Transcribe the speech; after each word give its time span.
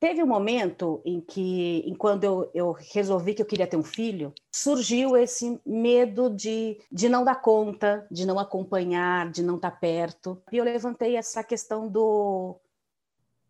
Teve 0.00 0.22
um 0.22 0.26
momento 0.26 1.02
em 1.04 1.20
que, 1.20 1.92
quando 1.98 2.22
eu, 2.22 2.50
eu, 2.54 2.72
resolvi 2.92 3.34
que 3.34 3.42
eu 3.42 3.46
queria 3.46 3.66
ter 3.66 3.76
um 3.76 3.82
filho, 3.82 4.32
surgiu 4.50 5.16
esse 5.16 5.60
medo 5.66 6.30
de, 6.30 6.80
de 6.90 7.08
não 7.08 7.24
dar 7.24 7.42
conta, 7.42 8.06
de 8.08 8.24
não 8.24 8.38
acompanhar, 8.38 9.28
de 9.28 9.42
não 9.42 9.56
estar 9.56 9.72
perto. 9.72 10.40
E 10.52 10.56
eu 10.56 10.64
levantei 10.64 11.16
essa 11.16 11.42
questão 11.42 11.88
do: 11.88 12.60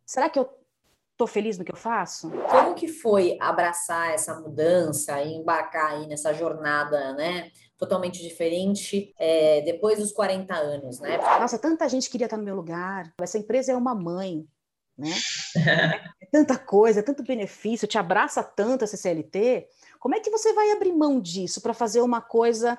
será 0.06 0.30
que 0.30 0.38
eu 0.38 0.48
estou 1.12 1.26
feliz 1.26 1.58
no 1.58 1.64
que 1.66 1.72
eu 1.72 1.76
faço? 1.76 2.30
Como 2.48 2.74
que 2.74 2.88
foi 2.88 3.36
abraçar 3.40 4.14
essa 4.14 4.40
mudança 4.40 5.20
e 5.22 5.34
embarcar 5.34 5.92
aí 5.92 6.06
nessa 6.06 6.32
jornada, 6.32 7.12
né? 7.12 7.50
Totalmente 7.76 8.22
diferente 8.22 9.12
é, 9.18 9.60
depois 9.60 9.98
dos 9.98 10.12
40 10.12 10.54
anos, 10.54 10.98
né? 10.98 11.18
Nossa, 11.18 11.58
tanta 11.58 11.88
gente 11.90 12.08
queria 12.08 12.24
estar 12.24 12.38
no 12.38 12.44
meu 12.44 12.56
lugar. 12.56 13.12
Essa 13.20 13.36
empresa 13.36 13.72
é 13.72 13.76
uma 13.76 13.94
mãe 13.94 14.46
né? 14.98 15.10
É 16.20 16.26
tanta 16.26 16.58
coisa, 16.58 17.02
tanto 17.02 17.22
benefício, 17.22 17.88
te 17.88 17.96
abraça 17.96 18.42
tanto 18.42 18.84
a 18.84 18.86
CCLT. 18.86 19.66
Como 19.98 20.14
é 20.14 20.20
que 20.20 20.28
você 20.28 20.52
vai 20.52 20.72
abrir 20.72 20.92
mão 20.92 21.20
disso 21.20 21.60
para 21.62 21.72
fazer 21.72 22.02
uma 22.02 22.20
coisa 22.20 22.78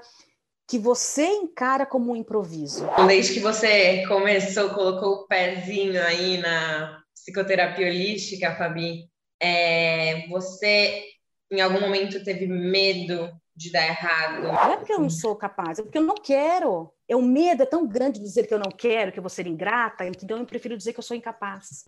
que 0.67 0.77
você 0.77 1.25
encara 1.25 1.85
como 1.85 2.11
um 2.11 2.15
improviso? 2.15 2.87
Desde 3.07 3.33
que 3.33 3.39
você 3.39 4.05
começou, 4.07 4.69
colocou 4.69 5.13
o 5.13 5.27
pezinho 5.27 5.99
aí 6.03 6.37
na 6.37 7.01
psicoterapia 7.15 7.87
holística, 7.87 8.55
Fabi, 8.55 9.09
é, 9.41 10.27
você 10.27 11.05
em 11.51 11.61
algum 11.61 11.81
momento 11.81 12.23
teve 12.23 12.45
medo 12.45 13.31
de 13.59 13.71
dar 13.71 13.85
errado? 13.85 14.41
Não 14.41 14.71
é 14.71 14.77
porque 14.77 14.93
eu 14.93 14.99
não 14.99 15.09
sou 15.09 15.35
capaz, 15.35 15.79
é 15.79 15.83
porque 15.83 15.97
eu 15.97 16.03
não 16.03 16.15
quero. 16.15 16.89
É, 17.09 17.15
o 17.15 17.21
medo 17.21 17.61
é 17.61 17.65
tão 17.65 17.85
grande 17.85 18.19
de 18.19 18.25
dizer 18.25 18.47
que 18.47 18.53
eu 18.53 18.59
não 18.59 18.71
quero, 18.71 19.11
que 19.11 19.19
eu 19.19 19.23
vou 19.23 19.29
ser 19.29 19.45
ingrata, 19.47 20.05
então 20.05 20.37
eu 20.37 20.45
prefiro 20.45 20.77
dizer 20.77 20.93
que 20.93 20.99
eu 20.99 21.03
sou 21.03 21.17
incapaz. 21.17 21.83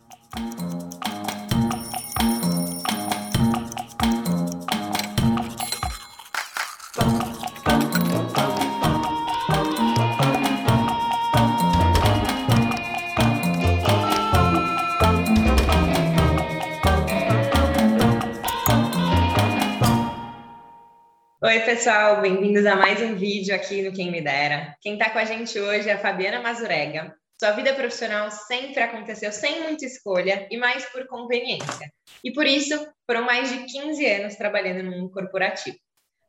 Oi, 21.43 21.59
pessoal, 21.61 22.21
bem-vindos 22.21 22.67
a 22.67 22.75
mais 22.75 23.01
um 23.01 23.15
vídeo 23.15 23.55
aqui 23.55 23.81
no 23.81 23.91
Quem 23.91 24.11
Me 24.11 24.21
Dera. 24.21 24.77
Quem 24.79 24.93
está 24.93 25.09
com 25.09 25.17
a 25.17 25.25
gente 25.25 25.59
hoje 25.59 25.89
é 25.89 25.93
a 25.93 25.97
Fabiana 25.97 26.39
Mazurega. 26.39 27.15
Sua 27.39 27.49
vida 27.53 27.73
profissional 27.73 28.29
sempre 28.29 28.83
aconteceu 28.83 29.31
sem 29.31 29.63
muita 29.63 29.83
escolha 29.83 30.47
e 30.51 30.57
mais 30.57 30.85
por 30.91 31.07
conveniência. 31.07 31.91
E 32.23 32.31
por 32.31 32.45
isso, 32.45 32.77
foram 33.07 33.25
mais 33.25 33.49
de 33.49 33.65
15 33.65 34.05
anos 34.05 34.35
trabalhando 34.35 34.83
no 34.83 34.91
mundo 34.91 35.09
corporativo. 35.09 35.77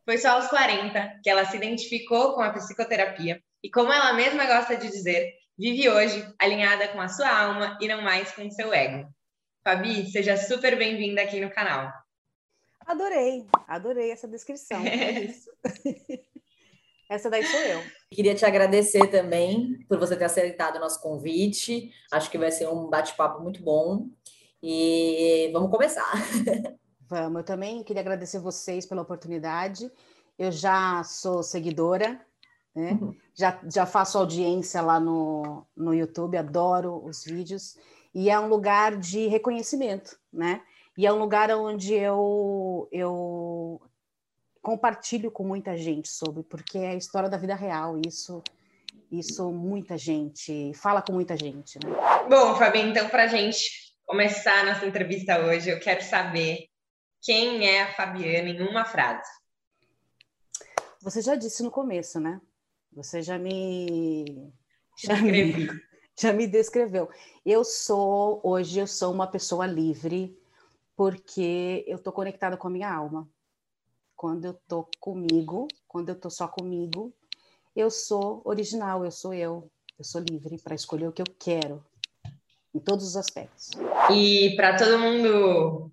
Foi 0.07 0.17
só 0.17 0.31
aos 0.31 0.49
40 0.49 1.21
que 1.23 1.29
ela 1.29 1.45
se 1.45 1.59
identificou 1.59 2.35
com 2.35 2.41
a 2.41 2.51
psicoterapia 2.51 3.39
e, 3.63 3.71
como 3.71 3.93
ela 3.93 4.15
mesma 4.15 4.47
gosta 4.47 4.79
de 4.79 4.89
dizer, 4.89 5.31
vive 5.59 5.91
hoje 5.91 6.27
alinhada 6.41 6.89
com 6.89 7.03
a 7.03 7.09
sua 7.09 7.29
alma 7.29 7.77
e 7.83 7.87
não 7.87 8.01
mais 8.01 8.33
com 8.33 8.47
o 8.47 8.51
seu 8.51 8.73
ego. 8.73 9.07
Fabi, 9.63 10.11
seja 10.11 10.39
super 10.39 10.79
bem-vinda 10.79 11.21
aqui 11.21 11.39
no 11.39 11.51
canal. 11.51 11.93
Adorei, 12.87 13.47
adorei 13.67 14.11
essa 14.11 14.29
descrição. 14.29 14.81
É 14.81 15.21
isso. 15.25 15.51
essa 17.09 17.31
daí 17.31 17.45
sou 17.45 17.61
eu. 17.61 17.81
Queria 18.11 18.35
te 18.35 18.45
agradecer 18.45 19.09
também 19.09 19.85
por 19.89 19.99
você 19.99 20.17
ter 20.17 20.25
aceitado 20.25 20.77
o 20.77 20.81
nosso 20.81 21.01
convite. 21.01 21.91
Acho 22.11 22.31
que 22.31 22.39
vai 22.39 22.51
ser 22.51 22.69
um 22.69 22.89
bate-papo 22.89 23.43
muito 23.43 23.63
bom. 23.63 24.09
E 24.63 25.51
vamos 25.53 25.71
começar. 25.71 26.13
Vamos, 27.09 27.41
eu 27.41 27.45
também 27.45 27.83
queria 27.85 28.01
agradecer 28.01 28.39
vocês 28.39 28.87
pela 28.87 29.03
oportunidade. 29.03 29.91
Eu 30.39 30.51
já 30.51 31.05
sou 31.05 31.43
seguidora, 31.43 32.19
né? 32.75 32.93
Uhum. 32.93 33.15
Já, 33.35 33.61
já 33.71 33.85
faço 33.85 34.17
audiência 34.17 34.81
lá 34.81 34.99
no, 34.99 35.67
no 35.77 35.93
YouTube, 35.93 36.39
adoro 36.39 37.05
os 37.05 37.23
vídeos. 37.23 37.77
E 38.15 38.31
é 38.31 38.39
um 38.41 38.49
lugar 38.49 38.97
de 38.97 39.27
reconhecimento, 39.27 40.19
né? 40.33 40.63
E 40.97 41.07
é 41.07 41.13
um 41.13 41.19
lugar 41.19 41.51
onde 41.51 41.95
eu, 41.95 42.89
eu 42.93 43.81
compartilho 44.61 45.31
com 45.31 45.45
muita 45.45 45.77
gente 45.77 46.09
sobre, 46.09 46.43
porque 46.43 46.79
é 46.79 46.91
a 46.91 46.97
história 46.97 47.29
da 47.29 47.37
vida 47.37 47.55
real, 47.55 47.99
isso 48.07 48.43
isso 49.11 49.51
muita 49.53 49.99
gente 49.99 50.73
fala 50.75 51.03
com 51.03 51.13
muita 51.13 51.37
gente. 51.37 51.79
Né? 51.85 51.91
Bom, 52.29 52.57
Fabi, 52.57 52.81
então 52.81 53.09
para 53.11 53.25
a 53.25 53.27
gente 53.27 53.95
começar 54.07 54.65
nossa 54.65 54.87
entrevista 54.87 55.39
hoje, 55.45 55.69
eu 55.69 55.79
quero 55.79 56.03
saber 56.03 56.67
quem 57.21 57.67
é 57.67 57.83
a 57.83 57.95
Fabiana 57.95 58.49
em 58.49 58.63
uma 58.63 58.85
frase. 58.85 59.29
Você 61.03 61.21
já 61.21 61.35
disse 61.35 61.63
no 61.63 61.71
começo, 61.71 62.19
né? 62.19 62.41
Você 62.93 63.23
já 63.23 63.39
me 63.39 64.53
já 64.99 65.17
me, 65.17 65.69
já 66.19 66.33
me 66.33 66.47
descreveu. 66.47 67.11
Eu 67.45 67.65
sou 67.65 68.41
hoje 68.43 68.81
eu 68.81 68.87
sou 68.87 69.13
uma 69.13 69.27
pessoa 69.27 69.67
livre 69.67 70.37
porque 70.97 71.85
eu 71.87 71.97
estou 71.97 72.13
conectada 72.13 72.57
com 72.57 72.69
a 72.69 72.71
minha 72.71 72.93
alma. 72.93 73.29
Quando 74.17 74.45
eu 74.45 74.53
estou 74.53 74.89
comigo, 75.01 75.67
quando 75.89 76.11
eu 76.11 76.15
estou 76.15 76.31
só 76.31 76.47
comigo, 76.47 77.13
eu 77.75 77.91
sou 77.91 78.43
original, 78.45 79.05
eu 79.05 79.11
sou 79.11 79.35
eu, 79.35 79.71
eu 79.99 80.05
sou 80.05 80.21
livre 80.21 80.59
para 80.63 80.75
escolher 80.75 81.09
o 81.09 81.13
que 81.13 81.23
eu 81.23 81.27
quero, 81.39 81.85
em 82.75 82.79
todos 82.79 83.07
os 83.07 83.17
aspectos. 83.17 83.71
E 84.15 84.55
para 84.57 84.77
todo 84.77 84.99
mundo 84.99 85.91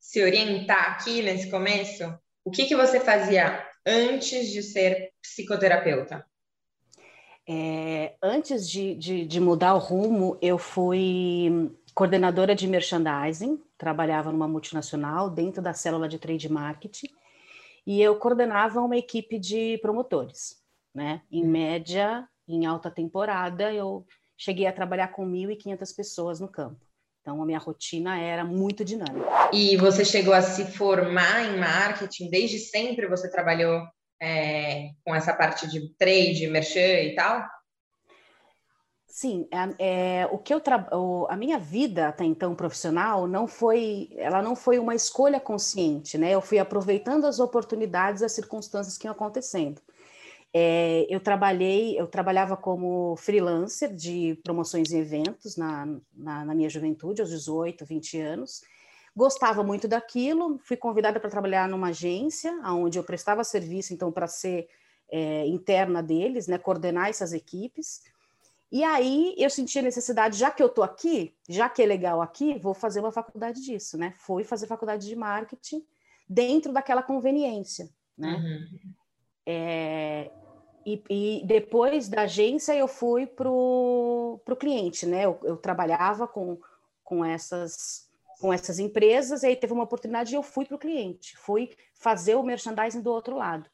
se 0.00 0.22
orientar 0.22 0.92
aqui 0.92 1.22
nesse 1.22 1.50
começo, 1.50 2.04
o 2.44 2.50
que, 2.50 2.64
que 2.64 2.74
você 2.76 2.98
fazia 2.98 3.62
antes 3.86 4.48
de 4.48 4.62
ser 4.62 5.12
psicoterapeuta? 5.22 6.24
É, 7.50 8.14
antes 8.22 8.68
de, 8.68 8.94
de, 8.94 9.24
de, 9.24 9.40
mudar 9.40 9.74
o 9.74 9.78
rumo, 9.78 10.36
eu 10.42 10.58
fui 10.58 11.70
coordenadora 11.98 12.54
de 12.54 12.68
merchandising, 12.68 13.60
trabalhava 13.76 14.30
numa 14.30 14.46
multinacional 14.46 15.28
dentro 15.28 15.60
da 15.60 15.74
célula 15.74 16.08
de 16.08 16.16
trade 16.16 16.48
marketing, 16.48 17.08
e 17.84 18.00
eu 18.00 18.14
coordenava 18.14 18.80
uma 18.80 18.96
equipe 18.96 19.36
de 19.36 19.78
promotores, 19.78 20.58
né? 20.94 21.22
Em 21.28 21.42
uhum. 21.42 21.50
média, 21.50 22.24
em 22.46 22.66
alta 22.66 22.88
temporada, 22.88 23.72
eu 23.74 24.06
cheguei 24.36 24.68
a 24.68 24.72
trabalhar 24.72 25.08
com 25.08 25.28
1.500 25.28 25.96
pessoas 25.96 26.38
no 26.38 26.46
campo. 26.46 26.78
Então, 27.20 27.42
a 27.42 27.44
minha 27.44 27.58
rotina 27.58 28.16
era 28.16 28.44
muito 28.44 28.84
dinâmica. 28.84 29.50
E 29.52 29.76
você 29.76 30.04
chegou 30.04 30.32
a 30.32 30.40
se 30.40 30.66
formar 30.66 31.46
em 31.46 31.58
marketing? 31.58 32.30
Desde 32.30 32.60
sempre 32.60 33.08
você 33.08 33.28
trabalhou 33.28 33.82
é, 34.22 34.90
com 35.04 35.12
essa 35.12 35.34
parte 35.34 35.68
de 35.68 35.92
trade, 35.96 36.46
merchan 36.46 37.00
e 37.02 37.16
tal? 37.16 37.44
Sim, 39.10 39.48
é, 39.50 40.20
é, 40.20 40.26
o 40.30 40.36
que 40.36 40.52
eu 40.52 40.60
tra... 40.60 40.86
a 41.30 41.36
minha 41.36 41.58
vida 41.58 42.08
até 42.08 42.24
então 42.24 42.54
profissional 42.54 43.26
não 43.26 43.48
foi, 43.48 44.10
ela 44.16 44.42
não 44.42 44.54
foi 44.54 44.78
uma 44.78 44.94
escolha 44.94 45.40
consciente, 45.40 46.18
né? 46.18 46.30
Eu 46.30 46.42
fui 46.42 46.58
aproveitando 46.58 47.24
as 47.24 47.40
oportunidades, 47.40 48.22
as 48.22 48.32
circunstâncias 48.32 48.98
que 48.98 49.06
iam 49.06 49.12
acontecendo. 49.12 49.80
É, 50.52 51.06
eu 51.08 51.20
trabalhei, 51.20 51.98
eu 51.98 52.06
trabalhava 52.06 52.56
como 52.56 53.16
freelancer 53.16 53.94
de 53.94 54.38
promoções 54.44 54.90
e 54.92 54.98
eventos 54.98 55.56
na, 55.56 55.86
na, 56.14 56.44
na 56.44 56.54
minha 56.54 56.68
juventude, 56.68 57.22
aos 57.22 57.30
18, 57.30 57.86
20 57.86 58.20
anos. 58.20 58.60
Gostava 59.16 59.64
muito 59.64 59.88
daquilo, 59.88 60.60
fui 60.64 60.76
convidada 60.76 61.18
para 61.18 61.30
trabalhar 61.30 61.66
numa 61.66 61.88
agência, 61.88 62.52
onde 62.66 62.98
eu 62.98 63.04
prestava 63.04 63.42
serviço, 63.42 63.94
então, 63.94 64.12
para 64.12 64.26
ser 64.26 64.68
é, 65.10 65.46
interna 65.46 66.02
deles, 66.02 66.46
né? 66.46 66.58
Coordenar 66.58 67.08
essas 67.08 67.32
equipes. 67.32 68.02
E 68.70 68.84
aí 68.84 69.34
eu 69.38 69.48
senti 69.48 69.78
a 69.78 69.82
necessidade, 69.82 70.36
já 70.36 70.50
que 70.50 70.62
eu 70.62 70.66
estou 70.66 70.84
aqui, 70.84 71.34
já 71.48 71.68
que 71.68 71.82
é 71.82 71.86
legal 71.86 72.20
aqui, 72.20 72.58
vou 72.58 72.74
fazer 72.74 73.00
uma 73.00 73.10
faculdade 73.10 73.62
disso, 73.62 73.96
né? 73.96 74.12
Fui 74.18 74.44
fazer 74.44 74.66
faculdade 74.66 75.06
de 75.06 75.16
marketing 75.16 75.82
dentro 76.28 76.72
daquela 76.72 77.02
conveniência, 77.02 77.88
né? 78.16 78.34
Uhum. 78.34 78.94
É, 79.46 80.30
e, 80.84 81.02
e, 81.08 81.42
depois 81.46 82.08
da 82.08 82.22
agência 82.22 82.74
eu 82.74 82.86
fui 82.86 83.26
para 83.26 83.50
o 83.50 84.56
cliente, 84.60 85.06
né? 85.06 85.24
Eu, 85.24 85.40
eu, 85.44 85.56
trabalhava 85.56 86.28
com, 86.28 86.60
com, 87.02 87.24
essas, 87.24 88.06
com 88.38 88.52
essas 88.52 88.78
empresas, 88.78 89.42
e 89.42 89.46
aí 89.46 89.56
teve 89.56 89.72
uma 89.72 89.84
oportunidade 89.84 90.34
e 90.34 90.36
eu 90.36 90.42
fui 90.42 90.66
para 90.66 90.76
o 90.76 90.78
cliente, 90.78 91.38
fui 91.38 91.70
fazer 91.94 92.34
o 92.34 92.42
merchandising 92.42 93.00
do 93.00 93.10
outro 93.10 93.36
lado. 93.36 93.70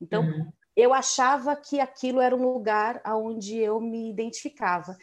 Então, 0.00 0.22
uhum 0.22 0.50
eu 0.78 0.94
achava 0.94 1.56
que 1.56 1.80
aquilo 1.80 2.20
era 2.20 2.36
um 2.36 2.52
lugar 2.52 3.02
onde 3.04 3.58
eu 3.58 3.80
me 3.80 4.08
identificava. 4.08 4.96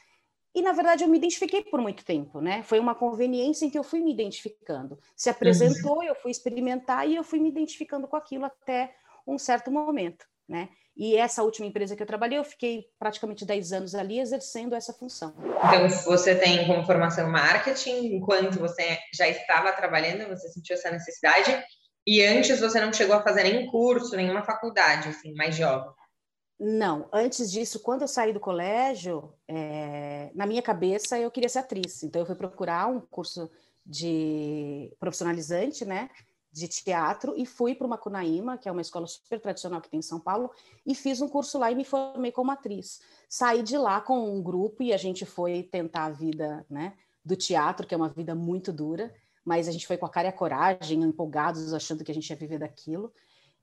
E, 0.56 0.62
na 0.62 0.72
verdade, 0.72 1.04
eu 1.04 1.10
me 1.10 1.18
identifiquei 1.18 1.66
por 1.66 1.82
muito 1.82 2.06
tempo, 2.06 2.40
né? 2.40 2.64
Foi 2.64 2.80
uma 2.80 2.96
conveniência 2.96 3.66
em 3.66 3.70
que 3.70 3.78
eu 3.78 3.84
fui 3.84 4.00
me 4.00 4.14
identificando. 4.14 4.98
Se 5.18 5.30
apresentou, 5.30 6.02
eu 6.02 6.16
fui 6.16 6.32
experimentar 6.32 7.06
e 7.06 7.14
eu 7.14 7.26
fui 7.26 7.42
me 7.42 7.50
identificando 7.50 8.08
com 8.08 8.16
aquilo 8.16 8.46
até 8.46 8.96
um 9.28 9.38
certo 9.38 9.70
momento, 9.70 10.26
né? 10.48 10.70
E 10.96 11.18
essa 11.18 11.44
última 11.44 11.68
empresa 11.68 11.94
que 11.94 12.02
eu 12.02 12.08
trabalhei, 12.08 12.40
eu 12.40 12.44
fiquei 12.46 12.86
praticamente 12.98 13.44
10 13.44 13.74
anos 13.74 13.96
ali 13.96 14.18
exercendo 14.18 14.76
essa 14.76 14.94
função. 14.94 15.36
Então, 15.58 15.90
você 16.06 16.34
tem 16.36 16.66
como 16.66 16.86
formação 16.86 17.30
marketing, 17.30 18.16
enquanto 18.16 18.58
você 18.58 18.98
já 19.14 19.28
estava 19.28 19.74
trabalhando, 19.74 20.30
você 20.30 20.48
sentiu 20.48 20.76
essa 20.76 20.90
necessidade, 20.90 21.52
e 22.06 22.24
antes 22.24 22.60
você 22.60 22.80
não 22.80 22.94
chegou 22.94 23.16
a 23.16 23.24
fazer 23.24 23.44
nenhum 23.44 23.68
curso, 23.68 24.16
nenhuma 24.16 24.44
faculdade, 24.44 25.10
assim, 25.10 25.34
mais 25.34 25.56
jovem? 25.56 25.92
Não, 26.60 27.10
antes 27.12 27.52
disso, 27.52 27.82
quando 27.82 28.04
eu 28.04 28.08
saí 28.08 28.32
do 28.32 28.40
colégio, 28.40 29.34
é, 29.48 30.32
na 30.34 30.46
minha 30.46 30.62
cabeça 30.62 31.20
eu 31.20 31.30
queria 31.30 31.50
ser 31.50 31.60
atriz, 31.60 32.02
então 32.02 32.22
eu 32.22 32.26
fui 32.26 32.36
procurar 32.36 32.88
um 32.88 33.02
curso 33.02 33.50
de 33.86 34.96
profissionalizante, 34.98 35.84
né, 35.84 36.10
de 36.52 36.70
teatro 36.70 37.34
e 37.36 37.46
fui 37.46 37.76
para 37.76 37.86
uma 37.86 37.98
Cunaíma, 37.98 38.58
que 38.58 38.70
é 38.70 38.72
uma 38.72 38.82
escola 38.82 39.06
super 39.06 39.42
tradicional 39.42 39.82
que 39.82 39.90
tem 39.90 40.00
em 40.00 40.04
São 40.04 40.20
Paulo, 40.20 40.50
e 40.86 40.96
fiz 40.96 41.20
um 41.20 41.28
curso 41.28 41.60
lá 41.60 41.70
e 41.70 41.76
me 41.76 41.84
formei 41.84 42.32
como 42.32 42.52
atriz. 42.52 43.02
Saí 43.28 43.62
de 43.62 43.78
lá 43.78 44.00
com 44.00 44.34
um 44.34 44.42
grupo 44.42 44.82
e 44.82 44.94
a 44.94 44.98
gente 44.98 45.26
foi 45.26 45.64
tentar 45.64 46.06
a 46.06 46.10
vida, 46.12 46.66
né, 46.70 46.94
do 47.24 47.36
teatro, 47.36 47.86
que 47.86 47.94
é 47.94 47.98
uma 47.98 48.08
vida 48.08 48.34
muito 48.34 48.72
dura, 48.72 49.14
mas 49.46 49.68
a 49.68 49.72
gente 49.72 49.86
foi 49.86 49.96
com 49.96 50.06
a 50.06 50.10
cara 50.10 50.28
e 50.28 50.30
a 50.30 50.34
coragem, 50.34 51.04
empolgados, 51.04 51.74
achando 51.74 52.04
que 52.04 52.12
a 52.12 52.16
gente 52.16 52.30
ia 52.30 52.36
viver 52.36 52.58
daquilo. 52.58 53.14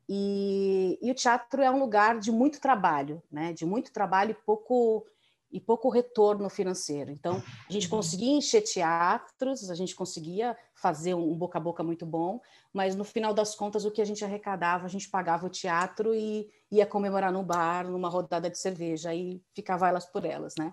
E, 0.09 0.99
e, 1.03 1.11
o 1.11 1.15
teatro 1.15 1.63
é 1.63 1.71
um 1.71 1.79
lugar 1.79 2.19
de 2.19 2.31
muito 2.31 2.61
trabalho, 2.61 3.23
né? 3.31 3.53
De 3.53 3.67
muito 3.67 3.93
trabalho 3.93 4.31
e 4.31 4.35
pouco 4.35 5.07
e 5.53 5.61
pouco 5.61 5.91
retorno 5.91 6.49
financeiro. 6.49 7.11
Então, 7.11 7.43
a 7.69 7.73
gente 7.73 7.87
conseguia 7.87 8.33
encher 8.33 8.63
teatros, 8.63 9.71
a 9.71 9.75
gente 9.75 9.95
conseguia 9.95 10.57
fazer 10.75 11.13
um 11.15 11.37
boca 11.37 11.59
a 11.59 11.61
boca 11.61 11.83
muito 11.83 12.07
bom, 12.07 12.41
mas 12.73 12.97
no 12.97 13.05
final 13.05 13.35
das 13.35 13.55
contas, 13.55 13.85
o 13.85 13.91
que 13.91 14.01
a 14.01 14.05
gente 14.05 14.25
arrecadava, 14.25 14.87
a 14.87 14.89
gente 14.89 15.11
pagava 15.11 15.47
o 15.47 15.51
teatro 15.51 16.15
e 16.15 16.51
ia 16.71 16.87
comemorar 16.87 17.31
no 17.31 17.43
bar, 17.43 17.87
numa 17.87 18.09
rodada 18.09 18.49
de 18.49 18.59
cerveja, 18.59 19.15
e 19.15 19.43
ficava 19.55 19.87
elas 19.87 20.07
por 20.07 20.25
elas, 20.25 20.55
né? 20.57 20.73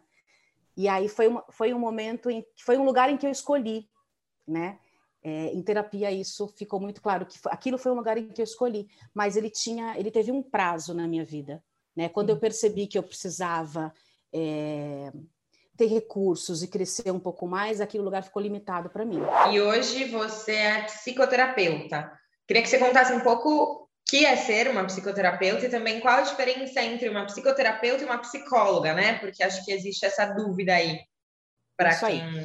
E 0.77 0.87
aí 0.87 1.09
foi, 1.09 1.27
uma, 1.27 1.43
foi 1.49 1.73
um 1.73 1.79
momento, 1.79 2.29
em, 2.29 2.45
foi 2.57 2.77
um 2.77 2.85
lugar 2.85 3.09
em 3.09 3.17
que 3.17 3.25
eu 3.25 3.31
escolhi, 3.31 3.89
né? 4.47 4.79
É, 5.21 5.47
em 5.47 5.61
terapia 5.61 6.11
isso 6.11 6.47
ficou 6.47 6.79
muito 6.79 7.01
claro 7.01 7.25
que 7.25 7.37
aquilo 7.47 7.77
foi 7.77 7.91
um 7.91 7.95
lugar 7.95 8.17
em 8.17 8.29
que 8.29 8.41
eu 8.41 8.45
escolhi, 8.45 8.87
mas 9.13 9.35
ele 9.35 9.49
tinha, 9.49 9.97
ele 9.99 10.09
teve 10.09 10.31
um 10.31 10.41
prazo 10.41 10.93
na 10.93 11.07
minha 11.07 11.25
vida, 11.25 11.61
né? 11.95 12.07
Quando 12.07 12.29
eu 12.29 12.37
percebi 12.37 12.87
que 12.87 12.97
eu 12.97 13.03
precisava 13.03 13.93
é, 14.33 15.11
ter 15.75 15.87
recursos 15.87 16.63
e 16.63 16.67
crescer 16.67 17.11
um 17.11 17.19
pouco 17.19 17.47
mais, 17.47 17.81
aquele 17.81 18.03
lugar 18.03 18.23
ficou 18.23 18.41
limitado 18.41 18.89
para 18.89 19.05
mim. 19.05 19.19
E 19.51 19.59
hoje 19.59 20.05
você 20.05 20.53
é 20.53 20.81
psicoterapeuta. 20.83 22.11
Queria 22.47 22.63
que 22.63 22.69
você 22.69 22.79
contasse 22.79 23.13
um 23.13 23.19
pouco 23.19 23.49
o 23.49 23.87
que 24.05 24.25
é 24.25 24.35
ser 24.35 24.69
uma 24.69 24.85
psicoterapeuta 24.85 25.65
e 25.65 25.69
também 25.69 25.99
qual 25.99 26.17
a 26.17 26.21
diferença 26.21 26.81
entre 26.81 27.09
uma 27.09 27.25
psicoterapeuta 27.25 28.03
e 28.03 28.05
uma 28.05 28.17
psicóloga, 28.17 28.93
né? 28.93 29.19
Porque 29.19 29.43
acho 29.43 29.63
que 29.63 29.71
existe 29.71 30.05
essa 30.05 30.25
dúvida 30.25 30.73
aí 30.73 30.99
para 31.77 31.95
quem 31.97 32.41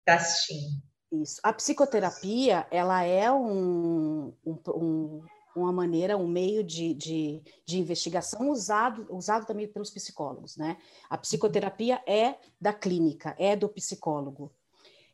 está 0.00 0.14
assistindo. 0.14 0.82
Isso. 1.22 1.40
A 1.42 1.52
psicoterapia, 1.52 2.66
ela 2.70 3.02
é 3.02 3.30
um, 3.30 4.32
um, 4.44 4.58
um, 4.68 5.22
uma 5.54 5.72
maneira, 5.72 6.16
um 6.16 6.26
meio 6.26 6.64
de, 6.64 6.92
de, 6.94 7.42
de, 7.64 7.78
investigação 7.78 8.50
usado, 8.50 9.06
usado 9.10 9.46
também 9.46 9.68
pelos 9.68 9.90
psicólogos, 9.90 10.56
né? 10.56 10.76
A 11.08 11.16
psicoterapia 11.16 12.02
é 12.06 12.36
da 12.60 12.72
clínica, 12.72 13.36
é 13.38 13.54
do 13.54 13.68
psicólogo. 13.68 14.52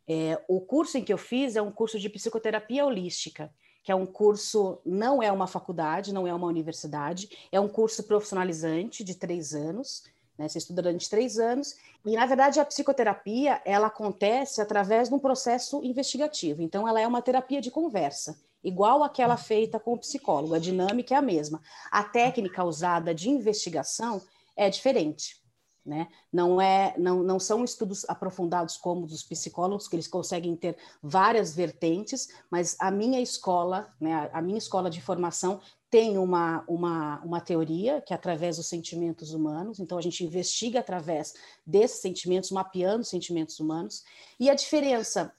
É, 0.08 0.42
o 0.48 0.60
curso 0.60 0.96
em 0.96 1.04
que 1.04 1.12
eu 1.12 1.18
fiz 1.18 1.54
é 1.54 1.62
um 1.62 1.70
curso 1.70 1.98
de 1.98 2.08
psicoterapia 2.08 2.84
holística, 2.84 3.52
que 3.82 3.92
é 3.92 3.94
um 3.94 4.06
curso, 4.06 4.80
não 4.84 5.22
é 5.22 5.30
uma 5.30 5.46
faculdade, 5.46 6.12
não 6.12 6.26
é 6.26 6.34
uma 6.34 6.46
universidade, 6.46 7.48
é 7.52 7.60
um 7.60 7.68
curso 7.68 8.02
profissionalizante 8.04 9.04
de 9.04 9.14
três 9.14 9.54
anos, 9.54 10.04
né? 10.40 10.48
Você 10.48 10.56
estuda 10.56 10.80
durante 10.80 11.10
três 11.10 11.38
anos 11.38 11.76
e, 12.02 12.16
na 12.16 12.24
verdade, 12.24 12.58
a 12.58 12.64
psicoterapia 12.64 13.60
ela 13.62 13.88
acontece 13.88 14.62
através 14.62 15.10
de 15.10 15.14
um 15.14 15.18
processo 15.18 15.84
investigativo. 15.84 16.62
Então, 16.62 16.88
ela 16.88 16.98
é 16.98 17.06
uma 17.06 17.20
terapia 17.20 17.60
de 17.60 17.70
conversa, 17.70 18.40
igual 18.64 19.04
aquela 19.04 19.36
feita 19.36 19.78
com 19.78 19.92
o 19.92 19.98
psicólogo. 19.98 20.54
A 20.54 20.58
dinâmica 20.58 21.14
é 21.14 21.18
a 21.18 21.22
mesma. 21.22 21.60
A 21.92 22.02
técnica 22.02 22.64
usada 22.64 23.14
de 23.14 23.28
investigação 23.28 24.22
é 24.56 24.70
diferente. 24.70 25.38
Né? 25.84 26.08
Não, 26.30 26.60
é, 26.60 26.94
não, 26.98 27.22
não 27.22 27.40
são 27.40 27.64
estudos 27.64 28.04
aprofundados 28.08 28.76
como 28.76 29.06
dos 29.06 29.22
psicólogos, 29.22 29.88
que 29.88 29.96
eles 29.96 30.06
conseguem 30.06 30.54
ter 30.54 30.76
várias 31.02 31.54
vertentes, 31.54 32.28
mas 32.50 32.76
a 32.78 32.90
minha 32.90 33.20
escola, 33.20 33.90
né, 33.98 34.28
a 34.32 34.42
minha 34.42 34.58
escola 34.58 34.90
de 34.90 35.00
formação 35.00 35.58
tem 35.90 36.16
uma, 36.16 36.64
uma, 36.68 37.20
uma 37.24 37.40
teoria 37.40 38.00
que 38.00 38.12
é 38.12 38.16
através 38.16 38.58
dos 38.58 38.68
sentimentos 38.68 39.34
humanos, 39.34 39.80
então 39.80 39.98
a 39.98 40.00
gente 40.00 40.24
investiga 40.24 40.78
através 40.78 41.34
desses 41.66 42.00
sentimentos, 42.00 42.50
mapeando 42.52 43.00
os 43.00 43.08
sentimentos 43.08 43.58
humanos, 43.58 44.04
e 44.38 44.48
a 44.48 44.54
diferença 44.54 45.32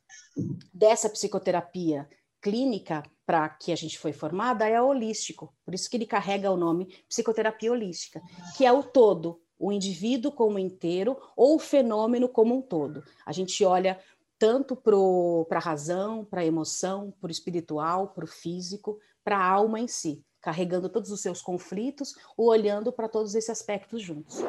dessa 0.74 1.10
psicoterapia 1.10 2.08
clínica 2.42 3.04
para 3.26 3.48
que 3.48 3.72
a 3.72 3.76
gente 3.78 3.98
foi 3.98 4.12
formada 4.12 4.68
é 4.68 4.82
holístico, 4.82 5.54
por 5.64 5.74
isso 5.74 5.90
que 5.90 5.96
ele 5.96 6.06
carrega 6.06 6.52
o 6.52 6.58
nome 6.58 6.86
psicoterapia 7.08 7.72
holística, 7.72 8.22
que 8.58 8.66
é 8.66 8.74
o 8.74 8.84
todo, 8.84 9.42
o 9.62 9.72
indivíduo 9.72 10.32
como 10.32 10.60
inteiro 10.60 11.18
ou 11.36 11.56
o 11.56 11.60
fenômeno 11.60 12.28
como 12.28 12.56
um 12.56 12.62
todo. 12.62 13.04
A 13.26 13.32
gente 13.32 13.64
olha 13.64 14.00
tanto 14.40 14.76
para 14.76 15.60
a 15.60 15.62
razão, 15.62 16.26
para 16.26 16.42
a 16.42 16.46
emoção, 16.46 17.14
para 17.22 17.28
o 17.28 17.32
espiritual, 17.32 18.08
para 18.08 18.26
o 18.26 18.28
físico, 18.28 19.00
para 19.24 19.38
a 19.38 19.46
alma 19.46 19.80
em 19.80 19.88
si 19.88 20.24
carregando 20.42 20.90
todos 20.90 21.12
os 21.12 21.22
seus 21.22 21.42
conflitos 21.42 22.16
ou 22.36 22.48
olhando 22.48 22.92
para 22.92 23.08
todos 23.08 23.36
esses 23.36 23.50
aspectos 23.50 24.02
juntos. 24.02 24.40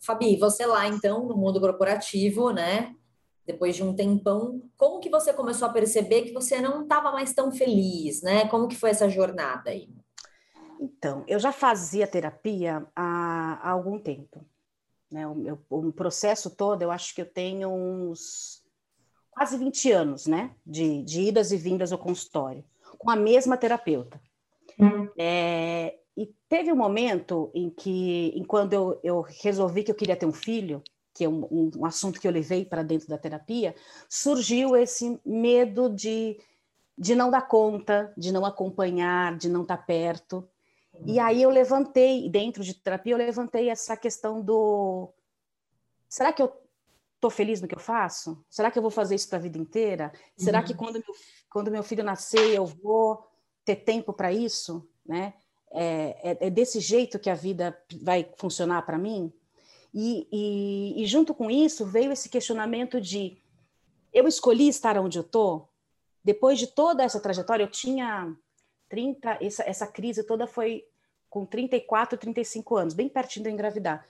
Fabi, 0.00 0.36
você 0.36 0.66
lá 0.66 0.88
então 0.88 1.26
no 1.26 1.36
mundo 1.36 1.60
corporativo, 1.60 2.50
né? 2.50 2.94
Depois 3.46 3.76
de 3.76 3.82
um 3.82 3.94
tempão, 3.94 4.62
como 4.76 5.00
que 5.00 5.10
você 5.10 5.32
começou 5.32 5.68
a 5.68 5.72
perceber 5.72 6.22
que 6.22 6.32
você 6.32 6.62
não 6.62 6.82
estava 6.82 7.12
mais 7.12 7.34
tão 7.34 7.52
feliz, 7.52 8.22
né? 8.22 8.48
Como 8.48 8.66
que 8.66 8.74
foi 8.74 8.90
essa 8.90 9.08
jornada 9.08 9.70
aí? 9.70 9.90
Então, 10.80 11.22
eu 11.28 11.38
já 11.38 11.52
fazia 11.52 12.06
terapia 12.06 12.86
há, 12.96 13.60
há 13.62 13.70
algum 13.70 13.98
tempo. 13.98 14.44
Né? 15.14 15.28
O, 15.28 15.34
meu, 15.36 15.60
o 15.70 15.92
processo 15.92 16.50
todo, 16.50 16.82
eu 16.82 16.90
acho 16.90 17.14
que 17.14 17.20
eu 17.20 17.26
tenho 17.26 17.70
uns 17.70 18.64
quase 19.30 19.56
20 19.56 19.92
anos, 19.92 20.26
né? 20.26 20.50
De, 20.66 21.04
de 21.04 21.20
idas 21.22 21.52
e 21.52 21.56
vindas 21.56 21.92
ao 21.92 21.98
consultório, 22.00 22.64
com 22.98 23.08
a 23.08 23.14
mesma 23.14 23.56
terapeuta. 23.56 24.20
Hum. 24.76 25.08
É, 25.16 25.96
e 26.16 26.34
teve 26.48 26.72
um 26.72 26.76
momento 26.76 27.48
em 27.54 27.70
que, 27.70 28.32
em 28.34 28.42
quando 28.42 28.72
eu, 28.72 29.00
eu 29.04 29.20
resolvi 29.20 29.84
que 29.84 29.92
eu 29.92 29.94
queria 29.94 30.16
ter 30.16 30.26
um 30.26 30.32
filho, 30.32 30.82
que 31.14 31.24
é 31.24 31.28
um, 31.28 31.44
um, 31.44 31.70
um 31.76 31.86
assunto 31.86 32.20
que 32.20 32.26
eu 32.26 32.32
levei 32.32 32.64
para 32.64 32.82
dentro 32.82 33.06
da 33.06 33.16
terapia, 33.16 33.72
surgiu 34.08 34.74
esse 34.74 35.20
medo 35.24 35.88
de, 35.88 36.40
de 36.98 37.14
não 37.14 37.30
dar 37.30 37.42
conta, 37.42 38.12
de 38.18 38.32
não 38.32 38.44
acompanhar, 38.44 39.38
de 39.38 39.48
não 39.48 39.62
estar 39.62 39.76
tá 39.76 39.82
perto. 39.84 40.48
E 41.06 41.18
aí 41.18 41.42
eu 41.42 41.50
levantei, 41.50 42.28
dentro 42.28 42.62
de 42.62 42.74
terapia, 42.74 43.14
eu 43.14 43.18
levantei 43.18 43.68
essa 43.68 43.96
questão 43.96 44.40
do: 44.40 45.12
será 46.08 46.32
que 46.32 46.42
eu 46.42 46.52
estou 47.14 47.30
feliz 47.30 47.60
no 47.60 47.68
que 47.68 47.74
eu 47.74 47.80
faço? 47.80 48.44
Será 48.48 48.70
que 48.70 48.78
eu 48.78 48.82
vou 48.82 48.90
fazer 48.90 49.14
isso 49.14 49.28
para 49.28 49.38
a 49.38 49.42
vida 49.42 49.58
inteira? 49.58 50.12
Será 50.36 50.60
uhum. 50.60 50.64
que 50.64 50.74
quando 50.74 50.94
meu, 50.94 51.14
quando 51.50 51.70
meu 51.70 51.82
filho 51.82 52.04
nascer 52.04 52.54
eu 52.54 52.66
vou 52.66 53.26
ter 53.64 53.76
tempo 53.76 54.12
para 54.12 54.32
isso, 54.32 54.88
né? 55.04 55.34
É, 55.70 56.30
é, 56.30 56.46
é, 56.46 56.50
desse 56.50 56.78
jeito 56.78 57.18
que 57.18 57.28
a 57.28 57.34
vida 57.34 57.76
vai 58.02 58.30
funcionar 58.36 58.82
para 58.82 58.98
mim? 58.98 59.32
E, 59.92 60.28
e, 60.30 61.02
e, 61.02 61.06
junto 61.06 61.34
com 61.34 61.50
isso 61.50 61.86
veio 61.86 62.12
esse 62.12 62.28
questionamento 62.28 63.00
de 63.00 63.38
eu 64.12 64.26
escolhi 64.28 64.68
estar 64.68 64.98
onde 64.98 65.18
eu 65.18 65.22
estou? 65.22 65.68
Depois 66.22 66.58
de 66.58 66.68
toda 66.68 67.02
essa 67.02 67.20
trajetória, 67.20 67.64
eu 67.64 67.70
tinha 67.70 68.36
30, 68.88 69.38
essa, 69.40 69.62
essa 69.64 69.86
crise 69.86 70.24
toda 70.24 70.46
foi 70.46 70.84
com 71.28 71.44
34, 71.44 72.18
35 72.18 72.76
anos, 72.76 72.94
bem 72.94 73.08
pertinho 73.08 73.44
de 73.44 73.50
engravidar. 73.50 74.06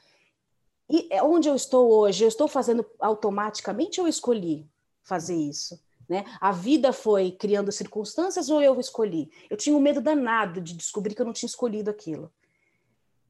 E 0.88 1.08
é 1.10 1.22
onde 1.22 1.48
eu 1.48 1.54
estou 1.54 1.90
hoje, 1.90 2.24
eu 2.24 2.28
estou 2.28 2.46
fazendo 2.46 2.84
automaticamente 3.00 4.00
ou 4.00 4.06
eu 4.06 4.10
escolhi 4.10 4.68
fazer 5.02 5.34
isso? 5.34 5.80
Né? 6.08 6.24
A 6.40 6.52
vida 6.52 6.92
foi 6.92 7.32
criando 7.32 7.72
circunstâncias 7.72 8.50
ou 8.50 8.60
eu 8.60 8.78
escolhi? 8.78 9.30
Eu 9.48 9.56
tinha 9.56 9.76
um 9.76 9.80
medo 9.80 10.00
danado 10.00 10.60
de 10.60 10.74
descobrir 10.74 11.14
que 11.14 11.22
eu 11.22 11.26
não 11.26 11.32
tinha 11.32 11.48
escolhido 11.48 11.90
aquilo. 11.90 12.30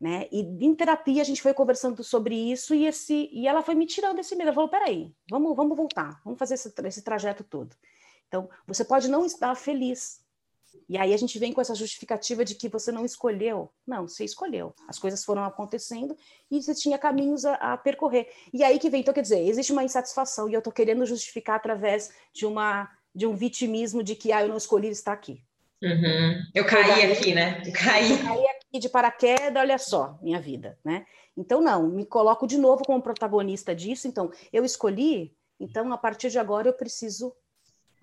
Né? 0.00 0.28
E 0.32 0.40
em 0.40 0.74
terapia 0.74 1.22
a 1.22 1.24
gente 1.24 1.40
foi 1.40 1.54
conversando 1.54 2.02
sobre 2.02 2.34
isso 2.34 2.74
e, 2.74 2.86
esse, 2.86 3.30
e 3.32 3.46
ela 3.46 3.62
foi 3.62 3.74
me 3.74 3.86
tirando 3.86 4.18
esse 4.18 4.34
medo. 4.34 4.48
Ela 4.48 4.54
falou: 4.54 4.68
peraí, 4.68 5.14
vamos, 5.30 5.54
vamos 5.56 5.76
voltar, 5.76 6.20
vamos 6.24 6.38
fazer 6.38 6.54
esse, 6.54 6.74
esse 6.84 7.02
trajeto 7.02 7.44
todo. 7.44 7.76
Então, 8.26 8.50
você 8.66 8.84
pode 8.84 9.08
não 9.08 9.24
estar 9.24 9.54
feliz, 9.54 10.20
e 10.88 10.98
aí 10.98 11.14
a 11.14 11.16
gente 11.16 11.38
vem 11.38 11.52
com 11.52 11.60
essa 11.60 11.74
justificativa 11.74 12.44
de 12.44 12.54
que 12.54 12.68
você 12.68 12.92
não 12.92 13.04
escolheu. 13.04 13.70
Não, 13.86 14.06
você 14.06 14.24
escolheu. 14.24 14.74
As 14.88 14.98
coisas 14.98 15.24
foram 15.24 15.44
acontecendo 15.44 16.16
e 16.50 16.62
você 16.62 16.74
tinha 16.74 16.98
caminhos 16.98 17.44
a, 17.44 17.54
a 17.54 17.76
percorrer. 17.76 18.28
E 18.52 18.62
aí 18.62 18.78
que 18.78 18.90
vem, 18.90 19.00
então 19.00 19.14
quer 19.14 19.22
dizer, 19.22 19.40
existe 19.46 19.72
uma 19.72 19.84
insatisfação 19.84 20.48
e 20.48 20.54
eu 20.54 20.58
estou 20.58 20.72
querendo 20.72 21.06
justificar 21.06 21.56
através 21.56 22.12
de 22.32 22.46
uma 22.46 22.90
de 23.14 23.26
um 23.26 23.34
vitimismo 23.34 24.02
de 24.02 24.16
que 24.16 24.32
ah, 24.32 24.42
eu 24.42 24.48
não 24.48 24.56
escolhi 24.56 24.88
estar 24.88 25.12
aqui. 25.12 25.40
Uhum. 25.80 26.42
Eu 26.54 26.66
caí 26.66 27.12
aqui, 27.12 27.34
né? 27.34 27.62
Eu 27.64 27.72
caí. 27.72 28.10
Eu 28.10 28.18
caí 28.18 28.46
aqui 28.48 28.78
de 28.80 28.88
paraquedas, 28.88 29.62
olha 29.62 29.78
só, 29.78 30.18
minha 30.20 30.40
vida, 30.40 30.78
né? 30.84 31.06
Então, 31.36 31.60
não, 31.60 31.88
me 31.88 32.06
coloco 32.06 32.46
de 32.46 32.58
novo 32.58 32.82
como 32.84 33.02
protagonista 33.02 33.74
disso. 33.74 34.08
Então, 34.08 34.32
eu 34.52 34.64
escolhi, 34.64 35.36
então, 35.60 35.92
a 35.92 35.98
partir 35.98 36.30
de 36.30 36.38
agora, 36.38 36.68
eu 36.68 36.72
preciso 36.72 37.32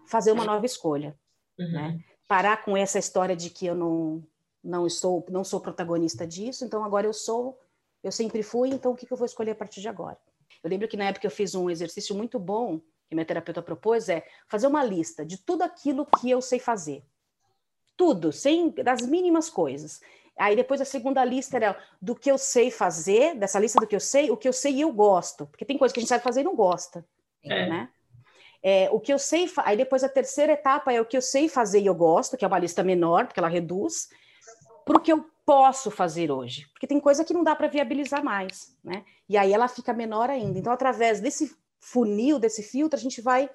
fazer 0.08 0.32
uma 0.32 0.46
nova 0.46 0.66
escolha, 0.66 1.18
uhum. 1.60 1.72
né? 1.72 2.00
Parar 2.32 2.64
com 2.64 2.78
essa 2.78 2.98
história 2.98 3.36
de 3.36 3.50
que 3.50 3.66
eu 3.66 3.76
não, 3.76 4.24
não 4.64 4.88
estou, 4.88 5.26
não 5.30 5.44
sou 5.44 5.60
protagonista 5.60 6.26
disso, 6.26 6.64
então 6.64 6.82
agora 6.82 7.06
eu 7.06 7.12
sou, 7.12 7.60
eu 8.02 8.10
sempre 8.10 8.42
fui, 8.42 8.70
então 8.70 8.94
o 8.94 8.96
que, 8.96 9.06
que 9.06 9.12
eu 9.12 9.18
vou 9.18 9.26
escolher 9.26 9.52
a 9.52 9.56
partir 9.56 9.82
de 9.82 9.90
agora? 9.90 10.18
Eu 10.64 10.70
lembro 10.70 10.88
que 10.88 10.96
na 10.96 11.04
época 11.04 11.28
eu 11.28 11.30
fiz 11.30 11.56
um 11.56 11.70
exercício 11.70 12.16
muito 12.16 12.40
bom, 12.40 12.80
que 13.10 13.16
minha 13.16 13.26
terapeuta 13.26 13.62
propôs, 13.62 14.08
é 14.08 14.26
fazer 14.48 14.68
uma 14.68 14.82
lista 14.82 15.26
de 15.26 15.40
tudo 15.40 15.64
aquilo 15.64 16.06
que 16.06 16.30
eu 16.30 16.42
sei 16.42 16.58
fazer. 16.58 17.04
Tudo, 17.98 18.32
sem 18.32 18.70
das 18.70 19.06
mínimas 19.06 19.50
coisas. 19.50 20.00
Aí 20.38 20.56
depois 20.56 20.80
a 20.80 20.86
segunda 20.86 21.26
lista 21.26 21.58
era 21.58 21.78
do 22.02 22.16
que 22.16 22.32
eu 22.32 22.38
sei 22.38 22.72
fazer, 22.72 23.36
dessa 23.36 23.60
lista 23.60 23.78
do 23.78 23.86
que 23.86 23.96
eu 23.98 24.00
sei, 24.00 24.32
o 24.32 24.38
que 24.38 24.48
eu 24.48 24.54
sei 24.54 24.76
e 24.76 24.82
eu 24.82 24.94
gosto. 24.94 25.48
Porque 25.48 25.66
tem 25.66 25.78
coisa 25.78 25.94
que 25.94 26.00
a 26.00 26.02
gente 26.02 26.08
sabe 26.08 26.24
fazer 26.24 26.40
e 26.40 26.46
não 26.46 26.56
gosta. 26.56 27.06
É. 27.44 27.68
Né? 27.68 27.90
É, 28.64 28.90
o 28.92 29.00
que 29.00 29.12
eu 29.12 29.18
sei, 29.18 29.50
aí 29.58 29.76
depois 29.76 30.04
a 30.04 30.10
terceira 30.10 30.54
etapa 30.54 30.94
é 30.94 31.02
o 31.02 31.06
que 31.06 31.18
eu 31.18 31.22
sei 31.22 31.50
fazer 31.50 31.80
e 31.80 31.88
eu 31.88 31.96
gosto, 31.96 32.38
que 32.38 32.46
é 32.46 32.48
uma 32.48 32.60
lista 32.60 32.84
menor, 32.84 33.26
porque 33.26 33.40
ela 33.40 33.50
reduz, 33.50 34.10
para 34.86 34.98
o 34.98 35.00
que 35.00 35.12
eu 35.12 35.26
posso 35.46 35.90
fazer 35.90 36.32
hoje. 36.32 36.68
Porque 36.72 36.88
tem 36.88 37.00
coisa 37.00 37.24
que 37.24 37.34
não 37.34 37.44
dá 37.44 37.56
para 37.56 37.68
viabilizar 37.68 38.24
mais, 38.24 38.76
né? 38.84 39.04
E 39.28 39.38
aí 39.38 39.52
ela 39.52 39.68
fica 39.68 39.94
menor 39.94 40.30
ainda. 40.30 40.60
Então, 40.60 40.72
através 40.72 41.20
desse 41.20 41.56
funil, 41.80 42.38
desse 42.38 42.62
filtro, 42.62 42.98
a 42.98 43.02
gente 43.02 43.22
vai 43.22 43.50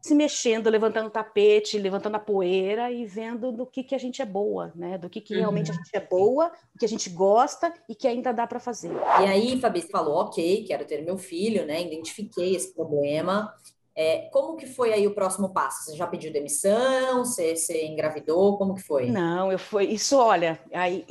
se 0.00 0.14
mexendo, 0.14 0.68
levantando 0.70 1.06
o 1.06 1.10
tapete, 1.10 1.78
levantando 1.78 2.16
a 2.16 2.18
poeira 2.18 2.90
e 2.90 3.04
vendo 3.04 3.52
do 3.52 3.66
que, 3.66 3.84
que 3.84 3.94
a 3.94 3.98
gente 3.98 4.20
é 4.20 4.26
boa, 4.26 4.72
né? 4.74 4.98
Do 4.98 5.08
que, 5.08 5.20
que 5.20 5.34
realmente 5.34 5.70
a 5.70 5.74
uhum. 5.74 5.78
gente 5.78 5.94
é 5.94 6.00
boa, 6.00 6.50
o 6.74 6.78
que 6.78 6.84
a 6.84 6.88
gente 6.88 7.08
gosta 7.10 7.72
e 7.88 7.94
que 7.94 8.08
ainda 8.08 8.32
dá 8.32 8.46
para 8.46 8.58
fazer. 8.58 8.90
E 9.20 9.24
aí, 9.26 9.60
Fabi, 9.60 9.82
você 9.82 9.88
falou, 9.88 10.16
ok, 10.22 10.64
quero 10.64 10.84
ter 10.84 11.04
meu 11.04 11.18
filho, 11.18 11.64
né? 11.66 11.82
Identifiquei 11.82 12.56
esse 12.56 12.74
problema. 12.74 13.54
É, 13.94 14.28
como 14.32 14.56
que 14.56 14.66
foi 14.66 14.92
aí 14.92 15.06
o 15.06 15.14
próximo 15.14 15.52
passo? 15.52 15.84
Você 15.84 15.96
já 15.96 16.06
pediu 16.06 16.32
demissão? 16.32 17.24
Você, 17.24 17.54
você 17.54 17.86
engravidou? 17.86 18.56
Como 18.56 18.74
que 18.74 18.82
foi? 18.82 19.10
Não, 19.10 19.52
eu 19.52 19.58
fui. 19.58 19.84
Isso, 19.84 20.16
olha, 20.16 20.58
aí 20.72 21.04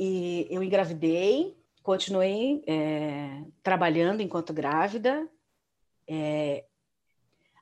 eu 0.50 0.64
engravidei, 0.64 1.56
continuei 1.84 2.64
é, 2.68 3.44
trabalhando 3.62 4.22
enquanto 4.22 4.54
grávida. 4.54 5.30
É, 6.08 6.66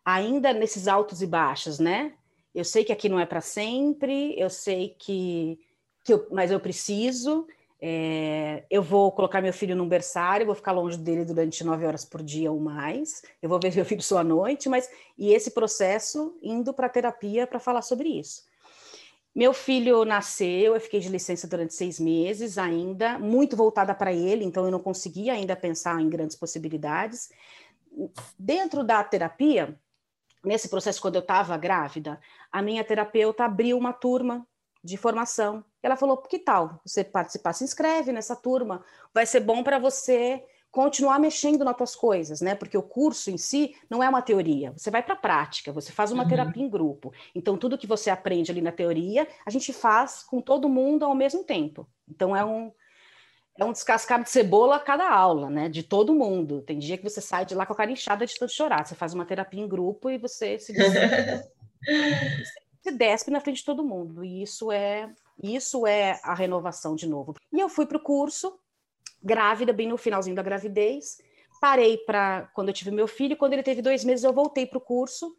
ainda 0.03 0.53
nesses 0.53 0.87
altos 0.87 1.21
e 1.21 1.27
baixos, 1.27 1.79
né? 1.79 2.13
Eu 2.55 2.63
sei 2.63 2.83
que 2.83 2.91
aqui 2.91 3.07
não 3.07 3.19
é 3.19 3.25
para 3.25 3.41
sempre, 3.41 4.33
eu 4.39 4.49
sei 4.49 4.95
que, 4.97 5.59
que 6.03 6.13
eu, 6.13 6.27
mas 6.31 6.49
eu 6.49 6.59
preciso. 6.59 7.45
É, 7.81 8.65
eu 8.69 8.83
vou 8.83 9.09
colocar 9.11 9.41
meu 9.41 9.53
filho 9.53 9.75
num 9.75 9.87
berçário, 9.87 10.45
vou 10.45 10.55
ficar 10.55 10.73
longe 10.73 10.97
dele 10.97 11.23
durante 11.23 11.63
nove 11.63 11.85
horas 11.85 12.03
por 12.03 12.21
dia 12.21 12.51
ou 12.51 12.59
mais. 12.59 13.21
Eu 13.41 13.47
vou 13.47 13.59
ver 13.59 13.73
meu 13.75 13.85
filho 13.85 14.01
só 14.01 14.17
à 14.17 14.23
noite, 14.23 14.67
mas 14.67 14.89
e 15.17 15.33
esse 15.33 15.51
processo 15.51 16.37
indo 16.41 16.73
para 16.73 16.89
terapia 16.89 17.47
para 17.47 17.59
falar 17.59 17.81
sobre 17.81 18.09
isso. 18.09 18.47
Meu 19.33 19.53
filho 19.53 20.03
nasceu, 20.03 20.73
eu 20.75 20.81
fiquei 20.81 20.99
de 20.99 21.07
licença 21.07 21.47
durante 21.47 21.73
seis 21.73 21.99
meses 21.99 22.57
ainda, 22.57 23.17
muito 23.19 23.55
voltada 23.55 23.93
para 23.93 24.11
ele, 24.11 24.43
então 24.43 24.65
eu 24.65 24.71
não 24.71 24.79
conseguia 24.79 25.33
ainda 25.33 25.55
pensar 25.55 26.01
em 26.01 26.09
grandes 26.09 26.35
possibilidades. 26.35 27.29
Dentro 28.37 28.83
da 28.83 29.03
terapia, 29.03 29.79
nesse 30.43 30.67
processo, 30.67 31.01
quando 31.01 31.15
eu 31.15 31.21
estava 31.21 31.55
grávida, 31.57 32.19
a 32.51 32.61
minha 32.61 32.83
terapeuta 32.83 33.45
abriu 33.45 33.77
uma 33.77 33.93
turma 33.93 34.45
de 34.83 34.97
formação. 34.97 35.63
Ela 35.81 35.95
falou: 35.95 36.17
que 36.17 36.39
tal 36.39 36.81
você 36.85 37.03
participar? 37.03 37.53
Se 37.53 37.63
inscreve 37.63 38.11
nessa 38.11 38.35
turma, 38.35 38.83
vai 39.13 39.25
ser 39.25 39.39
bom 39.39 39.63
para 39.63 39.79
você 39.79 40.43
continuar 40.71 41.19
mexendo 41.19 41.65
nas 41.65 41.75
tuas 41.75 41.95
coisas, 41.95 42.41
né? 42.41 42.53
Porque 42.53 42.77
o 42.77 42.83
curso 42.83 43.31
em 43.31 43.37
si 43.37 43.75
não 43.89 44.03
é 44.03 44.09
uma 44.09 44.21
teoria, 44.21 44.71
você 44.71 44.91
vai 44.91 45.01
para 45.01 45.15
a 45.15 45.17
prática, 45.17 45.71
você 45.71 45.91
faz 45.91 46.11
uma 46.11 46.23
uhum. 46.23 46.29
terapia 46.29 46.63
em 46.63 46.69
grupo. 46.69 47.11
Então, 47.33 47.57
tudo 47.57 47.77
que 47.77 47.87
você 47.87 48.09
aprende 48.09 48.51
ali 48.51 48.61
na 48.61 48.71
teoria, 48.71 49.27
a 49.45 49.49
gente 49.49 49.73
faz 49.73 50.23
com 50.23 50.41
todo 50.41 50.69
mundo 50.69 51.05
ao 51.05 51.15
mesmo 51.15 51.43
tempo. 51.43 51.87
Então, 52.07 52.35
é 52.35 52.45
um, 52.45 52.71
é 53.57 53.65
um 53.65 53.71
descascar 53.71 54.21
de 54.21 54.29
cebola 54.29 54.75
a 54.75 54.79
cada 54.79 55.09
aula, 55.09 55.49
né? 55.49 55.69
De 55.69 55.81
todo 55.81 56.13
mundo. 56.13 56.61
Tem 56.61 56.77
dia 56.77 56.97
que 56.97 57.03
você 57.03 57.19
sai 57.19 57.45
de 57.45 57.55
lá 57.55 57.65
com 57.65 57.73
a 57.73 57.75
cara 57.75 57.91
inchada 57.91 58.25
de 58.25 58.37
tanto 58.37 58.53
chorar. 58.53 58.85
Você 58.85 58.93
faz 58.93 59.13
uma 59.13 59.25
terapia 59.25 59.61
em 59.61 59.67
grupo 59.67 60.09
e 60.09 60.19
você 60.19 60.59
se, 60.59 60.73
se 62.83 62.91
despe 62.91 63.31
na 63.31 63.41
frente 63.41 63.57
de 63.57 63.65
todo 63.65 63.83
mundo. 63.83 64.23
E 64.23 64.43
isso 64.43 64.71
é 64.71 65.11
isso 65.41 65.87
é 65.87 66.19
a 66.23 66.33
renovação 66.33 66.95
de 66.95 67.07
novo. 67.07 67.35
E 67.51 67.59
eu 67.59 67.69
fui 67.69 67.85
para 67.85 67.97
o 67.97 68.03
curso, 68.03 68.59
grávida, 69.21 69.71
bem 69.71 69.87
no 69.87 69.97
finalzinho 69.97 70.35
da 70.35 70.43
gravidez. 70.43 71.17
Parei 71.61 71.97
para 71.97 72.49
quando 72.53 72.69
eu 72.69 72.73
tive 72.73 72.91
meu 72.91 73.07
filho. 73.07 73.37
Quando 73.37 73.53
ele 73.53 73.63
teve 73.63 73.81
dois 73.81 74.03
meses, 74.03 74.23
eu 74.23 74.33
voltei 74.33 74.65
para 74.65 74.77
o 74.77 74.81
curso. 74.81 75.35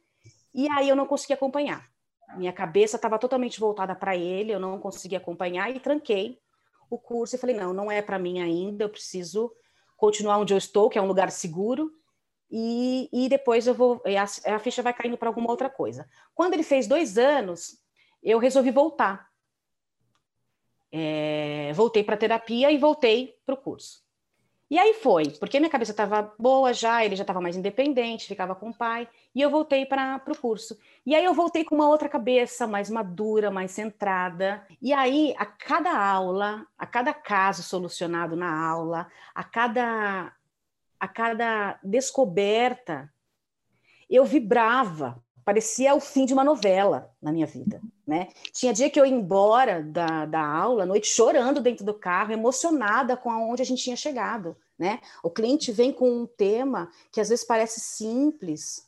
E 0.54 0.68
aí 0.70 0.88
eu 0.88 0.96
não 0.96 1.06
consegui 1.06 1.32
acompanhar. 1.32 1.88
Minha 2.36 2.52
cabeça 2.52 2.96
estava 2.96 3.18
totalmente 3.18 3.58
voltada 3.58 3.94
para 3.94 4.16
ele, 4.16 4.52
eu 4.52 4.60
não 4.60 4.78
conseguia 4.78 5.18
acompanhar 5.18 5.74
e 5.74 5.80
tranquei 5.80 6.38
o 6.88 6.98
curso 6.98 7.34
e 7.34 7.38
falei: 7.38 7.56
não, 7.56 7.72
não 7.72 7.90
é 7.90 8.02
para 8.02 8.18
mim 8.18 8.40
ainda, 8.40 8.84
eu 8.84 8.88
preciso 8.88 9.52
continuar 9.96 10.38
onde 10.38 10.54
eu 10.54 10.58
estou, 10.58 10.88
que 10.88 10.98
é 10.98 11.02
um 11.02 11.06
lugar 11.06 11.30
seguro, 11.30 11.90
e, 12.50 13.08
e 13.12 13.28
depois 13.28 13.66
eu 13.66 13.74
vou. 13.74 14.02
A, 14.06 14.54
a 14.54 14.58
ficha 14.58 14.82
vai 14.82 14.92
caindo 14.92 15.16
para 15.16 15.28
alguma 15.28 15.50
outra 15.50 15.68
coisa. 15.68 16.08
Quando 16.34 16.54
ele 16.54 16.62
fez 16.62 16.86
dois 16.86 17.18
anos, 17.18 17.78
eu 18.22 18.38
resolvi 18.38 18.70
voltar. 18.70 19.29
É, 20.92 21.72
voltei 21.74 22.02
para 22.02 22.16
terapia 22.16 22.70
e 22.70 22.78
voltei 22.78 23.36
para 23.44 23.54
o 23.54 23.58
curso. 23.58 24.02
E 24.70 24.78
aí 24.78 24.94
foi, 24.94 25.28
porque 25.30 25.58
minha 25.58 25.70
cabeça 25.70 25.90
estava 25.90 26.32
boa 26.38 26.72
já, 26.72 27.04
ele 27.04 27.16
já 27.16 27.24
estava 27.24 27.40
mais 27.40 27.56
independente, 27.56 28.28
ficava 28.28 28.54
com 28.54 28.70
o 28.70 28.74
pai, 28.74 29.08
e 29.34 29.40
eu 29.40 29.50
voltei 29.50 29.84
para 29.84 30.22
o 30.28 30.36
curso. 30.36 30.78
E 31.04 31.12
aí 31.12 31.24
eu 31.24 31.34
voltei 31.34 31.64
com 31.64 31.74
uma 31.74 31.88
outra 31.88 32.08
cabeça, 32.08 32.68
mais 32.68 32.88
madura, 32.88 33.50
mais 33.50 33.72
centrada. 33.72 34.64
E 34.80 34.92
aí, 34.92 35.34
a 35.36 35.44
cada 35.44 35.92
aula, 35.92 36.64
a 36.78 36.86
cada 36.86 37.12
caso 37.12 37.64
solucionado 37.64 38.36
na 38.36 38.64
aula, 38.64 39.08
a 39.34 39.42
cada, 39.42 40.32
a 41.00 41.08
cada 41.08 41.80
descoberta, 41.82 43.12
eu 44.08 44.24
vibrava, 44.24 45.20
parecia 45.44 45.96
o 45.96 46.00
fim 46.00 46.24
de 46.24 46.32
uma 46.32 46.44
novela 46.44 47.10
na 47.20 47.32
minha 47.32 47.46
vida, 47.46 47.80
né? 48.10 48.26
Tinha 48.52 48.72
dia 48.72 48.90
que 48.90 48.98
eu 48.98 49.06
ia 49.06 49.14
embora 49.14 49.80
da, 49.80 50.26
da 50.26 50.44
aula, 50.44 50.82
à 50.82 50.86
noite, 50.86 51.06
chorando 51.06 51.60
dentro 51.60 51.84
do 51.84 51.94
carro, 51.94 52.32
emocionada 52.32 53.16
com 53.16 53.30
aonde 53.30 53.62
a 53.62 53.64
gente 53.64 53.84
tinha 53.84 53.94
chegado, 53.94 54.56
né? 54.76 54.98
O 55.22 55.30
cliente 55.30 55.70
vem 55.70 55.92
com 55.92 56.10
um 56.10 56.26
tema 56.26 56.90
que 57.12 57.20
às 57.20 57.28
vezes 57.28 57.44
parece 57.44 57.78
simples, 57.78 58.84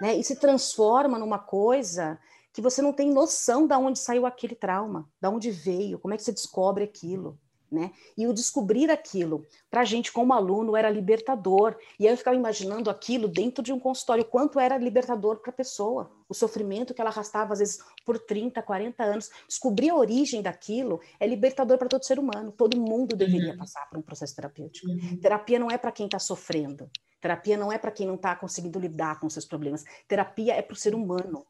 né? 0.00 0.16
E 0.16 0.24
se 0.24 0.36
transforma 0.36 1.18
numa 1.18 1.38
coisa 1.38 2.18
que 2.50 2.62
você 2.62 2.80
não 2.80 2.94
tem 2.94 3.10
noção 3.10 3.66
de 3.66 3.74
onde 3.74 3.98
saiu 3.98 4.24
aquele 4.24 4.54
trauma, 4.54 5.06
de 5.20 5.28
onde 5.28 5.50
veio, 5.50 5.98
como 5.98 6.14
é 6.14 6.16
que 6.16 6.22
você 6.22 6.32
descobre 6.32 6.82
aquilo, 6.82 7.38
né? 7.72 7.90
E 8.16 8.26
o 8.26 8.32
descobrir 8.32 8.90
aquilo, 8.90 9.46
para 9.70 9.80
a 9.80 9.84
gente 9.84 10.12
como 10.12 10.32
aluno, 10.32 10.76
era 10.76 10.90
libertador. 10.90 11.76
E 11.98 12.06
aí 12.06 12.12
eu 12.12 12.16
ficava 12.16 12.36
imaginando 12.36 12.90
aquilo 12.90 13.26
dentro 13.26 13.62
de 13.62 13.72
um 13.72 13.80
consultório, 13.80 14.24
quanto 14.24 14.60
era 14.60 14.76
libertador 14.76 15.38
para 15.38 15.50
a 15.50 15.54
pessoa, 15.54 16.10
o 16.28 16.34
sofrimento 16.34 16.92
que 16.92 17.00
ela 17.00 17.10
arrastava, 17.10 17.54
às 17.54 17.58
vezes, 17.58 17.78
por 18.04 18.18
30, 18.18 18.62
40 18.62 19.02
anos. 19.02 19.30
Descobrir 19.48 19.90
a 19.90 19.96
origem 19.96 20.42
daquilo 20.42 21.00
é 21.18 21.26
libertador 21.26 21.78
para 21.78 21.88
todo 21.88 22.04
ser 22.04 22.18
humano. 22.18 22.52
Todo 22.52 22.78
mundo 22.78 23.16
deveria 23.16 23.52
uhum. 23.52 23.58
passar 23.58 23.88
por 23.88 23.98
um 23.98 24.02
processo 24.02 24.36
terapêutico. 24.36 24.88
Uhum. 24.88 25.18
Terapia 25.20 25.58
não 25.58 25.70
é 25.70 25.78
para 25.78 25.92
quem 25.92 26.06
está 26.06 26.18
sofrendo. 26.18 26.90
Terapia 27.20 27.56
não 27.56 27.72
é 27.72 27.78
para 27.78 27.90
quem 27.90 28.06
não 28.06 28.16
está 28.16 28.34
conseguindo 28.36 28.78
lidar 28.78 29.18
com 29.18 29.30
seus 29.30 29.44
problemas. 29.44 29.84
Terapia 30.06 30.54
é 30.54 30.62
para 30.62 30.74
o 30.74 30.76
ser 30.76 30.94
humano. 30.94 31.46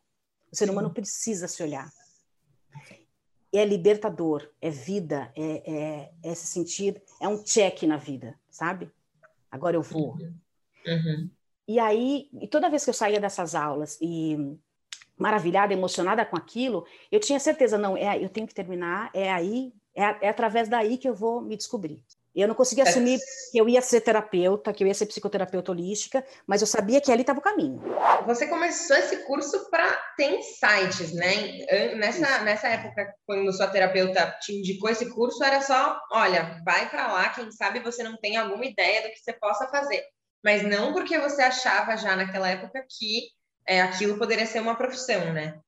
O 0.53 0.57
ser 0.57 0.71
humano 0.71 0.93
precisa 0.93 1.49
se 1.49 1.63
olhar 1.63 1.91
é 3.53 3.65
libertador, 3.65 4.49
é 4.61 4.71
vida, 4.71 5.31
é, 5.37 5.63
é, 5.71 6.13
é 6.31 6.35
se 6.35 6.47
sentir, 6.47 7.03
é 7.21 7.29
um 7.29 7.43
check 7.43 7.83
na 7.83 7.97
vida, 7.97 8.35
sabe? 8.49 8.91
Agora 9.51 9.77
eu 9.77 9.83
vou. 9.83 10.15
Uhum. 10.15 10.35
uhum. 10.87 11.31
E 11.69 11.79
aí, 11.79 12.29
e 12.41 12.49
toda 12.49 12.71
vez 12.71 12.85
que 12.85 12.91
eu 12.91 12.95
saía 12.95 13.21
dessas 13.21 13.55
aulas 13.55 13.99
e 14.01 14.37
maravilhada, 15.17 15.73
emocionada 15.73 16.25
com 16.25 16.37
aquilo, 16.37 16.85
eu 17.11 17.21
tinha 17.21 17.39
certeza, 17.39 17.79
não, 17.79 17.97
é, 17.97 18.23
eu 18.23 18.29
tenho 18.29 18.47
que 18.47 18.55
terminar, 18.55 19.11
é 19.15 19.31
aí, 19.31 19.73
é, 19.95 20.27
é 20.27 20.29
através 20.29 20.69
daí 20.69 20.97
que 20.97 21.09
eu 21.09 21.15
vou 21.15 21.41
me 21.41 21.57
descobrir. 21.57 22.03
Eu 22.35 22.49
não 22.49 22.55
conseguia 22.55 22.85
é. 22.85 22.89
assumir 22.89 23.19
que 23.51 23.59
eu 23.59 23.69
ia 23.69 23.83
ser 23.83 24.01
terapeuta, 24.01 24.73
que 24.73 24.83
eu 24.83 24.89
ia 24.89 24.95
ser 24.95 25.07
psicoterapeuta 25.07 25.71
holística, 25.71 26.25
mas 26.47 26.61
eu 26.61 26.67
sabia 26.67 27.01
que 27.01 27.13
ali 27.13 27.21
estava 27.21 27.39
o 27.39 27.43
caminho. 27.43 27.83
Você 28.27 28.47
começou 28.47 28.97
esse 28.97 29.25
curso 29.25 29.71
para 29.71 29.87
ter 30.17 30.39
insights, 30.39 31.13
né? 31.13 31.95
Nessa, 31.97 32.39
nessa 32.41 32.69
época, 32.69 33.15
quando 33.27 33.53
sua 33.53 33.67
terapeuta 33.67 34.35
te 34.41 34.55
indicou 34.55 34.89
esse 34.89 35.11
curso, 35.11 35.45
era 35.45 35.61
só, 35.61 36.01
olha, 36.11 36.61
vai 36.65 36.89
para 36.89 37.13
lá, 37.13 37.29
quem 37.29 37.51
sabe 37.51 37.81
você 37.81 38.03
não 38.03 38.17
tem 38.17 38.37
alguma 38.37 38.65
ideia 38.65 39.03
do 39.03 39.09
que 39.11 39.19
você 39.19 39.33
possa 39.35 39.69
fazer. 39.69 40.03
Mas 40.43 40.63
não 40.63 40.93
porque 40.93 41.19
você 41.19 41.43
achava 41.43 41.97
já 41.97 42.17
naquela 42.17 42.49
época 42.49 42.85
que 42.89 43.29
é, 43.67 43.81
aquilo 43.81 44.19
poderia 44.19 44.47
ser 44.47 44.61
uma 44.61 44.75
profissão, 44.75 45.33
né? 45.33 45.61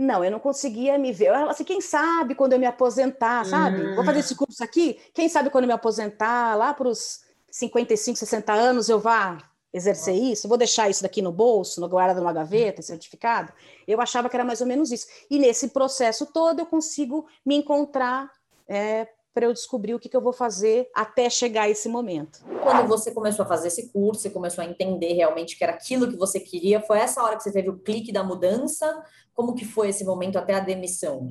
Não, 0.00 0.24
eu 0.24 0.30
não 0.30 0.40
conseguia 0.40 0.96
me 0.96 1.12
ver. 1.12 1.26
Eu 1.26 1.34
falava 1.34 1.50
assim, 1.50 1.62
quem 1.62 1.78
sabe 1.78 2.34
quando 2.34 2.54
eu 2.54 2.58
me 2.58 2.64
aposentar, 2.64 3.44
sabe? 3.44 3.82
Hum. 3.82 3.94
Vou 3.96 4.02
fazer 4.02 4.20
esse 4.20 4.34
curso 4.34 4.64
aqui, 4.64 4.98
quem 5.12 5.28
sabe 5.28 5.50
quando 5.50 5.64
eu 5.64 5.68
me 5.68 5.74
aposentar, 5.74 6.56
lá 6.56 6.72
para 6.72 6.88
os 6.88 7.20
55, 7.50 8.18
60 8.18 8.50
anos, 8.50 8.88
eu 8.88 8.98
vá 8.98 9.36
exercer 9.70 10.14
isso, 10.14 10.48
vou 10.48 10.56
deixar 10.56 10.88
isso 10.88 11.02
daqui 11.02 11.20
no 11.20 11.30
bolso, 11.30 11.82
no 11.82 11.88
guarda 11.88 12.18
numa 12.18 12.32
gaveta, 12.32 12.80
certificado. 12.80 13.52
Eu 13.86 14.00
achava 14.00 14.30
que 14.30 14.36
era 14.36 14.44
mais 14.44 14.62
ou 14.62 14.66
menos 14.66 14.90
isso. 14.90 15.06
E 15.30 15.38
nesse 15.38 15.68
processo 15.68 16.24
todo 16.24 16.60
eu 16.60 16.66
consigo 16.66 17.26
me 17.44 17.54
encontrar 17.54 18.30
é, 18.66 19.06
para 19.32 19.46
eu 19.46 19.52
descobrir 19.52 19.94
o 19.94 19.98
que, 19.98 20.08
que, 20.08 20.16
eu 20.16 20.20
vou 20.20 20.32
fazer 20.32 20.90
até 20.94 21.30
chegar 21.30 21.68
esse 21.68 21.88
momento. 21.88 22.44
Quando 22.62 22.88
você 22.88 23.12
começou 23.12 23.44
a 23.44 23.48
fazer 23.48 23.68
esse 23.68 23.92
curso, 23.92 24.22
você 24.22 24.30
começou 24.30 24.62
a 24.62 24.66
entender 24.66 25.12
realmente 25.12 25.56
que 25.56 25.62
era 25.62 25.72
aquilo 25.72 26.08
que 26.08 26.16
você 26.16 26.40
queria, 26.40 26.80
foi 26.80 26.98
essa 26.98 27.22
hora 27.22 27.36
que 27.36 27.42
você 27.42 27.52
teve 27.52 27.70
o 27.70 27.78
clique 27.78 28.12
da 28.12 28.24
mudança? 28.24 29.04
Como 29.34 29.54
que 29.54 29.64
foi 29.64 29.88
esse 29.88 30.04
momento 30.04 30.36
até 30.36 30.54
a 30.54 30.60
demissão? 30.60 31.28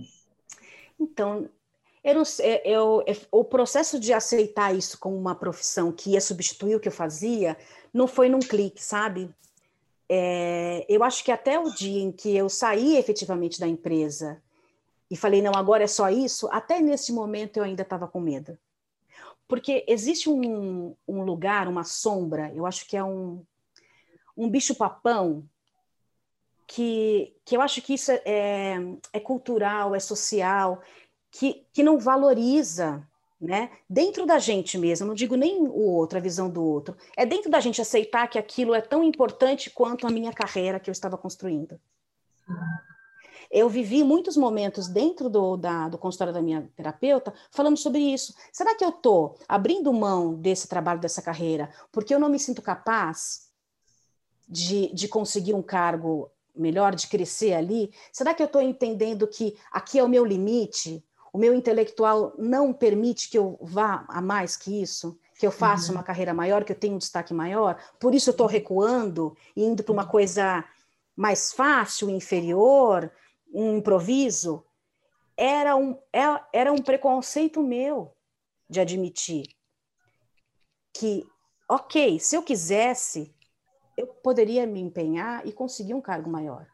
Então, 0.99 1.49
eu 2.03 2.15
não 2.15 2.25
sei, 2.25 2.61
eu, 2.63 3.03
eu, 3.05 3.15
o 3.31 3.43
processo 3.43 3.99
de 3.99 4.13
aceitar 4.13 4.73
isso 4.73 4.97
como 4.97 5.17
uma 5.17 5.35
profissão 5.35 5.91
que 5.91 6.11
ia 6.11 6.21
substituir 6.21 6.75
o 6.75 6.79
que 6.79 6.87
eu 6.87 6.93
fazia 6.93 7.57
não 7.93 8.07
foi 8.07 8.29
num 8.29 8.39
clique, 8.39 8.81
sabe? 8.81 9.29
É, 10.07 10.85
eu 10.89 11.03
acho 11.03 11.23
que 11.23 11.31
até 11.31 11.59
o 11.59 11.69
dia 11.71 12.01
em 12.01 12.11
que 12.11 12.35
eu 12.35 12.49
saí 12.49 12.97
efetivamente 12.97 13.59
da 13.59 13.67
empresa 13.67 14.41
e 15.09 15.15
falei, 15.15 15.41
não, 15.41 15.53
agora 15.55 15.83
é 15.83 15.87
só 15.87 16.09
isso, 16.09 16.47
até 16.51 16.79
nesse 16.79 17.11
momento 17.11 17.57
eu 17.57 17.63
ainda 17.63 17.81
estava 17.81 18.07
com 18.07 18.19
medo. 18.19 18.57
Porque 19.47 19.83
existe 19.87 20.29
um, 20.29 20.95
um, 21.07 21.23
lugar, 21.23 21.67
uma 21.67 21.83
sombra, 21.83 22.51
eu 22.53 22.65
acho 22.65 22.87
que 22.87 22.95
é 22.95 23.03
um, 23.03 23.43
um 24.37 24.49
bicho-papão, 24.49 25.43
que, 26.67 27.35
que 27.43 27.57
eu 27.57 27.61
acho 27.61 27.81
que 27.81 27.95
isso 27.95 28.11
é, 28.11 28.21
é, 28.25 28.77
é 29.13 29.19
cultural, 29.19 29.95
é 29.95 29.99
social, 29.99 30.81
que, 31.31 31.65
que 31.73 31.81
não 31.81 31.97
valoriza 31.97 33.03
né? 33.39 33.71
Dentro 33.89 34.25
da 34.25 34.37
gente 34.37 34.77
mesmo, 34.77 35.07
não 35.07 35.13
digo 35.13 35.35
nem 35.35 35.61
o 35.61 35.79
outro, 35.79 36.17
a 36.17 36.21
visão 36.21 36.49
do 36.49 36.61
outro, 36.61 36.97
é 37.15 37.25
dentro 37.25 37.49
da 37.49 37.59
gente 37.59 37.81
aceitar 37.81 38.27
que 38.27 38.37
aquilo 38.37 38.75
é 38.75 38.81
tão 38.81 39.01
importante 39.03 39.69
quanto 39.69 40.05
a 40.05 40.09
minha 40.09 40.33
carreira 40.33 40.79
que 40.79 40.89
eu 40.89 40.91
estava 40.91 41.17
construindo. 41.17 41.79
Eu 43.51 43.67
vivi 43.67 44.03
muitos 44.03 44.37
momentos 44.37 44.87
dentro 44.87 45.29
do, 45.29 45.57
da, 45.57 45.89
do 45.89 45.97
consultório 45.97 46.33
da 46.33 46.41
minha 46.41 46.69
terapeuta 46.75 47.33
falando 47.51 47.77
sobre 47.77 47.99
isso. 47.99 48.33
Será 48.51 48.75
que 48.75 48.85
eu 48.85 48.89
estou 48.89 49.37
abrindo 49.47 49.91
mão 49.91 50.35
desse 50.35 50.67
trabalho, 50.67 50.99
dessa 50.99 51.21
carreira, 51.21 51.71
porque 51.91 52.13
eu 52.13 52.19
não 52.19 52.29
me 52.29 52.39
sinto 52.39 52.61
capaz 52.61 53.49
de, 54.47 54.93
de 54.93 55.07
conseguir 55.07 55.53
um 55.53 55.63
cargo 55.63 56.29
melhor, 56.55 56.93
de 56.93 57.07
crescer 57.07 57.53
ali? 57.53 57.91
Será 58.11 58.33
que 58.33 58.43
eu 58.43 58.47
estou 58.47 58.61
entendendo 58.61 59.27
que 59.27 59.57
aqui 59.71 59.97
é 59.97 60.03
o 60.03 60.09
meu 60.09 60.23
limite? 60.23 61.03
o 61.31 61.37
meu 61.37 61.53
intelectual 61.53 62.33
não 62.37 62.73
permite 62.73 63.29
que 63.29 63.37
eu 63.37 63.57
vá 63.61 64.05
a 64.07 64.21
mais 64.21 64.57
que 64.57 64.81
isso, 64.81 65.17
que 65.37 65.45
eu 65.45 65.51
faça 65.51 65.91
uhum. 65.91 65.97
uma 65.97 66.03
carreira 66.03 66.33
maior, 66.33 66.63
que 66.63 66.71
eu 66.71 66.75
tenha 66.75 66.95
um 66.95 66.97
destaque 66.97 67.33
maior, 67.33 67.77
por 67.99 68.13
isso 68.13 68.29
eu 68.29 68.33
estou 68.33 68.47
recuando 68.47 69.35
e 69.55 69.63
indo 69.63 69.83
para 69.83 69.93
uma 69.93 70.03
uhum. 70.03 70.09
coisa 70.09 70.65
mais 71.15 71.51
fácil, 71.51 72.09
inferior, 72.09 73.11
um 73.53 73.77
improviso. 73.77 74.63
Era 75.35 75.75
um, 75.75 75.97
é, 76.11 76.21
era 76.51 76.71
um 76.71 76.81
preconceito 76.81 77.61
meu 77.61 78.13
de 78.69 78.79
admitir 78.79 79.47
que, 80.93 81.25
ok, 81.67 82.19
se 82.19 82.35
eu 82.35 82.43
quisesse, 82.43 83.33
eu 83.95 84.07
poderia 84.07 84.65
me 84.65 84.79
empenhar 84.79 85.45
e 85.47 85.51
conseguir 85.51 85.93
um 85.93 86.01
cargo 86.01 86.29
maior. 86.29 86.67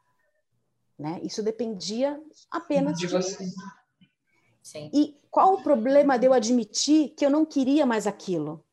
Né? 0.97 1.19
Isso 1.23 1.43
dependia 1.43 2.21
apenas 2.49 2.97
de, 2.97 3.05
de 3.05 3.13
você. 3.13 3.45
Sim. 4.63 4.89
E 4.93 5.19
qual 5.29 5.53
o 5.53 5.61
problema 5.61 6.17
de 6.17 6.25
eu 6.25 6.33
admitir 6.33 7.09
que 7.09 7.25
eu 7.25 7.29
não 7.29 7.45
queria 7.45 7.85
mais 7.85 8.07
aquilo? 8.07 8.63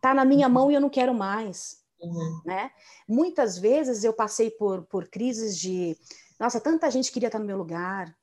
Tá 0.00 0.14
na 0.14 0.24
minha 0.24 0.48
mão 0.48 0.70
e 0.70 0.74
eu 0.74 0.80
não 0.80 0.90
quero 0.90 1.14
mais. 1.14 1.82
Uhum. 2.00 2.42
Né? 2.44 2.70
Muitas 3.08 3.58
vezes 3.58 4.04
eu 4.04 4.12
passei 4.12 4.50
por, 4.50 4.82
por 4.84 5.08
crises 5.08 5.58
de, 5.58 5.96
nossa, 6.38 6.60
tanta 6.60 6.90
gente 6.90 7.12
queria 7.12 7.28
estar 7.28 7.38
no 7.38 7.44
meu 7.44 7.56
lugar. 7.56 8.14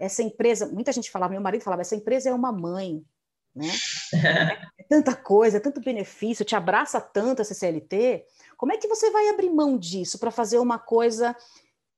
Essa 0.00 0.22
empresa, 0.22 0.66
muita 0.66 0.92
gente 0.92 1.10
falava, 1.10 1.32
meu 1.32 1.40
marido 1.40 1.62
falava, 1.62 1.82
essa 1.82 1.96
empresa 1.96 2.28
é 2.28 2.34
uma 2.34 2.52
mãe, 2.52 3.02
né? 3.54 3.68
é 4.78 4.82
tanta 4.88 5.14
coisa, 5.14 5.60
tanto 5.60 5.80
benefício, 5.80 6.44
te 6.44 6.54
abraça 6.54 7.00
tanto 7.00 7.42
a 7.42 7.44
CLT. 7.44 8.24
Como 8.56 8.72
é 8.72 8.76
que 8.76 8.88
você 8.88 9.10
vai 9.10 9.28
abrir 9.28 9.50
mão 9.50 9.78
disso 9.78 10.18
para 10.18 10.30
fazer 10.30 10.58
uma 10.58 10.78
coisa 10.78 11.34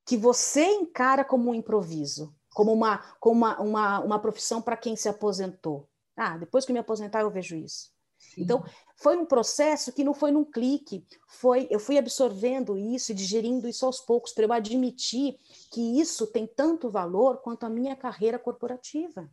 que 0.06 0.16
você 0.16 0.64
encara 0.64 1.24
como 1.24 1.50
um 1.50 1.54
improviso? 1.54 2.34
como 2.58 2.72
uma, 2.72 2.98
como 3.20 3.36
uma, 3.36 3.60
uma, 3.60 4.00
uma 4.00 4.18
profissão 4.18 4.60
para 4.60 4.76
quem 4.76 4.96
se 4.96 5.08
aposentou. 5.08 5.88
Ah, 6.16 6.36
depois 6.36 6.64
que 6.64 6.72
me 6.72 6.80
aposentar 6.80 7.20
eu 7.20 7.30
vejo 7.30 7.54
isso. 7.54 7.92
Sim. 8.18 8.42
Então, 8.42 8.64
foi 8.96 9.16
um 9.16 9.24
processo 9.24 9.92
que 9.92 10.02
não 10.02 10.12
foi 10.12 10.30
num 10.30 10.44
clique, 10.44 11.06
foi 11.26 11.68
eu 11.70 11.78
fui 11.78 11.96
absorvendo 11.96 12.76
isso 12.76 13.12
e 13.12 13.14
digerindo 13.14 13.68
isso 13.68 13.86
aos 13.86 14.00
poucos 14.00 14.32
para 14.32 14.44
eu 14.44 14.52
admitir 14.52 15.38
que 15.72 16.00
isso 16.00 16.26
tem 16.26 16.46
tanto 16.46 16.90
valor 16.90 17.38
quanto 17.38 17.64
a 17.64 17.70
minha 17.70 17.94
carreira 17.94 18.38
corporativa, 18.38 19.30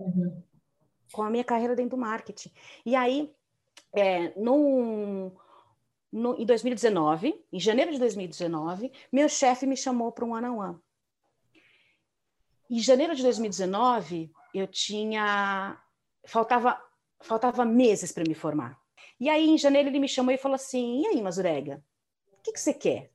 uhum. 0.00 0.42
com 1.12 1.22
a 1.22 1.30
minha 1.30 1.44
carreira 1.44 1.76
dentro 1.76 1.96
do 1.96 2.00
marketing. 2.00 2.50
E 2.86 2.96
aí, 2.96 3.30
é, 3.94 4.32
num, 4.38 5.30
no, 6.10 6.34
em 6.40 6.46
2019, 6.46 7.44
em 7.52 7.60
janeiro 7.60 7.92
de 7.92 7.98
2019, 7.98 8.90
meu 9.12 9.28
chefe 9.28 9.66
me 9.66 9.76
chamou 9.76 10.10
para 10.10 10.24
um 10.24 10.32
one-on-one. 10.32 10.78
Em 12.70 12.78
janeiro 12.78 13.14
de 13.14 13.22
2019, 13.22 14.32
eu 14.54 14.66
tinha. 14.66 15.78
Faltava, 16.24 16.80
faltava 17.22 17.64
meses 17.64 18.12
para 18.12 18.24
me 18.26 18.34
formar. 18.34 18.78
E 19.18 19.28
aí, 19.28 19.48
em 19.48 19.58
janeiro, 19.58 19.88
ele 19.88 19.98
me 20.00 20.08
chamou 20.08 20.32
e 20.32 20.38
falou 20.38 20.56
assim: 20.56 21.02
E 21.02 21.06
aí, 21.06 21.22
Mazurega, 21.22 21.82
o 22.32 22.42
que, 22.42 22.52
que 22.52 22.60
você 22.60 22.74
quer? 22.74 23.10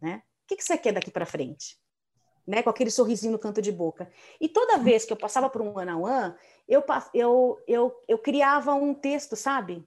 Né? 0.00 0.22
O 0.44 0.48
que, 0.48 0.56
que 0.56 0.64
você 0.64 0.76
quer 0.76 0.92
daqui 0.92 1.10
para 1.10 1.26
frente? 1.26 1.78
Né, 2.46 2.62
com 2.62 2.68
aquele 2.68 2.90
sorrisinho 2.90 3.32
no 3.32 3.38
canto 3.38 3.62
de 3.62 3.72
boca. 3.72 4.10
E 4.38 4.50
toda 4.50 4.76
vez 4.76 5.06
que 5.06 5.12
eu 5.14 5.16
passava 5.16 5.48
por 5.48 5.62
um 5.62 5.78
one 5.78 5.90
on 5.90 6.02
one, 6.02 6.34
eu, 6.68 6.84
eu, 7.14 7.58
eu, 7.66 8.02
eu 8.06 8.18
criava 8.18 8.74
um 8.74 8.92
texto, 8.92 9.34
sabe? 9.34 9.82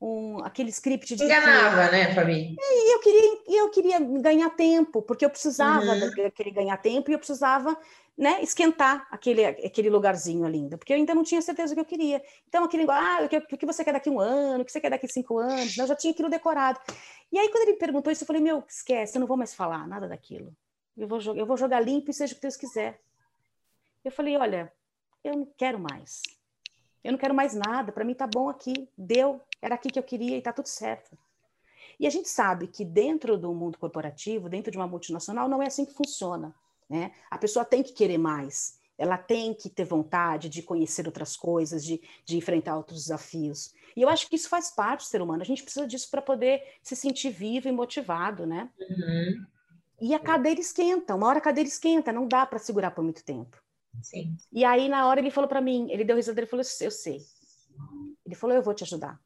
Um, 0.00 0.44
aquele 0.44 0.70
script 0.70 1.14
de. 1.14 1.24
Enganava, 1.24 1.90
né, 1.92 2.12
Fabi? 2.12 2.56
E 2.58 2.94
eu 2.94 3.00
queria, 3.00 3.60
eu 3.60 3.70
queria 3.70 4.00
ganhar 4.00 4.50
tempo, 4.50 5.00
porque 5.00 5.24
eu 5.24 5.30
precisava 5.30 5.92
uhum. 5.92 6.10
daquele 6.16 6.50
ganhar 6.50 6.76
tempo 6.78 7.08
e 7.08 7.14
eu 7.14 7.18
precisava 7.18 7.78
né, 8.16 8.42
esquentar 8.42 9.06
aquele, 9.10 9.44
aquele 9.44 9.90
lugarzinho 9.90 10.46
ali 10.46 10.58
ainda, 10.58 10.78
porque 10.78 10.92
eu 10.92 10.96
ainda 10.96 11.14
não 11.14 11.22
tinha 11.22 11.42
certeza 11.42 11.74
do 11.74 11.76
que 11.76 11.80
eu 11.80 11.84
queria. 11.84 12.22
Então, 12.48 12.64
aquele 12.64 12.86
ah, 12.90 13.20
o 13.24 13.28
que, 13.28 13.36
o 13.36 13.58
que 13.58 13.66
você 13.66 13.84
quer 13.84 13.92
daqui 13.92 14.08
um 14.08 14.18
ano, 14.18 14.62
o 14.62 14.64
que 14.64 14.72
você 14.72 14.80
quer 14.80 14.88
daqui 14.88 15.06
cinco 15.06 15.38
anos, 15.38 15.76
eu 15.76 15.86
já 15.86 15.94
tinha 15.94 16.12
aquilo 16.12 16.30
decorado. 16.30 16.80
E 17.30 17.38
aí, 17.38 17.48
quando 17.50 17.68
ele 17.68 17.76
perguntou 17.76 18.10
isso, 18.10 18.22
eu 18.22 18.26
falei, 18.26 18.40
meu, 18.40 18.64
esquece, 18.66 19.18
eu 19.18 19.20
não 19.20 19.26
vou 19.26 19.36
mais 19.36 19.54
falar 19.54 19.86
nada 19.86 20.08
daquilo. 20.08 20.56
Eu 20.96 21.06
vou, 21.06 21.20
eu 21.34 21.44
vou 21.44 21.58
jogar 21.58 21.80
limpo 21.80 22.10
e 22.10 22.14
seja 22.14 22.32
o 22.32 22.36
que 22.36 22.42
Deus 22.42 22.56
quiser. 22.56 22.98
Eu 24.02 24.10
falei, 24.10 24.36
olha, 24.36 24.72
eu 25.22 25.36
não 25.36 25.46
quero 25.56 25.78
mais. 25.78 26.22
Eu 27.04 27.12
não 27.12 27.18
quero 27.18 27.34
mais 27.34 27.54
nada, 27.54 27.92
para 27.92 28.04
mim 28.04 28.14
tá 28.14 28.26
bom 28.26 28.48
aqui, 28.48 28.88
deu, 28.96 29.40
era 29.60 29.74
aqui 29.74 29.90
que 29.90 29.98
eu 29.98 30.02
queria 30.02 30.38
e 30.38 30.42
tá 30.42 30.52
tudo 30.52 30.66
certo. 30.66 31.16
E 32.00 32.06
a 32.06 32.10
gente 32.10 32.28
sabe 32.28 32.66
que 32.66 32.84
dentro 32.84 33.36
do 33.36 33.52
mundo 33.54 33.78
corporativo, 33.78 34.48
dentro 34.48 34.70
de 34.70 34.78
uma 34.78 34.86
multinacional, 34.86 35.48
não 35.48 35.62
é 35.62 35.66
assim 35.66 35.84
que 35.84 35.94
funciona. 35.94 36.54
Né? 36.88 37.12
A 37.30 37.38
pessoa 37.38 37.64
tem 37.64 37.82
que 37.82 37.92
querer 37.92 38.18
mais, 38.18 38.78
ela 38.96 39.18
tem 39.18 39.52
que 39.52 39.68
ter 39.68 39.84
vontade 39.84 40.48
de 40.48 40.62
conhecer 40.62 41.06
outras 41.06 41.36
coisas, 41.36 41.84
de, 41.84 42.00
de 42.24 42.36
enfrentar 42.36 42.76
outros 42.76 43.02
desafios. 43.02 43.74
E 43.96 44.02
eu 44.02 44.08
acho 44.08 44.28
que 44.28 44.36
isso 44.36 44.48
faz 44.48 44.70
parte 44.70 45.00
do 45.00 45.08
ser 45.08 45.20
humano. 45.20 45.42
A 45.42 45.46
gente 45.46 45.62
precisa 45.62 45.86
disso 45.86 46.10
para 46.10 46.22
poder 46.22 46.62
se 46.82 46.96
sentir 46.96 47.30
vivo 47.30 47.68
e 47.68 47.72
motivado, 47.72 48.46
né? 48.46 48.70
Uhum. 48.78 49.46
E 50.00 50.14
a 50.14 50.18
cadeira 50.18 50.60
esquenta, 50.60 51.14
uma 51.14 51.26
hora 51.26 51.38
a 51.38 51.42
cadeira 51.42 51.68
esquenta, 51.68 52.12
não 52.12 52.28
dá 52.28 52.44
para 52.44 52.58
segurar 52.58 52.90
por 52.90 53.02
muito 53.02 53.24
tempo. 53.24 53.62
Sim. 54.02 54.36
E 54.52 54.64
aí, 54.64 54.88
na 54.88 55.06
hora, 55.06 55.20
ele 55.20 55.30
falou 55.30 55.48
para 55.48 55.60
mim, 55.60 55.90
ele 55.90 56.04
deu 56.04 56.16
risada, 56.16 56.38
ele 56.38 56.46
falou, 56.46 56.64
eu 56.80 56.90
sei. 56.90 57.24
Ele 58.24 58.34
falou, 58.34 58.54
eu 58.54 58.62
vou 58.62 58.74
te 58.74 58.84
ajudar. 58.84 59.18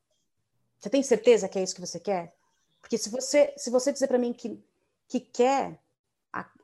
Você 0.79 0.89
tem 0.89 1.03
certeza 1.03 1.49
que 1.49 1.59
é 1.59 1.63
isso 1.63 1.75
que 1.75 1.81
você 1.81 1.99
quer? 1.99 2.35
Porque 2.81 2.97
se 2.97 3.11
você, 3.11 3.53
se 3.57 3.69
você 3.69 3.93
dizer 3.93 4.07
para 4.07 4.19
mim 4.19 4.33
que, 4.33 4.59
que 5.09 5.21
quer, 5.21 5.79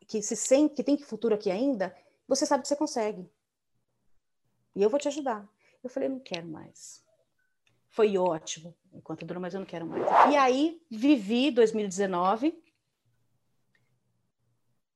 que 0.07 0.23
se 0.23 0.37
sente 0.37 0.75
que 0.75 0.85
tem 0.85 0.99
futuro 0.99 1.35
aqui 1.35 1.51
ainda, 1.51 1.95
você 2.29 2.47
sabe 2.47 2.63
que 2.63 2.69
você 2.69 2.77
consegue. 2.77 3.29
E 4.75 4.83
eu 4.83 4.91
vou 4.91 5.01
te 5.01 5.09
ajudar. 5.09 5.49
Eu 5.83 5.91
falei, 5.91 6.09
não 6.09 6.21
quero 6.21 6.47
mais. 6.47 7.05
Foi 7.89 8.19
ótimo 8.19 8.75
enquanto 8.93 9.25
durou, 9.25 9.41
mas 9.41 9.55
eu 9.55 9.61
não 9.61 9.67
quero 9.67 9.87
mais. 9.87 10.05
E 10.31 10.37
aí 10.37 10.83
vivi 10.91 11.51
2019 11.51 12.63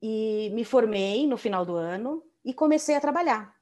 e 0.02 0.50
me 0.52 0.64
formei 0.64 1.26
no 1.26 1.36
final 1.36 1.64
do 1.64 1.76
ano 1.76 2.22
e 2.44 2.52
comecei 2.52 2.94
a 2.94 3.00
trabalhar. 3.00 3.54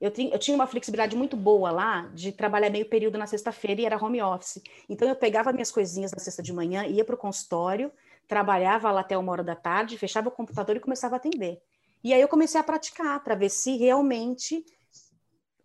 Eu, 0.00 0.12
eu 0.32 0.38
tinha 0.38 0.56
uma 0.56 0.66
flexibilidade 0.66 1.14
muito 1.14 1.36
boa 1.36 1.70
lá 1.70 2.08
de 2.12 2.32
trabalhar 2.32 2.70
meio 2.70 2.88
período 2.88 3.16
na 3.16 3.26
sexta-feira 3.26 3.80
e 3.80 3.84
era 3.84 4.04
home 4.04 4.20
office. 4.20 4.60
Então 4.88 5.08
eu 5.08 5.14
pegava 5.14 5.52
minhas 5.52 5.70
coisinhas 5.70 6.10
na 6.10 6.18
sexta 6.18 6.42
de 6.42 6.52
manhã, 6.52 6.84
ia 6.84 7.04
para 7.04 7.14
o 7.14 7.18
consultório, 7.18 7.92
trabalhava 8.26 8.90
lá 8.90 9.00
até 9.00 9.16
uma 9.16 9.32
hora 9.32 9.44
da 9.44 9.54
tarde, 9.54 9.98
fechava 9.98 10.28
o 10.28 10.32
computador 10.32 10.76
e 10.76 10.80
começava 10.80 11.16
a 11.16 11.18
atender. 11.18 11.60
E 12.02 12.12
aí 12.12 12.20
eu 12.20 12.28
comecei 12.28 12.60
a 12.60 12.64
praticar 12.64 13.22
para 13.22 13.34
ver 13.34 13.48
se 13.48 13.76
realmente 13.76 14.64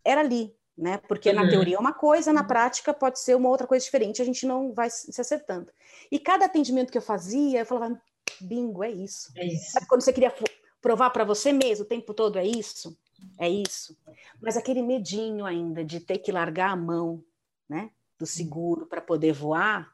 era 0.03 0.21
ali, 0.21 0.55
né? 0.77 0.97
Porque 1.07 1.33
na 1.33 1.43
uhum. 1.43 1.49
teoria 1.49 1.77
é 1.77 1.79
uma 1.79 1.93
coisa, 1.93 2.31
na 2.31 2.43
prática 2.43 2.93
pode 2.93 3.19
ser 3.19 3.35
uma 3.35 3.49
outra 3.49 3.65
coisa 3.65 3.83
diferente, 3.83 4.21
a 4.21 4.25
gente 4.25 4.45
não 4.45 4.71
vai 4.71 4.89
se 4.89 5.19
acertando. 5.19 5.71
E 6.11 6.19
cada 6.19 6.45
atendimento 6.45 6.91
que 6.91 6.97
eu 6.97 7.01
fazia, 7.01 7.59
eu 7.59 7.65
falava, 7.65 7.99
bingo, 8.39 8.83
é 8.83 8.91
isso. 8.91 9.31
É 9.35 9.45
isso. 9.45 9.71
Sabe 9.71 9.87
quando 9.87 10.01
você 10.01 10.13
queria 10.13 10.33
provar 10.81 11.09
para 11.09 11.23
você 11.23 11.51
mesmo 11.51 11.85
o 11.85 11.87
tempo 11.87 12.13
todo, 12.13 12.37
é 12.37 12.45
isso? 12.45 12.95
É 13.39 13.49
isso. 13.49 13.97
Mas 14.39 14.55
aquele 14.55 14.81
medinho 14.81 15.45
ainda 15.45 15.83
de 15.83 15.99
ter 15.99 16.19
que 16.19 16.31
largar 16.31 16.71
a 16.71 16.75
mão, 16.75 17.23
né? 17.67 17.89
Do 18.19 18.25
seguro 18.25 18.85
para 18.85 19.01
poder 19.01 19.33
voar, 19.33 19.91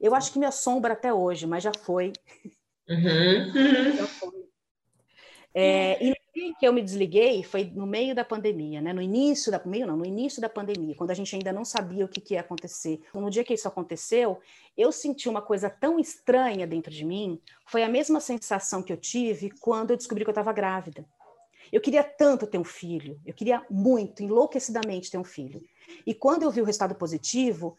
eu 0.00 0.14
acho 0.14 0.32
que 0.32 0.38
me 0.38 0.46
assombra 0.46 0.92
até 0.92 1.12
hoje, 1.12 1.46
mas 1.46 1.62
já 1.62 1.72
foi. 1.72 2.12
Uhum. 2.88 3.96
já 3.96 4.06
foi. 4.06 4.44
É, 5.54 6.04
e 6.04 6.14
que 6.58 6.66
eu 6.66 6.72
me 6.72 6.82
desliguei 6.82 7.42
foi 7.42 7.64
no 7.64 7.86
meio 7.86 8.14
da 8.14 8.24
pandemia, 8.24 8.80
né? 8.80 8.92
No 8.92 9.00
início 9.00 9.50
da 9.52 9.60
meio 9.64 9.86
não, 9.86 9.96
no 9.96 10.04
início 10.04 10.40
da 10.40 10.48
pandemia, 10.48 10.94
quando 10.94 11.10
a 11.10 11.14
gente 11.14 11.34
ainda 11.34 11.52
não 11.52 11.64
sabia 11.64 12.04
o 12.04 12.08
que, 12.08 12.20
que 12.20 12.34
ia 12.34 12.40
acontecer. 12.40 13.00
No 13.14 13.30
dia 13.30 13.44
que 13.44 13.54
isso 13.54 13.68
aconteceu, 13.68 14.40
eu 14.76 14.90
senti 14.90 15.28
uma 15.28 15.42
coisa 15.42 15.70
tão 15.70 15.98
estranha 15.98 16.66
dentro 16.66 16.90
de 16.90 17.04
mim. 17.04 17.40
Foi 17.66 17.82
a 17.82 17.88
mesma 17.88 18.20
sensação 18.20 18.82
que 18.82 18.92
eu 18.92 18.96
tive 18.96 19.50
quando 19.60 19.90
eu 19.90 19.96
descobri 19.96 20.24
que 20.24 20.30
eu 20.30 20.32
estava 20.32 20.52
grávida. 20.52 21.04
Eu 21.72 21.80
queria 21.80 22.04
tanto 22.04 22.46
ter 22.46 22.58
um 22.58 22.64
filho, 22.64 23.20
eu 23.24 23.34
queria 23.34 23.64
muito, 23.70 24.22
enlouquecidamente 24.22 25.10
ter 25.10 25.18
um 25.18 25.24
filho. 25.24 25.64
E 26.06 26.14
quando 26.14 26.42
eu 26.42 26.50
vi 26.50 26.60
o 26.60 26.64
resultado 26.64 26.94
positivo, 26.94 27.76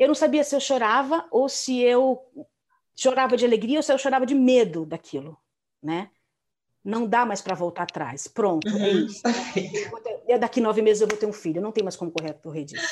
eu 0.00 0.08
não 0.08 0.14
sabia 0.14 0.42
se 0.42 0.56
eu 0.56 0.60
chorava 0.60 1.26
ou 1.30 1.46
se 1.46 1.78
eu 1.78 2.18
chorava 2.96 3.36
de 3.36 3.44
alegria 3.44 3.78
ou 3.78 3.82
se 3.82 3.92
eu 3.92 3.98
chorava 3.98 4.24
de 4.24 4.34
medo 4.34 4.86
daquilo, 4.86 5.36
né? 5.82 6.10
Não 6.82 7.06
dá 7.06 7.26
mais 7.26 7.42
para 7.42 7.54
voltar 7.54 7.82
atrás. 7.82 8.26
Pronto, 8.26 8.66
é 8.66 8.72
uhum. 8.72 9.04
isso. 9.04 9.22
Ter, 9.52 10.38
daqui 10.38 10.58
nove 10.58 10.80
meses 10.80 11.02
eu 11.02 11.06
vou 11.06 11.18
ter 11.18 11.26
um 11.26 11.32
filho. 11.34 11.60
Não 11.60 11.70
tem 11.70 11.84
mais 11.84 11.96
como 11.96 12.10
correr, 12.10 12.32
correr 12.32 12.64
disso. 12.64 12.82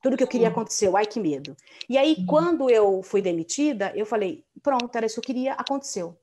Tudo 0.00 0.16
que 0.16 0.22
eu 0.22 0.28
queria 0.28 0.46
aconteceu. 0.46 0.96
Ai, 0.96 1.06
que 1.06 1.18
medo. 1.18 1.56
E 1.88 1.98
aí, 1.98 2.14
uhum. 2.16 2.26
quando 2.26 2.70
eu 2.70 3.02
fui 3.02 3.20
demitida, 3.20 3.92
eu 3.96 4.06
falei: 4.06 4.44
pronto, 4.62 4.94
era 4.94 5.06
isso 5.06 5.16
que 5.16 5.32
eu 5.32 5.34
queria, 5.34 5.54
aconteceu. 5.54 6.16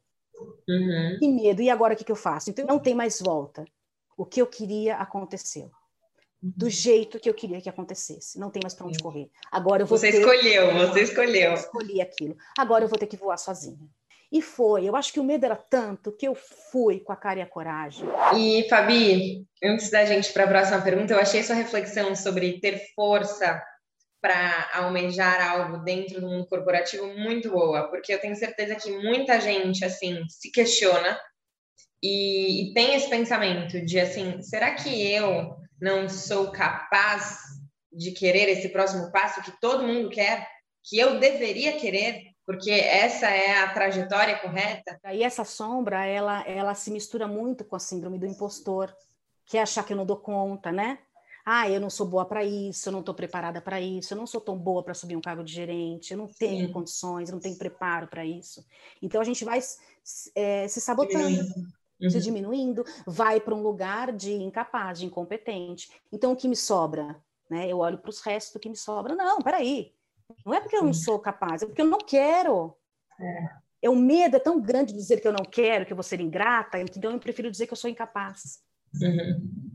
Uhum. 0.70 1.18
Que 1.20 1.28
medo. 1.28 1.62
E 1.62 1.70
agora 1.70 1.94
o 1.94 1.98
que, 1.98 2.06
que 2.06 2.12
eu 2.12 2.16
faço? 2.16 2.50
Então, 2.50 2.66
não 2.66 2.80
tem 2.80 2.96
mais 2.96 3.20
volta. 3.20 3.66
O 4.16 4.26
que 4.26 4.42
eu 4.42 4.48
queria 4.48 4.96
aconteceu. 4.96 5.70
Do 6.48 6.66
uhum. 6.66 6.72
jeito 6.72 7.20
que 7.20 7.28
eu 7.28 7.34
queria 7.34 7.60
que 7.60 7.68
acontecesse. 7.68 8.40
Não 8.40 8.52
tem 8.52 8.62
mais 8.64 8.76
para 8.76 8.86
onde 8.86 9.00
correr. 9.00 9.32
Agora 9.52 9.82
eu 9.82 9.88
vou 9.88 9.98
Você 9.98 10.12
ter... 10.12 10.20
escolheu, 10.20 10.74
você 10.74 11.02
escolheu. 11.02 11.50
Eu 11.50 11.54
escolhi 11.56 12.02
aquilo. 12.02 12.38
Agora 12.56 12.84
eu 12.84 12.88
vou 12.88 13.00
ter 13.00 13.08
que 13.08 13.18
voar 13.18 13.38
sozinha. 13.38 13.90
E 14.32 14.44
foi. 14.44 14.88
Eu 14.88 14.96
acho 14.96 15.12
que 15.12 15.20
o 15.20 15.24
medo 15.24 15.46
era 15.46 15.56
tanto 15.56 16.12
que 16.12 16.28
eu 16.28 16.36
fui 16.36 17.00
com 17.00 17.12
a 17.12 17.16
cara 17.16 17.40
e 17.40 17.42
a 17.42 17.48
coragem. 17.48 18.08
E, 18.38 18.68
Fabi, 18.70 19.48
antes 19.64 19.90
da 19.90 20.06
gente 20.06 20.32
para 20.34 20.44
a 20.44 20.48
próxima 20.48 20.82
pergunta, 20.82 21.14
eu 21.14 21.20
achei 21.20 21.42
sua 21.42 21.56
reflexão 21.56 22.16
sobre 22.16 22.60
ter 22.60 22.80
força 22.96 23.60
para 24.22 24.70
almejar 24.74 25.42
algo 25.42 25.84
dentro 25.84 26.22
do 26.22 26.28
mundo 26.28 26.48
corporativo 26.48 27.08
muito 27.18 27.50
boa, 27.50 27.88
porque 27.90 28.14
eu 28.14 28.20
tenho 28.20 28.36
certeza 28.36 28.76
que 28.76 28.92
muita 28.92 29.40
gente 29.40 29.86
assim 29.86 30.24
se 30.28 30.52
questiona 30.52 31.20
e, 32.04 32.72
e 32.72 32.74
tem 32.74 32.96
esse 32.96 33.10
pensamento 33.10 33.84
de 33.86 34.00
assim, 34.00 34.42
será 34.42 34.74
que 34.74 35.12
eu 35.12 35.56
não 35.80 36.08
sou 36.10 36.52
capaz 36.52 37.40
de 37.92 38.12
querer 38.12 38.50
esse 38.50 38.70
próximo 38.70 39.12
passo 39.12 39.42
que 39.42 39.60
todo 39.60 39.88
mundo 39.88 40.10
quer, 40.10 40.48
que 40.84 40.98
eu 40.98 41.20
deveria 41.20 41.78
querer? 41.80 42.36
porque 42.46 42.70
essa 42.70 43.28
é 43.28 43.58
a 43.58 43.74
trajetória 43.74 44.38
correta. 44.38 45.00
E 45.12 45.24
essa 45.24 45.44
sombra, 45.44 46.06
ela, 46.06 46.44
ela 46.48 46.76
se 46.76 46.92
mistura 46.92 47.28
muito 47.28 47.66
com 47.66 47.76
a 47.76 47.80
síndrome 47.80 48.20
do 48.20 48.28
impostor, 48.28 48.96
que 49.46 49.58
é 49.58 49.62
achar 49.62 49.84
que 49.84 49.94
eu 49.94 49.98
não 49.98 50.06
dou 50.06 50.18
conta, 50.18 50.72
né? 50.72 51.00
Ah, 51.44 51.70
eu 51.70 51.80
não 51.80 51.90
sou 51.90 52.08
boa 52.08 52.26
para 52.26 52.44
isso, 52.44 52.90
eu 52.90 52.94
não 52.94 53.02
estou 53.02 53.14
preparada 53.14 53.62
para 53.62 53.80
isso, 53.80 54.14
eu 54.14 54.18
não 54.18 54.26
sou 54.26 54.42
tão 54.42 54.58
boa 54.58 54.84
para 54.84 54.96
subir 54.96 55.16
um 55.16 55.22
cargo 55.22 55.44
de 55.44 55.54
gerente, 55.54 56.12
eu 56.12 56.18
não 56.18 56.28
tenho 56.28 56.68
Sim. 56.68 56.74
condições, 56.74 57.30
eu 57.30 57.34
não 57.34 57.40
tenho 57.40 57.58
preparo 57.58 58.08
para 58.08 58.26
isso. 58.26 58.66
Então 59.02 59.22
a 59.22 59.24
gente 59.24 59.44
vai 59.44 59.60
é, 60.36 60.68
se 60.68 60.82
sabotando. 60.82 61.28
Diminuindo. 61.28 61.54
Uhum. 62.02 62.10
Se 62.10 62.20
diminuindo, 62.20 62.84
vai 63.06 63.40
para 63.40 63.56
um 63.56 63.62
lugar 63.62 64.12
de 64.12 64.34
incapaz, 64.34 65.00
de 65.00 65.06
incompetente. 65.06 65.90
Então, 66.12 66.34
o 66.34 66.36
que 66.36 66.48
me 66.48 66.56
sobra? 66.56 67.22
Né? 67.50 67.70
Eu 67.70 67.80
olho 67.80 67.98
para 67.98 68.10
os 68.10 68.20
restos 68.22 68.54
do 68.54 68.60
que 68.60 68.70
me 68.70 68.76
sobra. 68.76 69.16
Não, 69.16 69.40
peraí, 69.42 69.94
não 70.46 70.54
é 70.54 70.60
porque 70.60 70.76
eu 70.76 70.84
não 70.84 70.94
sou 70.94 71.20
capaz, 71.20 71.62
é 71.62 71.66
porque 71.66 71.82
eu 71.82 71.88
não 71.88 72.00
quero. 72.00 72.76
É. 73.20 73.50
é. 73.84 73.90
O 73.90 73.96
medo 73.96 74.36
é 74.36 74.40
tão 74.40 74.60
grande 74.60 74.94
de 74.94 75.00
dizer 75.00 75.22
que 75.22 75.28
eu 75.28 75.34
não 75.34 75.46
quero, 75.46 75.86
que 75.86 75.94
eu 75.94 75.98
vou 75.98 76.04
ser 76.04 76.20
ingrata, 76.20 76.80
então 76.80 77.12
eu 77.12 77.20
prefiro 77.20 77.52
dizer 77.52 77.68
que 77.68 77.74
eu 77.74 77.78
sou 77.78 77.90
incapaz. 77.90 78.62
Uhum. 79.02 79.66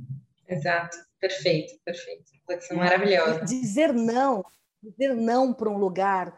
Exato, 0.48 0.96
perfeito, 1.20 1.74
perfeito. 1.85 2.24
Reflexão 2.33 2.76
maravilhosa. 2.76 3.44
Dizer 3.44 3.92
não, 3.92 4.44
dizer 4.83 5.14
não 5.14 5.54
para 5.54 5.70
um 5.70 5.78
lugar 5.78 6.37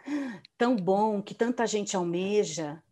tão 0.59 0.77
bom 0.77 1.23
que 1.23 1.35
tanta 1.35 1.67
gente 1.67 1.97
almeja, 1.97 2.83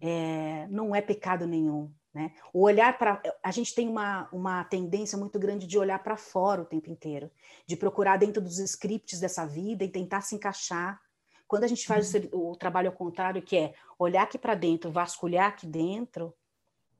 é, 0.00 0.68
não 0.68 0.94
é 0.94 1.00
pecado 1.00 1.46
nenhum. 1.46 1.92
Né? 2.12 2.32
O 2.52 2.62
olhar 2.62 2.96
para. 2.98 3.20
A 3.42 3.50
gente 3.50 3.74
tem 3.74 3.88
uma, 3.88 4.28
uma 4.32 4.64
tendência 4.64 5.18
muito 5.18 5.38
grande 5.38 5.66
de 5.66 5.78
olhar 5.78 6.02
para 6.02 6.16
fora 6.16 6.62
o 6.62 6.64
tempo 6.64 6.90
inteiro, 6.90 7.30
de 7.66 7.76
procurar 7.76 8.16
dentro 8.16 8.42
dos 8.42 8.58
scripts 8.58 9.20
dessa 9.20 9.46
vida 9.46 9.84
e 9.84 9.88
tentar 9.88 10.22
se 10.22 10.34
encaixar. 10.34 11.00
Quando 11.46 11.64
a 11.64 11.68
gente 11.68 11.86
faz 11.86 12.14
uhum. 12.14 12.28
o, 12.32 12.50
o 12.52 12.56
trabalho 12.56 12.88
ao 12.88 12.96
contrário, 12.96 13.42
que 13.42 13.56
é 13.56 13.74
olhar 13.98 14.22
aqui 14.22 14.38
para 14.38 14.54
dentro, 14.54 14.90
vasculhar 14.90 15.48
aqui 15.48 15.66
dentro, 15.66 16.34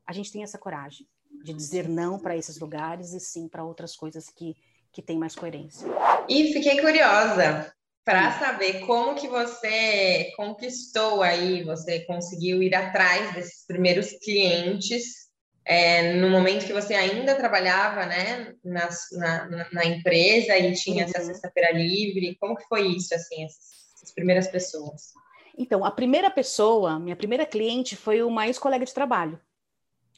a 0.06 0.12
gente 0.12 0.32
tem 0.32 0.42
essa 0.42 0.58
coragem 0.58 1.06
de 1.42 1.52
dizer 1.52 1.88
não 1.88 2.18
para 2.18 2.36
esses 2.36 2.58
lugares 2.58 3.12
e 3.12 3.20
sim 3.20 3.48
para 3.48 3.64
outras 3.64 3.94
coisas 3.96 4.28
que, 4.28 4.56
que 4.92 5.02
têm 5.02 5.18
mais 5.18 5.34
coerência. 5.34 5.86
E 6.28 6.52
fiquei 6.52 6.80
curiosa 6.80 7.72
para 8.08 8.32
saber 8.38 8.86
como 8.86 9.14
que 9.14 9.28
você 9.28 10.32
conquistou 10.34 11.22
aí, 11.22 11.62
você 11.62 12.00
conseguiu 12.06 12.62
ir 12.62 12.74
atrás 12.74 13.34
desses 13.34 13.66
primeiros 13.66 14.12
clientes 14.24 15.28
é, 15.62 16.14
no 16.14 16.30
momento 16.30 16.64
que 16.64 16.72
você 16.72 16.94
ainda 16.94 17.34
trabalhava, 17.34 18.06
né, 18.06 18.54
na, 18.64 18.88
na, 19.12 19.68
na 19.70 19.84
empresa 19.84 20.56
e 20.56 20.72
tinha 20.72 21.04
uhum. 21.04 21.10
essa 21.10 21.22
sexta-feira 21.22 21.70
livre. 21.72 22.34
Como 22.40 22.56
que 22.56 22.66
foi 22.66 22.86
isso, 22.86 23.14
assim, 23.14 23.44
essas, 23.44 23.92
essas 23.94 24.14
primeiras 24.14 24.48
pessoas? 24.48 25.12
Então, 25.58 25.84
a 25.84 25.90
primeira 25.90 26.30
pessoa, 26.30 26.98
minha 26.98 27.14
primeira 27.14 27.44
cliente 27.44 27.94
foi 27.94 28.22
uma 28.22 28.46
ex-colega 28.46 28.86
de 28.86 28.94
trabalho. 28.94 29.38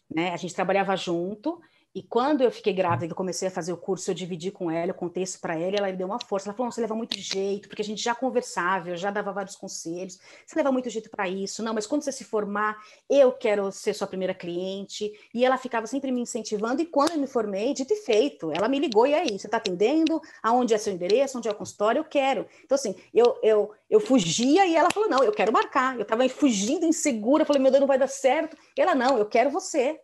Né? 0.08 0.30
A 0.30 0.36
gente 0.36 0.54
trabalhava 0.54 0.94
junto 0.94 1.60
e 1.92 2.04
quando 2.04 2.42
eu 2.42 2.52
fiquei 2.52 2.72
grávida 2.72 3.12
e 3.12 3.16
comecei 3.16 3.48
a 3.48 3.50
fazer 3.50 3.72
o 3.72 3.76
curso, 3.76 4.10
eu 4.10 4.14
dividi 4.14 4.52
com 4.52 4.70
ela, 4.70 4.90
eu 4.90 4.94
contei 4.94 5.24
isso 5.24 5.40
para 5.40 5.58
ela, 5.58 5.76
ela 5.76 5.86
me 5.88 5.96
deu 5.96 6.06
uma 6.06 6.20
força. 6.20 6.48
Ela 6.48 6.56
falou: 6.56 6.70
você 6.70 6.80
leva 6.80 6.94
muito 6.94 7.18
jeito, 7.18 7.68
porque 7.68 7.82
a 7.82 7.84
gente 7.84 8.00
já 8.00 8.14
conversava, 8.14 8.90
eu 8.90 8.96
já 8.96 9.10
dava 9.10 9.32
vários 9.32 9.56
conselhos. 9.56 10.20
Você 10.46 10.56
leva 10.56 10.70
muito 10.70 10.88
jeito 10.88 11.10
para 11.10 11.28
isso. 11.28 11.64
Não, 11.64 11.74
mas 11.74 11.88
quando 11.88 12.02
você 12.02 12.12
se 12.12 12.22
formar, 12.22 12.76
eu 13.08 13.32
quero 13.32 13.72
ser 13.72 13.92
sua 13.92 14.06
primeira 14.06 14.32
cliente. 14.32 15.12
E 15.34 15.44
ela 15.44 15.58
ficava 15.58 15.84
sempre 15.88 16.12
me 16.12 16.20
incentivando. 16.20 16.80
E 16.80 16.86
quando 16.86 17.12
eu 17.12 17.18
me 17.18 17.26
formei, 17.26 17.74
dito 17.74 17.92
e 17.92 17.96
feito, 17.96 18.52
ela 18.52 18.68
me 18.68 18.78
ligou: 18.78 19.04
e 19.04 19.14
aí, 19.14 19.36
você 19.36 19.48
está 19.48 19.56
atendendo? 19.56 20.20
Aonde 20.40 20.72
é 20.74 20.78
seu 20.78 20.92
endereço? 20.92 21.38
Onde 21.38 21.48
é 21.48 21.50
o 21.50 21.56
consultório? 21.56 21.98
Eu 21.98 22.04
quero. 22.04 22.46
Então, 22.64 22.76
assim, 22.76 22.94
eu, 23.12 23.36
eu, 23.42 23.72
eu 23.90 23.98
fugia 23.98 24.64
e 24.64 24.76
ela 24.76 24.90
falou: 24.92 25.08
não, 25.08 25.24
eu 25.24 25.32
quero 25.32 25.52
marcar. 25.52 25.96
Eu 25.96 26.02
estava 26.02 26.28
fugindo, 26.28 26.86
insegura. 26.86 27.44
Falei: 27.44 27.60
meu 27.60 27.72
Deus, 27.72 27.80
não 27.80 27.88
vai 27.88 27.98
dar 27.98 28.06
certo. 28.06 28.56
E 28.78 28.80
ela: 28.80 28.94
não, 28.94 29.18
eu 29.18 29.26
quero 29.26 29.50
você. 29.50 30.00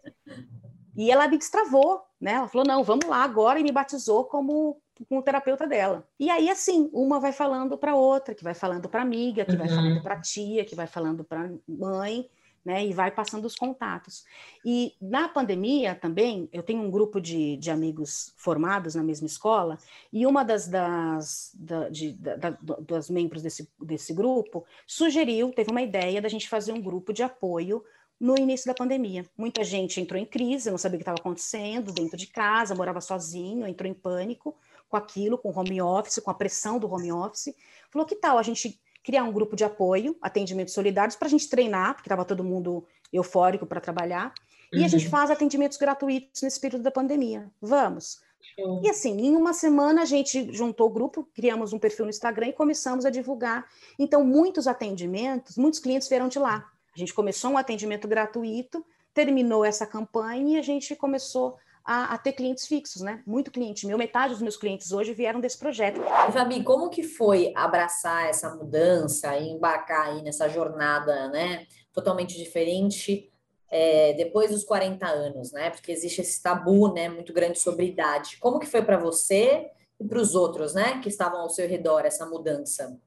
E 0.96 1.10
ela 1.10 1.28
me 1.28 1.36
destravou, 1.36 2.02
né? 2.20 2.32
Ela 2.32 2.48
falou: 2.48 2.66
não, 2.66 2.82
vamos 2.82 3.06
lá 3.06 3.22
agora, 3.22 3.60
e 3.60 3.62
me 3.62 3.70
batizou 3.70 4.24
como, 4.24 4.80
como 5.08 5.22
terapeuta 5.22 5.66
dela. 5.66 6.06
E 6.18 6.30
aí, 6.30 6.48
assim, 6.48 6.88
uma 6.92 7.20
vai 7.20 7.32
falando 7.32 7.76
para 7.76 7.94
outra, 7.94 8.34
que 8.34 8.42
vai 8.42 8.54
falando 8.54 8.88
para 8.88 9.02
amiga, 9.02 9.44
que 9.44 9.52
uhum. 9.52 9.58
vai 9.58 9.68
falando 9.68 10.02
para 10.02 10.20
tia, 10.20 10.64
que 10.64 10.74
vai 10.74 10.86
falando 10.86 11.22
para 11.22 11.50
mãe, 11.68 12.28
né? 12.64 12.84
E 12.84 12.92
vai 12.92 13.10
passando 13.10 13.44
os 13.44 13.54
contatos. 13.54 14.24
E 14.64 14.94
na 15.00 15.28
pandemia 15.28 15.94
também, 15.94 16.48
eu 16.52 16.62
tenho 16.62 16.82
um 16.82 16.90
grupo 16.90 17.20
de, 17.20 17.56
de 17.58 17.70
amigos 17.70 18.32
formados 18.36 18.94
na 18.94 19.04
mesma 19.04 19.26
escola, 19.26 19.78
e 20.12 20.26
uma 20.26 20.42
das, 20.42 20.66
das, 20.66 21.52
da, 21.54 21.88
de, 21.90 22.12
da, 22.12 22.56
das 22.80 23.08
membros 23.08 23.42
desse, 23.42 23.70
desse 23.80 24.12
grupo 24.12 24.64
sugeriu, 24.86 25.52
teve 25.52 25.70
uma 25.70 25.82
ideia 25.82 26.20
da 26.20 26.28
gente 26.28 26.48
fazer 26.48 26.72
um 26.72 26.80
grupo 26.80 27.12
de 27.12 27.22
apoio 27.22 27.84
no 28.18 28.36
início 28.38 28.66
da 28.66 28.74
pandemia. 28.74 29.24
Muita 29.36 29.62
gente 29.62 30.00
entrou 30.00 30.20
em 30.20 30.24
crise, 30.24 30.70
não 30.70 30.78
sabia 30.78 30.96
o 30.96 30.98
que 30.98 31.02
estava 31.02 31.18
acontecendo 31.18 31.92
dentro 31.92 32.16
de 32.16 32.26
casa, 32.26 32.74
morava 32.74 33.00
sozinho, 33.00 33.66
entrou 33.66 33.90
em 33.90 33.94
pânico 33.94 34.56
com 34.88 34.96
aquilo, 34.96 35.36
com 35.36 35.50
o 35.50 35.58
home 35.58 35.80
office, 35.82 36.18
com 36.18 36.30
a 36.30 36.34
pressão 36.34 36.78
do 36.78 36.90
home 36.90 37.12
office. 37.12 37.54
Falou: 37.90 38.06
que 38.06 38.16
tal 38.16 38.38
a 38.38 38.42
gente 38.42 38.80
criar 39.04 39.22
um 39.22 39.32
grupo 39.32 39.54
de 39.54 39.64
apoio, 39.64 40.16
atendimentos 40.20 40.74
solidários, 40.74 41.14
para 41.14 41.28
a 41.28 41.30
gente 41.30 41.48
treinar, 41.48 41.94
porque 41.94 42.08
estava 42.08 42.24
todo 42.24 42.42
mundo 42.42 42.84
eufórico 43.12 43.64
para 43.64 43.80
trabalhar, 43.80 44.34
e 44.72 44.84
a 44.84 44.88
gente 44.88 45.04
uhum. 45.04 45.10
faz 45.10 45.30
atendimentos 45.30 45.78
gratuitos 45.78 46.42
nesse 46.42 46.58
período 46.58 46.82
da 46.82 46.90
pandemia. 46.90 47.48
Vamos. 47.60 48.20
Uhum. 48.58 48.80
E 48.84 48.90
assim, 48.90 49.16
em 49.20 49.36
uma 49.36 49.52
semana 49.52 50.02
a 50.02 50.04
gente 50.04 50.52
juntou 50.52 50.88
o 50.88 50.92
grupo, 50.92 51.28
criamos 51.34 51.72
um 51.72 51.78
perfil 51.78 52.06
no 52.06 52.10
Instagram 52.10 52.48
e 52.48 52.52
começamos 52.52 53.04
a 53.04 53.10
divulgar. 53.10 53.66
Então, 53.98 54.24
muitos 54.24 54.66
atendimentos, 54.66 55.56
muitos 55.56 55.78
clientes 55.78 56.08
vieram 56.08 56.28
de 56.28 56.38
lá. 56.38 56.68
A 56.96 56.98
gente 56.98 57.12
começou 57.12 57.50
um 57.50 57.58
atendimento 57.58 58.08
gratuito, 58.08 58.82
terminou 59.12 59.66
essa 59.66 59.86
campanha 59.86 60.56
e 60.56 60.58
a 60.58 60.62
gente 60.62 60.96
começou 60.96 61.58
a, 61.84 62.14
a, 62.14 62.18
ter 62.18 62.32
clientes 62.32 62.66
fixos, 62.66 63.02
né? 63.02 63.22
Muito 63.26 63.50
cliente 63.50 63.86
meu, 63.86 63.98
metade 63.98 64.32
dos 64.32 64.40
meus 64.40 64.56
clientes 64.56 64.92
hoje 64.92 65.12
vieram 65.12 65.38
desse 65.38 65.58
projeto. 65.58 66.00
Fabi, 66.32 66.64
como 66.64 66.88
que 66.88 67.02
foi 67.02 67.52
abraçar 67.54 68.30
essa 68.30 68.48
mudança 68.54 69.36
e 69.36 69.50
embarcar 69.50 70.06
aí 70.06 70.22
nessa 70.22 70.48
jornada, 70.48 71.28
né? 71.28 71.66
Totalmente 71.92 72.34
diferente 72.34 73.30
é, 73.70 74.14
depois 74.14 74.50
dos 74.50 74.64
40 74.64 75.06
anos, 75.06 75.52
né? 75.52 75.68
Porque 75.68 75.92
existe 75.92 76.22
esse 76.22 76.42
tabu, 76.42 76.94
né? 76.94 77.10
Muito 77.10 77.30
grande 77.30 77.58
sobre 77.58 77.88
idade. 77.88 78.38
Como 78.40 78.58
que 78.58 78.66
foi 78.66 78.80
para 78.80 78.96
você 78.96 79.66
e 80.00 80.04
para 80.04 80.18
os 80.18 80.34
outros, 80.34 80.72
né? 80.72 80.98
Que 81.02 81.10
estavam 81.10 81.42
ao 81.42 81.50
seu 81.50 81.68
redor 81.68 82.06
essa 82.06 82.24
mudança? 82.24 82.98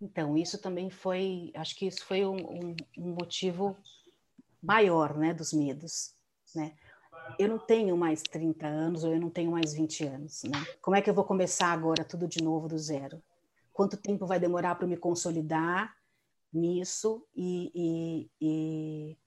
Então, 0.00 0.36
isso 0.36 0.58
também 0.58 0.88
foi, 0.88 1.52
acho 1.54 1.76
que 1.76 1.86
isso 1.86 2.04
foi 2.04 2.24
um, 2.24 2.36
um, 2.36 2.76
um 2.96 3.14
motivo 3.14 3.76
maior, 4.62 5.16
né, 5.16 5.34
dos 5.34 5.52
medos, 5.52 6.14
né? 6.54 6.74
Eu 7.38 7.48
não 7.48 7.58
tenho 7.58 7.96
mais 7.96 8.22
30 8.22 8.66
anos 8.66 9.04
ou 9.04 9.12
eu 9.12 9.20
não 9.20 9.30
tenho 9.30 9.50
mais 9.50 9.72
20 9.72 10.04
anos, 10.04 10.42
né? 10.44 10.58
Como 10.80 10.96
é 10.96 11.02
que 11.02 11.08
eu 11.08 11.14
vou 11.14 11.24
começar 11.24 11.68
agora 11.68 12.04
tudo 12.04 12.26
de 12.26 12.42
novo 12.42 12.66
do 12.66 12.78
zero? 12.78 13.22
Quanto 13.72 13.96
tempo 13.96 14.26
vai 14.26 14.40
demorar 14.40 14.74
para 14.74 14.86
me 14.86 14.96
consolidar 14.96 15.94
nisso 16.52 17.24
e, 17.34 17.70
e, 17.74 18.30
e, 18.40 19.18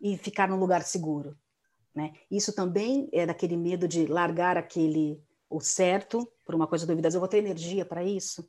e 0.00 0.18
ficar 0.18 0.48
num 0.48 0.58
lugar 0.58 0.82
seguro, 0.82 1.36
né? 1.94 2.12
Isso 2.30 2.52
também 2.52 3.08
é 3.12 3.24
daquele 3.24 3.56
medo 3.56 3.88
de 3.88 4.06
largar 4.06 4.56
aquele 4.56 5.22
o 5.48 5.60
certo 5.60 6.30
por 6.44 6.54
uma 6.54 6.66
coisa 6.66 6.86
duvidosa. 6.86 7.16
Eu 7.16 7.20
vou 7.20 7.28
ter 7.28 7.38
energia 7.38 7.84
para 7.86 8.04
isso? 8.04 8.48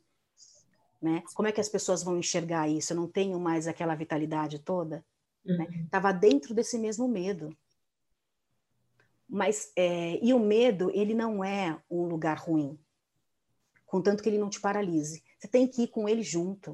Né? 1.00 1.22
Como 1.34 1.46
é 1.46 1.52
que 1.52 1.60
as 1.60 1.68
pessoas 1.68 2.02
vão 2.02 2.18
enxergar 2.18 2.68
isso? 2.68 2.92
Eu 2.92 2.96
não 2.96 3.08
tenho 3.08 3.38
mais 3.38 3.68
aquela 3.68 3.94
vitalidade 3.94 4.58
toda? 4.58 5.04
Estava 5.84 6.08
uhum. 6.08 6.14
né? 6.14 6.20
dentro 6.20 6.54
desse 6.54 6.78
mesmo 6.78 7.08
medo. 7.08 7.56
Mas, 9.28 9.70
é, 9.76 10.18
e 10.24 10.32
o 10.32 10.38
medo, 10.38 10.90
ele 10.94 11.14
não 11.14 11.44
é 11.44 11.78
um 11.90 12.04
lugar 12.04 12.38
ruim, 12.38 12.78
contanto 13.86 14.22
que 14.22 14.28
ele 14.28 14.38
não 14.38 14.48
te 14.48 14.60
paralise. 14.60 15.22
Você 15.38 15.46
tem 15.46 15.68
que 15.68 15.82
ir 15.82 15.88
com 15.88 16.08
ele 16.08 16.22
junto. 16.22 16.72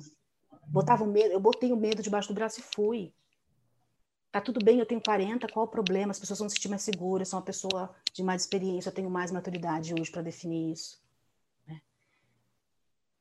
Botava 0.68 1.02
o 1.02 1.06
medo, 1.06 1.32
eu 1.32 1.40
botei 1.40 1.72
o 1.72 1.76
medo 1.76 2.02
debaixo 2.02 2.28
do 2.28 2.34
braço 2.34 2.60
e 2.60 2.62
fui. 2.62 3.12
Tá 4.30 4.40
tudo 4.40 4.64
bem, 4.64 4.78
eu 4.78 4.86
tenho 4.86 5.00
40, 5.00 5.46
qual 5.48 5.66
o 5.66 5.68
problema? 5.68 6.10
As 6.10 6.18
pessoas 6.18 6.38
vão 6.38 6.48
se 6.48 6.54
sentir 6.54 6.68
mais 6.68 6.82
seguras, 6.82 7.28
sou 7.28 7.38
uma 7.38 7.44
pessoa 7.44 7.94
de 8.12 8.22
mais 8.22 8.42
experiência, 8.42 8.88
eu 8.88 8.94
tenho 8.94 9.10
mais 9.10 9.30
maturidade 9.30 9.94
hoje 9.94 10.10
para 10.10 10.22
definir 10.22 10.72
isso. 10.72 11.03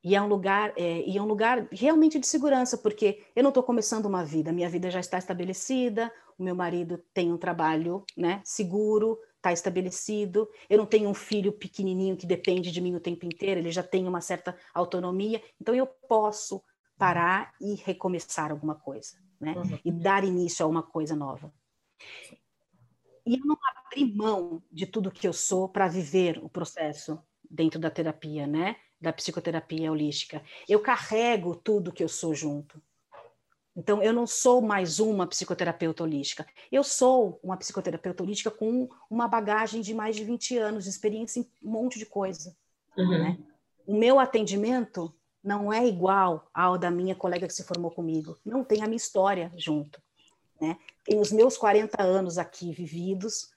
E 0.04 0.16
é 0.16 0.22
um 0.22 0.28
lugar, 0.28 0.74
é, 0.76 1.02
e 1.08 1.18
é 1.18 1.22
um 1.22 1.26
lugar 1.26 1.66
realmente 1.72 2.20
de 2.20 2.28
segurança, 2.28 2.78
porque 2.78 3.24
eu 3.36 3.42
não 3.42 3.50
estou 3.50 3.64
começando 3.64 4.06
uma 4.06 4.24
vida, 4.26 4.52
minha 4.52 4.70
vida 4.70 4.92
já 4.92 5.00
está 5.00 5.18
estabelecida, 5.18 6.12
o 6.38 6.44
meu 6.44 6.56
marido 6.56 7.02
tem 7.14 7.32
um 7.32 7.38
trabalho 7.38 8.04
né, 8.18 8.42
seguro, 8.44 9.18
está 9.38 9.54
estabelecido, 9.54 10.50
eu 10.70 10.78
não 10.78 10.86
tenho 10.86 11.10
um 11.10 11.14
filho 11.14 11.54
pequenininho 11.54 12.18
que 12.18 12.26
depende 12.26 12.70
de 12.70 12.82
mim 12.82 12.96
o 12.96 13.00
tempo 13.00 13.26
inteiro, 13.26 13.62
ele 13.62 13.72
já 13.72 13.84
tem 13.84 14.06
uma 14.06 14.20
certa 14.20 14.58
autonomia, 14.74 15.42
então 15.60 15.74
eu 15.74 15.86
posso 15.86 16.62
parar 16.98 17.54
e 17.62 17.76
recomeçar 17.76 18.52
alguma 18.52 18.76
coisa, 18.76 19.18
né? 19.40 19.54
Uhum. 19.56 19.80
E 19.84 19.92
dar 19.92 20.24
início 20.24 20.66
a 20.66 20.70
uma 20.70 20.84
coisa 20.84 21.16
nova. 21.16 21.54
E 23.26 23.36
eu 23.36 23.46
não 23.46 23.58
abri 23.86 24.14
mão 24.14 24.62
de 24.72 24.86
tudo 24.86 25.12
que 25.12 25.28
eu 25.28 25.34
sou 25.34 25.68
para 25.70 25.88
viver 25.88 26.40
o 26.44 26.50
processo 26.50 27.20
dentro 27.50 27.80
da 27.80 27.90
terapia, 27.90 28.46
né? 28.46 28.76
Da 29.04 29.12
psicoterapia 29.12 29.92
holística. 29.92 30.42
Eu 30.68 30.80
carrego 30.80 31.56
tudo 31.58 31.92
que 31.92 32.02
eu 32.02 32.08
sou 32.08 32.34
junto. 32.34 32.82
Então, 33.76 34.02
eu 34.02 34.14
não 34.14 34.26
sou 34.26 34.62
mais 34.62 35.00
uma 35.00 35.28
psicoterapeuta 35.28 36.04
holística. 36.04 36.48
Eu 36.72 36.84
sou 36.84 37.38
uma 37.44 37.58
psicoterapeuta 37.58 38.24
holística 38.24 38.50
com 38.50 38.88
uma 39.10 39.28
bagagem 39.28 39.82
de 39.82 39.94
mais 39.94 40.16
de 40.16 40.24
20 40.24 40.58
anos, 40.58 40.86
de 40.86 40.90
experiência 40.90 41.42
em 41.42 41.50
um 41.62 41.72
monte 41.72 42.00
de 42.00 42.06
coisa. 42.06 42.56
Uhum. 42.98 43.10
Né? 43.10 43.38
O 43.86 43.98
meu 43.98 44.20
atendimento 44.20 45.14
não 45.44 45.74
é 45.74 45.86
igual 45.86 46.50
ao 46.54 46.78
da 46.78 46.90
minha 46.90 47.16
colega 47.16 47.48
que 47.48 47.54
se 47.54 47.66
formou 47.66 47.92
comigo. 47.92 48.38
Não 48.46 48.64
tem 48.64 48.84
a 48.84 48.86
minha 48.86 48.96
história 48.96 49.52
junto. 49.58 50.02
Né? 50.62 50.78
Tem 51.04 51.20
os 51.20 51.32
meus 51.32 51.58
40 51.58 52.02
anos 52.02 52.38
aqui 52.38 52.72
vividos. 52.72 53.52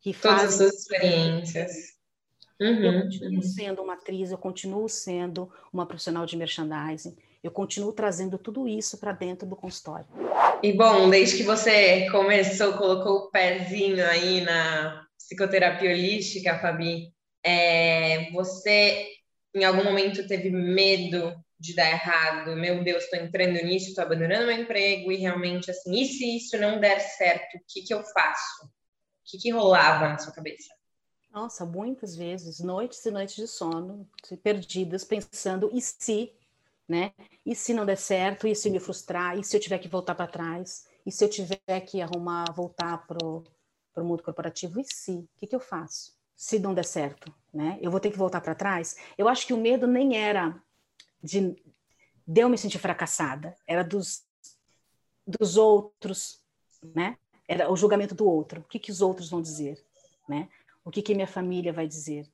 Que 0.00 0.12
Todas 0.12 0.60
as 0.60 0.74
experiências. 0.74 1.99
Uhum, 2.60 2.84
eu 2.84 3.02
continuo 3.02 3.36
uhum. 3.36 3.42
sendo 3.42 3.82
uma 3.82 3.94
atriz, 3.94 4.30
eu 4.30 4.36
continuo 4.36 4.88
sendo 4.88 5.50
uma 5.72 5.86
profissional 5.86 6.26
de 6.26 6.36
merchandising, 6.36 7.16
eu 7.42 7.50
continuo 7.50 7.92
trazendo 7.92 8.36
tudo 8.36 8.68
isso 8.68 8.98
para 8.98 9.12
dentro 9.12 9.48
do 9.48 9.56
consultório. 9.56 10.06
E 10.62 10.74
bom, 10.74 11.08
desde 11.08 11.38
que 11.38 11.42
você 11.42 12.10
começou, 12.10 12.74
colocou 12.74 13.16
o 13.16 13.30
pezinho 13.30 14.04
aí 14.06 14.42
na 14.42 15.06
psicoterapia 15.16 15.90
holística, 15.90 16.58
Fabi, 16.58 17.14
é, 17.42 18.30
você 18.30 19.06
em 19.54 19.64
algum 19.64 19.82
momento 19.82 20.26
teve 20.26 20.50
medo 20.50 21.34
de 21.58 21.74
dar 21.74 21.90
errado? 21.90 22.54
Meu 22.56 22.84
Deus, 22.84 23.04
estou 23.04 23.18
entrando 23.18 23.64
nisso, 23.64 23.88
estou 23.88 24.04
abandonando 24.04 24.46
meu 24.46 24.60
emprego 24.60 25.10
e 25.10 25.16
realmente 25.16 25.70
assim, 25.70 25.98
e 25.98 26.04
se 26.04 26.36
isso 26.36 26.58
não 26.58 26.78
der 26.78 27.00
certo, 27.00 27.56
o 27.56 27.60
que, 27.66 27.82
que 27.82 27.94
eu 27.94 28.02
faço? 28.02 28.66
O 28.66 28.68
que, 29.24 29.38
que 29.38 29.50
rolava 29.50 30.08
na 30.08 30.18
sua 30.18 30.32
cabeça? 30.34 30.79
Nossa, 31.32 31.64
muitas 31.64 32.16
vezes, 32.16 32.58
noites 32.58 33.04
e 33.06 33.10
noites 33.10 33.36
de 33.36 33.46
sono, 33.46 34.08
perdidas, 34.42 35.04
pensando, 35.04 35.70
e 35.72 35.80
se, 35.80 36.32
né? 36.88 37.12
E 37.46 37.54
se 37.54 37.72
não 37.72 37.86
der 37.86 37.96
certo, 37.96 38.48
e 38.48 38.54
se 38.54 38.68
me 38.68 38.80
frustrar, 38.80 39.38
e 39.38 39.44
se 39.44 39.56
eu 39.56 39.60
tiver 39.60 39.78
que 39.78 39.86
voltar 39.86 40.16
para 40.16 40.26
trás, 40.26 40.88
e 41.06 41.12
se 41.12 41.24
eu 41.24 41.30
tiver 41.30 41.80
que 41.86 42.02
arrumar, 42.02 42.52
voltar 42.52 43.06
para 43.06 43.24
o 43.24 44.04
mundo 44.04 44.24
corporativo, 44.24 44.80
e 44.80 44.84
se? 44.84 45.12
O 45.12 45.28
que, 45.38 45.46
que 45.46 45.54
eu 45.54 45.60
faço? 45.60 46.18
Se 46.36 46.58
não 46.58 46.74
der 46.74 46.84
certo, 46.84 47.32
né? 47.54 47.78
Eu 47.80 47.92
vou 47.92 48.00
ter 48.00 48.10
que 48.10 48.18
voltar 48.18 48.40
para 48.40 48.54
trás? 48.54 48.96
Eu 49.16 49.28
acho 49.28 49.46
que 49.46 49.52
o 49.52 49.58
medo 49.58 49.86
nem 49.86 50.16
era 50.16 50.60
de, 51.22 51.54
de 52.26 52.40
eu 52.40 52.48
me 52.48 52.58
sentir 52.58 52.78
fracassada, 52.78 53.54
era 53.68 53.84
dos, 53.84 54.24
dos 55.24 55.56
outros, 55.56 56.40
né? 56.82 57.16
Era 57.46 57.70
o 57.70 57.76
julgamento 57.76 58.16
do 58.16 58.26
outro. 58.26 58.62
O 58.62 58.64
que, 58.64 58.80
que 58.80 58.90
os 58.90 59.00
outros 59.00 59.30
vão 59.30 59.40
dizer, 59.40 59.80
né? 60.28 60.48
O 60.84 60.90
que, 60.90 61.02
que 61.02 61.14
minha 61.14 61.26
família 61.26 61.72
vai 61.72 61.86
dizer? 61.86 62.26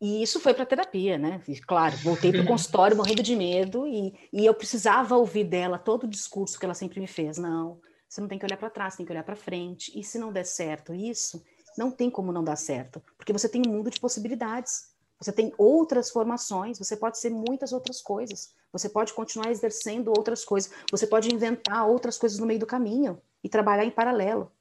E 0.00 0.22
isso 0.22 0.38
foi 0.40 0.52
para 0.52 0.66
terapia, 0.66 1.16
né? 1.16 1.42
E, 1.48 1.58
claro, 1.60 1.96
voltei 1.98 2.30
para 2.30 2.42
o 2.42 2.46
consultório 2.46 2.96
morrendo 2.96 3.22
de 3.22 3.34
medo 3.34 3.86
e, 3.86 4.14
e 4.32 4.44
eu 4.44 4.52
precisava 4.52 5.16
ouvir 5.16 5.44
dela 5.44 5.78
todo 5.78 6.04
o 6.04 6.08
discurso 6.08 6.58
que 6.58 6.64
ela 6.64 6.74
sempre 6.74 7.00
me 7.00 7.06
fez. 7.06 7.38
Não, 7.38 7.80
você 8.08 8.20
não 8.20 8.28
tem 8.28 8.38
que 8.38 8.44
olhar 8.44 8.56
para 8.56 8.70
trás, 8.70 8.96
tem 8.96 9.06
que 9.06 9.12
olhar 9.12 9.24
para 9.24 9.36
frente. 9.36 9.98
E 9.98 10.04
se 10.04 10.18
não 10.18 10.32
der 10.32 10.44
certo 10.44 10.92
isso, 10.92 11.42
não 11.76 11.90
tem 11.90 12.10
como 12.10 12.32
não 12.32 12.44
dar 12.44 12.56
certo, 12.56 13.02
porque 13.16 13.32
você 13.32 13.48
tem 13.48 13.62
um 13.66 13.70
mundo 13.70 13.90
de 13.90 13.98
possibilidades. 13.98 14.92
Você 15.18 15.32
tem 15.32 15.54
outras 15.56 16.10
formações, 16.10 16.78
você 16.78 16.96
pode 16.96 17.18
ser 17.18 17.30
muitas 17.30 17.72
outras 17.72 18.02
coisas. 18.02 18.52
Você 18.72 18.88
pode 18.88 19.14
continuar 19.14 19.50
exercendo 19.50 20.08
outras 20.08 20.44
coisas. 20.44 20.70
Você 20.90 21.06
pode 21.06 21.32
inventar 21.32 21.88
outras 21.88 22.18
coisas 22.18 22.38
no 22.38 22.46
meio 22.46 22.60
do 22.60 22.66
caminho 22.66 23.22
e 23.42 23.48
trabalhar 23.48 23.84
em 23.84 23.90
paralelo. 23.90 24.52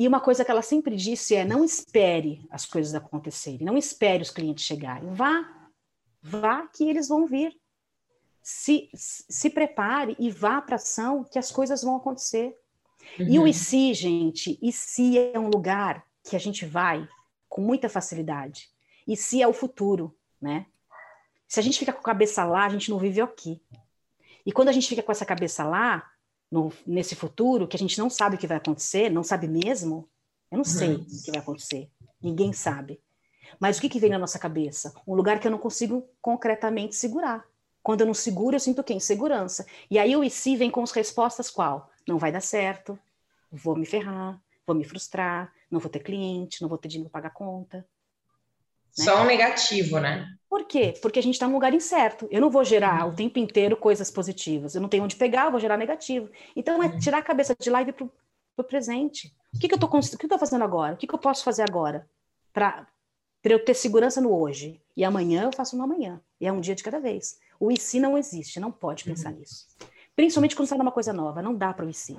E 0.00 0.08
uma 0.08 0.18
coisa 0.18 0.42
que 0.42 0.50
ela 0.50 0.62
sempre 0.62 0.96
disse 0.96 1.34
é: 1.34 1.44
não 1.44 1.62
espere 1.62 2.42
as 2.48 2.64
coisas 2.64 2.94
acontecerem, 2.94 3.66
não 3.66 3.76
espere 3.76 4.22
os 4.22 4.30
clientes 4.30 4.64
chegarem, 4.64 5.12
vá, 5.12 5.46
vá 6.22 6.66
que 6.68 6.88
eles 6.88 7.06
vão 7.06 7.26
vir. 7.26 7.54
Se, 8.42 8.88
se 8.94 9.50
prepare 9.50 10.16
e 10.18 10.30
vá 10.30 10.62
para 10.62 10.76
ação 10.76 11.22
que 11.22 11.38
as 11.38 11.52
coisas 11.52 11.82
vão 11.82 11.96
acontecer. 11.96 12.56
Uhum. 13.18 13.26
E 13.28 13.38
o 13.38 13.42
uhum. 13.42 13.92
gente, 13.92 14.58
ICI 14.62 15.32
é 15.34 15.38
um 15.38 15.50
lugar 15.50 16.02
que 16.24 16.34
a 16.34 16.38
gente 16.38 16.64
vai 16.64 17.06
com 17.46 17.60
muita 17.60 17.86
facilidade. 17.86 18.70
ICI 19.06 19.42
é 19.42 19.48
o 19.48 19.52
futuro, 19.52 20.16
né? 20.40 20.64
Se 21.46 21.60
a 21.60 21.62
gente 21.62 21.78
fica 21.78 21.92
com 21.92 22.00
a 22.00 22.04
cabeça 22.04 22.42
lá, 22.42 22.64
a 22.64 22.70
gente 22.70 22.88
não 22.88 22.98
vive 22.98 23.20
aqui. 23.20 23.60
E 24.46 24.50
quando 24.50 24.70
a 24.70 24.72
gente 24.72 24.88
fica 24.88 25.02
com 25.02 25.12
essa 25.12 25.26
cabeça 25.26 25.62
lá, 25.62 26.09
no, 26.50 26.72
nesse 26.86 27.14
futuro, 27.14 27.68
que 27.68 27.76
a 27.76 27.78
gente 27.78 27.98
não 27.98 28.10
sabe 28.10 28.36
o 28.36 28.38
que 28.38 28.46
vai 28.46 28.56
acontecer, 28.56 29.10
não 29.10 29.22
sabe 29.22 29.46
mesmo, 29.46 30.08
eu 30.50 30.58
não 30.58 30.64
sei 30.64 30.94
uhum. 30.94 31.02
o 31.02 31.24
que 31.24 31.30
vai 31.30 31.40
acontecer. 31.40 31.90
Ninguém 32.20 32.52
sabe. 32.52 33.00
Mas 33.58 33.78
o 33.78 33.80
que, 33.80 33.88
que 33.88 34.00
vem 34.00 34.10
na 34.10 34.18
nossa 34.18 34.38
cabeça? 34.38 34.92
Um 35.06 35.14
lugar 35.14 35.38
que 35.38 35.46
eu 35.46 35.50
não 35.50 35.58
consigo 35.58 36.08
concretamente 36.20 36.96
segurar. 36.96 37.44
Quando 37.82 38.02
eu 38.02 38.06
não 38.06 38.14
seguro, 38.14 38.56
eu 38.56 38.60
sinto 38.60 38.80
o 38.80 38.84
quê? 38.84 38.92
Insegurança. 38.92 39.66
E 39.90 39.98
aí 39.98 40.14
o 40.16 40.24
IC 40.24 40.56
vem 40.56 40.70
com 40.70 40.82
as 40.82 40.90
respostas 40.90 41.50
qual? 41.50 41.90
Não 42.06 42.18
vai 42.18 42.30
dar 42.30 42.40
certo, 42.40 42.98
vou 43.50 43.76
me 43.76 43.86
ferrar, 43.86 44.40
vou 44.66 44.76
me 44.76 44.84
frustrar, 44.84 45.52
não 45.70 45.80
vou 45.80 45.90
ter 45.90 46.00
cliente, 46.00 46.60
não 46.60 46.68
vou 46.68 46.78
ter 46.78 46.88
dinheiro 46.88 47.10
para 47.10 47.22
pagar 47.22 47.34
conta. 47.34 47.86
Né? 48.98 49.04
Só 49.04 49.22
um 49.22 49.26
negativo, 49.26 49.98
né? 49.98 50.26
Por 50.48 50.64
quê? 50.64 50.94
Porque 51.00 51.20
a 51.20 51.22
gente 51.22 51.34
está 51.34 51.46
num 51.46 51.54
lugar 51.54 51.72
incerto. 51.72 52.26
Eu 52.30 52.40
não 52.40 52.50
vou 52.50 52.64
gerar 52.64 53.06
o 53.06 53.14
tempo 53.14 53.38
inteiro 53.38 53.76
coisas 53.76 54.10
positivas. 54.10 54.74
Eu 54.74 54.80
não 54.80 54.88
tenho 54.88 55.04
onde 55.04 55.14
pegar, 55.14 55.44
eu 55.44 55.50
vou 55.52 55.60
gerar 55.60 55.76
negativo. 55.76 56.28
Então, 56.56 56.82
é 56.82 56.86
uhum. 56.86 56.98
tirar 56.98 57.18
a 57.18 57.22
cabeça 57.22 57.54
de 57.58 57.70
lá 57.70 57.80
e 57.80 57.84
vir 57.84 57.94
para 57.94 58.08
o 58.56 58.64
presente. 58.64 59.32
O 59.54 59.58
que, 59.60 59.68
que 59.68 59.74
eu 59.74 59.76
estou 59.76 60.38
fazendo 60.38 60.64
agora? 60.64 60.94
O 60.94 60.96
que, 60.96 61.06
que 61.06 61.14
eu 61.14 61.18
posso 61.18 61.44
fazer 61.44 61.62
agora 61.62 62.08
para 62.52 62.86
eu 63.44 63.64
ter 63.64 63.74
segurança 63.74 64.20
no 64.20 64.34
hoje? 64.34 64.80
E 64.96 65.04
amanhã 65.04 65.44
eu 65.44 65.52
faço 65.52 65.76
no 65.76 65.84
amanhã. 65.84 66.20
E 66.40 66.46
é 66.46 66.52
um 66.52 66.60
dia 66.60 66.74
de 66.74 66.82
cada 66.82 66.98
vez. 66.98 67.38
O 67.60 67.74
se 67.76 68.00
não 68.00 68.18
existe, 68.18 68.58
não 68.58 68.72
pode 68.72 69.04
pensar 69.04 69.30
uhum. 69.30 69.38
nisso. 69.38 69.66
Principalmente 70.16 70.56
quando 70.56 70.66
está 70.66 70.76
numa 70.76 70.90
coisa 70.90 71.12
nova, 71.12 71.40
não 71.40 71.54
dá 71.54 71.72
para 71.72 71.86
o 71.86 71.92
si. 71.94 72.16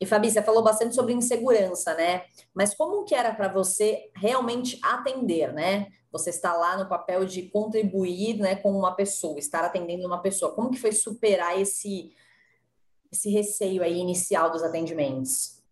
E 0.00 0.04
Fabi, 0.04 0.30
você 0.30 0.42
falou 0.42 0.62
bastante 0.62 0.94
sobre 0.94 1.14
insegurança, 1.14 1.94
né? 1.94 2.24
Mas 2.54 2.74
como 2.74 3.04
que 3.04 3.14
era 3.14 3.34
para 3.34 3.48
você 3.48 4.10
realmente 4.14 4.78
atender, 4.82 5.52
né? 5.52 5.88
Você 6.12 6.30
está 6.30 6.52
lá 6.52 6.76
no 6.76 6.88
papel 6.88 7.24
de 7.24 7.42
contribuir, 7.44 8.38
né, 8.38 8.56
com 8.56 8.72
uma 8.72 8.94
pessoa, 8.94 9.38
estar 9.38 9.64
atendendo 9.64 10.06
uma 10.06 10.20
pessoa. 10.20 10.54
Como 10.54 10.70
que 10.70 10.78
foi 10.78 10.92
superar 10.92 11.58
esse 11.60 12.14
esse 13.10 13.30
receio 13.30 13.82
aí 13.82 13.98
inicial 13.98 14.50
dos 14.50 14.62
atendimentos? 14.62 15.62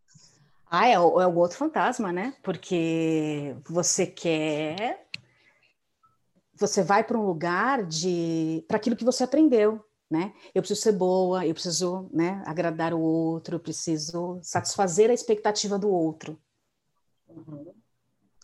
Ah, 0.70 0.88
é 0.88 0.98
o, 0.98 1.20
é 1.20 1.26
o 1.26 1.36
outro 1.36 1.58
fantasma, 1.58 2.12
né? 2.12 2.34
Porque 2.42 3.54
você 3.68 4.06
quer 4.06 5.04
você 6.56 6.82
vai 6.82 7.02
para 7.02 7.18
um 7.18 7.26
lugar 7.26 7.84
de 7.84 8.64
para 8.68 8.76
aquilo 8.76 8.96
que 8.96 9.04
você 9.04 9.24
aprendeu 9.24 9.84
né? 10.14 10.32
Eu 10.54 10.62
preciso 10.62 10.80
ser 10.80 10.92
boa, 10.92 11.44
eu 11.44 11.52
preciso, 11.52 12.08
né, 12.12 12.40
agradar 12.46 12.94
o 12.94 13.00
outro, 13.00 13.56
eu 13.56 13.60
preciso 13.60 14.38
satisfazer 14.42 15.10
a 15.10 15.12
expectativa 15.12 15.76
do 15.76 15.90
outro. 15.90 16.38
Uhum. 17.28 17.74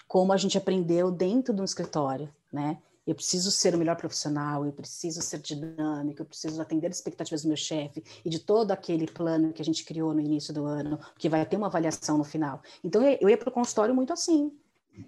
Como 0.09 0.33
a 0.33 0.37
gente 0.37 0.59
aprendeu 0.59 1.13
dentro 1.13 1.55
de 1.55 1.61
um 1.61 1.65
escritório, 1.65 2.29
né? 2.53 2.83
Eu 3.07 3.15
preciso 3.15 3.53
ser 3.53 3.73
o 3.75 3.79
melhor 3.79 3.97
profissional, 3.97 4.67
eu 4.67 4.73
preciso 4.73 5.23
ser 5.23 5.39
dinâmico, 5.39 6.23
eu 6.23 6.27
preciso 6.27 6.61
atender 6.61 6.89
as 6.89 6.97
expectativas 6.97 7.43
do 7.43 7.49
meu 7.49 7.57
chefe 7.57 8.03
e 8.25 8.29
de 8.29 8.41
todo 8.41 8.73
aquele 8.73 9.07
plano 9.07 9.53
que 9.53 9.63
a 9.63 9.65
gente 9.65 9.85
criou 9.85 10.13
no 10.13 10.21
início 10.21 10.53
do 10.53 10.65
ano, 10.65 10.99
que 11.17 11.29
vai 11.29 11.47
ter 11.47 11.57
uma 11.57 11.69
avaliação 11.69 12.19
no 12.19 12.25
final. 12.25 12.61
Então, 12.83 13.01
eu 13.03 13.29
ia 13.29 13.39
para 13.39 13.49
o 13.49 13.53
consultório 13.53 13.95
muito 13.95 14.13
assim. 14.13 14.53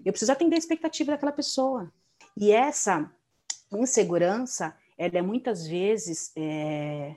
Eu 0.04 0.12
preciso 0.12 0.30
atender 0.30 0.54
a 0.54 0.58
expectativa 0.58 1.10
daquela 1.10 1.32
pessoa. 1.32 1.92
E 2.36 2.52
essa 2.52 3.10
insegurança, 3.72 4.74
ela 5.02 5.18
é 5.18 5.22
muitas 5.22 5.66
vezes 5.66 6.30
é, 6.36 7.16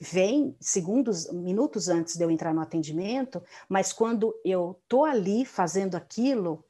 vem 0.00 0.56
segundos, 0.60 1.30
minutos 1.32 1.88
antes 1.88 2.16
de 2.16 2.24
eu 2.24 2.30
entrar 2.30 2.52
no 2.52 2.60
atendimento, 2.60 3.40
mas 3.68 3.92
quando 3.92 4.34
eu 4.44 4.80
tô 4.88 5.04
ali 5.04 5.44
fazendo 5.44 5.94
aquilo, 5.94 6.64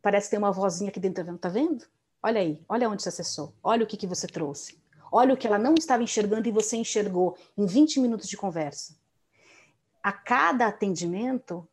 parece 0.00 0.30
ter 0.30 0.38
uma 0.38 0.50
vozinha 0.50 0.88
aqui 0.88 0.98
dentro, 0.98 1.36
tá 1.36 1.50
vendo? 1.50 1.84
Olha 2.22 2.40
aí, 2.40 2.64
olha 2.66 2.88
onde 2.88 3.02
você 3.02 3.10
acessou, 3.10 3.52
olha 3.62 3.84
o 3.84 3.86
que, 3.86 3.98
que 3.98 4.06
você 4.06 4.26
trouxe, 4.26 4.78
olha 5.12 5.34
o 5.34 5.36
que 5.36 5.46
ela 5.46 5.58
não 5.58 5.74
estava 5.74 6.02
enxergando 6.02 6.48
e 6.48 6.52
você 6.52 6.78
enxergou 6.78 7.36
em 7.56 7.66
20 7.66 8.00
minutos 8.00 8.28
de 8.28 8.36
conversa. 8.36 8.96
A 10.02 10.10
cada 10.10 10.68
atendimento, 10.68 11.68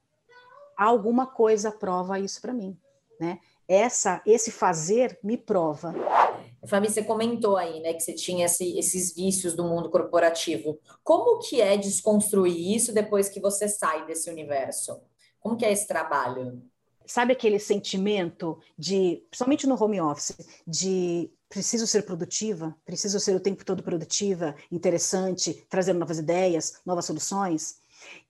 alguma 0.76 1.26
coisa 1.26 1.72
prova 1.72 2.20
isso 2.20 2.42
para 2.42 2.52
mim, 2.52 2.78
né? 3.18 3.40
Essa, 3.66 4.22
esse 4.26 4.52
fazer 4.52 5.18
me 5.24 5.38
prova. 5.38 5.96
Fabi, 6.68 6.90
você 6.90 7.04
comentou 7.04 7.58
aí, 7.58 7.80
né, 7.80 7.94
que 7.94 8.02
você 8.02 8.14
tinha 8.14 8.46
esse, 8.46 8.78
esses 8.78 9.14
vícios 9.14 9.54
do 9.54 9.64
mundo 9.64 9.90
corporativo. 9.90 10.80
Como 11.04 11.40
que 11.40 11.62
é 11.62 11.78
desconstruir 11.78 12.76
isso 12.76 12.94
depois 12.94 13.30
que 13.30 13.40
você 13.40 13.68
sai 13.68 14.06
desse 14.06 14.30
universo? 14.30 15.00
Como 15.40 15.56
que 15.58 15.66
é 15.66 15.72
esse 15.72 15.88
trabalho? 15.88 16.62
Sabe 17.06 17.34
aquele 17.34 17.60
sentimento 17.60 18.60
de, 18.78 19.24
principalmente 19.30 19.68
no 19.68 19.82
home 19.82 20.02
office, 20.02 20.36
de 20.66 21.30
preciso 21.48 21.86
ser 21.86 22.04
produtiva, 22.04 22.76
preciso 22.84 23.20
ser 23.20 23.36
o 23.36 23.40
tempo 23.40 23.64
todo 23.64 23.84
produtiva, 23.84 24.56
interessante, 24.72 25.66
trazendo 25.70 26.00
novas 26.00 26.18
ideias, 26.18 26.82
novas 26.84 27.06
soluções? 27.06 27.78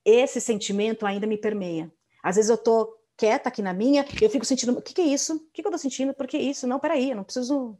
Esse 0.03 0.41
sentimento 0.41 1.05
ainda 1.05 1.25
me 1.25 1.37
permeia. 1.37 1.91
Às 2.21 2.35
vezes 2.35 2.49
eu 2.49 2.57
tô 2.57 2.97
quieta 3.15 3.47
aqui 3.47 3.61
na 3.61 3.73
minha, 3.73 4.05
eu 4.21 4.29
fico 4.29 4.45
sentindo, 4.45 4.77
o 4.77 4.81
que, 4.81 4.93
que 4.93 5.01
é 5.01 5.05
isso? 5.05 5.35
O 5.35 5.39
que, 5.53 5.61
que 5.61 5.67
eu 5.67 5.71
tô 5.71 5.77
sentindo? 5.77 6.13
Por 6.13 6.27
que 6.27 6.37
isso? 6.37 6.67
Não, 6.67 6.79
peraí, 6.79 7.11
eu 7.11 7.15
não 7.15 7.23
preciso 7.23 7.77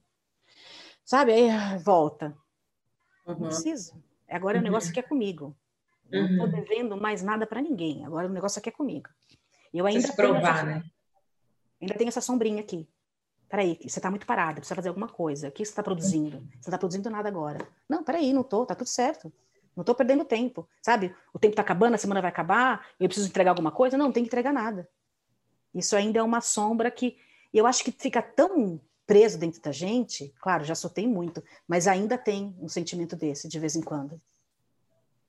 Sabe? 1.05 1.31
Aí 1.31 1.49
ah, 1.49 1.77
volta. 1.77 2.35
Uhum. 3.25 3.35
Não 3.35 3.47
preciso. 3.47 3.93
Agora 4.27 4.57
uhum. 4.57 4.61
o 4.61 4.63
negócio 4.65 4.89
aqui 4.89 4.99
é 4.99 5.03
comigo. 5.03 5.55
Não 6.11 6.25
estou 6.25 6.45
uhum. 6.45 6.51
devendo 6.51 6.97
mais 6.97 7.21
nada 7.21 7.45
para 7.45 7.61
ninguém. 7.61 8.03
Agora 8.05 8.27
o 8.27 8.31
negócio 8.31 8.59
aqui 8.59 8.69
é 8.69 8.71
comigo. 8.71 9.07
Eu 9.71 9.85
ainda 9.85 10.07
se 10.07 10.15
provar, 10.15 10.57
essa, 10.57 10.65
né? 10.65 10.83
Ainda 11.81 11.93
tenho 11.93 12.07
essa 12.07 12.21
sombrinha 12.21 12.61
aqui. 12.61 12.87
Peraí, 13.47 13.77
você 13.79 13.99
está 13.99 14.09
muito 14.09 14.25
parada, 14.25 14.55
precisa 14.55 14.75
fazer 14.75 14.89
alguma 14.89 15.07
coisa. 15.07 15.49
O 15.49 15.51
que 15.51 15.63
você 15.63 15.71
está 15.71 15.83
produzindo? 15.83 16.37
Você 16.37 16.41
não 16.41 16.59
está 16.59 16.77
produzindo 16.77 17.09
nada 17.09 17.29
agora. 17.29 17.67
Não, 17.87 18.03
peraí, 18.03 18.33
não 18.33 18.43
tô, 18.43 18.65
tá 18.65 18.73
tudo 18.73 18.87
certo. 18.87 19.31
Não 19.75 19.81
estou 19.81 19.93
perdendo 19.93 20.25
tempo, 20.25 20.67
sabe? 20.81 21.13
O 21.33 21.37
tempo 21.37 21.51
está 21.51 21.61
acabando, 21.61 21.95
a 21.95 21.97
semana 21.97 22.21
vai 22.21 22.29
acabar, 22.29 22.87
eu 22.99 23.07
preciso 23.07 23.27
entregar 23.27 23.51
alguma 23.51 23.71
coisa? 23.71 23.97
Não, 23.97 24.05
não 24.05 24.11
tem 24.11 24.23
que 24.23 24.29
entregar 24.29 24.53
nada. 24.53 24.89
Isso 25.73 25.95
ainda 25.95 26.19
é 26.19 26.23
uma 26.23 26.41
sombra 26.41 26.89
que 26.89 27.17
eu 27.53 27.67
acho 27.67 27.83
que 27.83 27.91
fica 27.91 28.21
tão 28.21 28.79
preso 29.05 29.37
dentro 29.37 29.61
da 29.61 29.71
gente, 29.71 30.33
claro, 30.41 30.63
já 30.63 30.75
soltei 30.75 31.07
muito, 31.07 31.43
mas 31.67 31.87
ainda 31.87 32.17
tem 32.17 32.55
um 32.59 32.67
sentimento 32.67 33.15
desse 33.15 33.47
de 33.47 33.59
vez 33.59 33.75
em 33.75 33.81
quando 33.81 34.19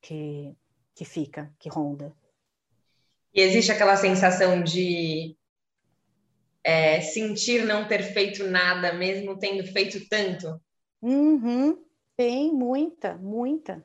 que 0.00 0.54
que 0.96 1.04
fica, 1.04 1.52
que 1.58 1.68
ronda. 1.68 2.16
E 3.34 3.42
existe 3.42 3.70
aquela 3.70 3.96
sensação 3.96 4.64
de 4.64 5.36
é, 6.64 7.02
sentir 7.02 7.66
não 7.66 7.86
ter 7.86 8.02
feito 8.02 8.44
nada, 8.44 8.94
mesmo 8.94 9.38
tendo 9.38 9.62
feito 9.64 10.08
tanto? 10.08 10.58
Uhum, 11.02 11.84
tem 12.16 12.50
muita, 12.50 13.14
muita. 13.18 13.84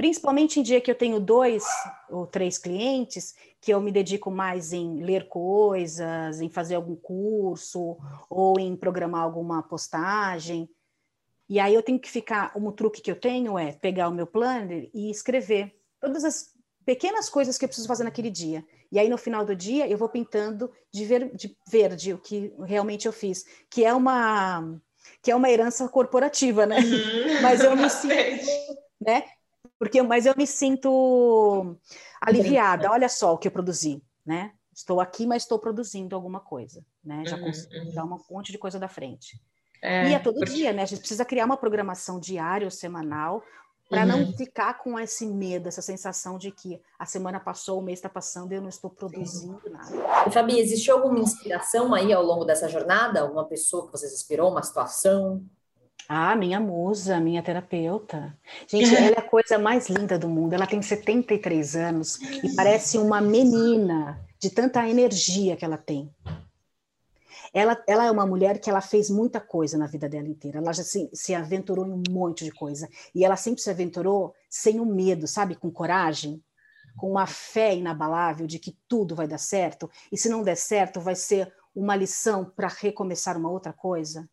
Principalmente 0.00 0.58
em 0.58 0.62
dia 0.62 0.80
que 0.80 0.90
eu 0.90 0.94
tenho 0.94 1.20
dois 1.20 1.62
ou 2.08 2.26
três 2.26 2.56
clientes, 2.56 3.34
que 3.60 3.70
eu 3.70 3.82
me 3.82 3.92
dedico 3.92 4.30
mais 4.30 4.72
em 4.72 5.02
ler 5.02 5.28
coisas, 5.28 6.40
em 6.40 6.48
fazer 6.48 6.76
algum 6.76 6.96
curso, 6.96 7.98
ou 8.30 8.58
em 8.58 8.74
programar 8.74 9.20
alguma 9.20 9.62
postagem. 9.62 10.70
E 11.46 11.60
aí 11.60 11.74
eu 11.74 11.82
tenho 11.82 12.00
que 12.00 12.10
ficar. 12.10 12.50
Um 12.56 12.72
truque 12.72 13.02
que 13.02 13.10
eu 13.10 13.14
tenho 13.14 13.58
é 13.58 13.72
pegar 13.72 14.08
o 14.08 14.14
meu 14.14 14.26
planner 14.26 14.88
e 14.94 15.10
escrever 15.10 15.78
todas 16.00 16.24
as 16.24 16.54
pequenas 16.82 17.28
coisas 17.28 17.58
que 17.58 17.66
eu 17.66 17.68
preciso 17.68 17.86
fazer 17.86 18.04
naquele 18.04 18.30
dia. 18.30 18.64
E 18.90 18.98
aí, 18.98 19.06
no 19.06 19.18
final 19.18 19.44
do 19.44 19.54
dia, 19.54 19.86
eu 19.86 19.98
vou 19.98 20.08
pintando 20.08 20.72
de, 20.90 21.04
ver, 21.04 21.30
de 21.36 21.54
verde 21.68 22.14
o 22.14 22.18
que 22.18 22.54
realmente 22.64 23.06
eu 23.06 23.12
fiz, 23.12 23.44
que 23.68 23.84
é 23.84 23.92
uma 23.92 24.80
que 25.20 25.30
é 25.30 25.36
uma 25.36 25.50
herança 25.50 25.86
corporativa, 25.90 26.64
né? 26.64 26.78
Uhum, 26.78 27.42
Mas 27.42 27.62
eu 27.62 27.76
me 27.76 27.88
sinto, 27.90 28.46
né? 28.98 29.24
Porque, 29.80 30.02
mas 30.02 30.26
eu 30.26 30.34
me 30.36 30.46
sinto 30.46 31.74
aliviada. 32.20 32.90
Olha 32.90 33.08
só 33.08 33.32
o 33.32 33.38
que 33.38 33.48
eu 33.48 33.52
produzi, 33.52 34.02
né? 34.26 34.52
Estou 34.74 35.00
aqui, 35.00 35.26
mas 35.26 35.44
estou 35.44 35.58
produzindo 35.58 36.14
alguma 36.14 36.38
coisa, 36.38 36.84
né? 37.02 37.24
Já 37.26 37.36
uhum, 37.36 37.44
consegui 37.44 37.78
uhum. 37.78 37.94
dar 37.94 38.04
um 38.04 38.20
monte 38.30 38.52
de 38.52 38.58
coisa 38.58 38.78
da 38.78 38.88
frente. 38.88 39.40
É, 39.82 40.10
e 40.10 40.14
é 40.14 40.18
todo 40.18 40.34
porque... 40.34 40.52
dia, 40.52 40.74
né? 40.74 40.82
A 40.82 40.84
gente 40.86 40.98
precisa 40.98 41.24
criar 41.24 41.46
uma 41.46 41.56
programação 41.56 42.20
diária 42.20 42.66
ou 42.66 42.70
semanal 42.70 43.42
para 43.88 44.02
uhum. 44.02 44.06
não 44.06 44.32
ficar 44.34 44.74
com 44.74 45.00
esse 45.00 45.26
medo, 45.26 45.66
essa 45.66 45.80
sensação 45.80 46.36
de 46.36 46.50
que 46.50 46.78
a 46.98 47.06
semana 47.06 47.40
passou, 47.40 47.78
o 47.78 47.82
mês 47.82 48.00
está 48.00 48.08
passando 48.10 48.52
e 48.52 48.56
eu 48.56 48.60
não 48.60 48.68
estou 48.68 48.90
produzindo 48.90 49.62
nada. 49.70 49.96
E 50.26 50.30
Fabi, 50.30 50.60
existiu 50.60 50.96
alguma 50.96 51.20
inspiração 51.20 51.94
aí 51.94 52.12
ao 52.12 52.22
longo 52.22 52.44
dessa 52.44 52.68
jornada? 52.68 53.22
Alguma 53.22 53.46
pessoa 53.46 53.86
que 53.86 53.92
vocês 53.92 54.12
inspirou, 54.12 54.50
uma 54.50 54.62
situação? 54.62 55.42
Ah, 56.12 56.34
minha 56.34 56.58
musa, 56.58 57.20
minha 57.20 57.40
terapeuta. 57.40 58.36
Gente, 58.66 58.92
ela 58.96 59.14
é 59.14 59.18
a 59.20 59.22
coisa 59.22 59.60
mais 59.60 59.88
linda 59.88 60.18
do 60.18 60.28
mundo. 60.28 60.52
Ela 60.52 60.66
tem 60.66 60.82
73 60.82 61.76
anos 61.76 62.20
e 62.42 62.52
parece 62.56 62.98
uma 62.98 63.20
menina 63.20 64.20
de 64.36 64.50
tanta 64.50 64.88
energia 64.88 65.56
que 65.56 65.64
ela 65.64 65.78
tem. 65.78 66.12
Ela, 67.54 67.80
ela 67.86 68.06
é 68.06 68.10
uma 68.10 68.26
mulher 68.26 68.58
que 68.58 68.68
ela 68.68 68.80
fez 68.80 69.08
muita 69.08 69.40
coisa 69.40 69.78
na 69.78 69.86
vida 69.86 70.08
dela 70.08 70.26
inteira. 70.26 70.58
Ela 70.58 70.72
já 70.72 70.82
se, 70.82 71.08
se 71.14 71.32
aventurou 71.32 71.86
em 71.86 71.92
um 71.92 72.02
monte 72.10 72.44
de 72.44 72.50
coisa. 72.50 72.88
E 73.14 73.24
ela 73.24 73.36
sempre 73.36 73.62
se 73.62 73.70
aventurou 73.70 74.34
sem 74.48 74.80
o 74.80 74.84
medo, 74.84 75.28
sabe? 75.28 75.54
Com 75.54 75.70
coragem, 75.70 76.42
com 76.96 77.08
uma 77.08 77.28
fé 77.28 77.76
inabalável 77.76 78.48
de 78.48 78.58
que 78.58 78.76
tudo 78.88 79.14
vai 79.14 79.28
dar 79.28 79.38
certo. 79.38 79.88
E 80.10 80.18
se 80.18 80.28
não 80.28 80.42
der 80.42 80.56
certo, 80.56 81.00
vai 81.00 81.14
ser 81.14 81.54
uma 81.72 81.94
lição 81.94 82.44
para 82.44 82.66
recomeçar 82.66 83.36
uma 83.36 83.48
outra 83.48 83.72
coisa. 83.72 84.28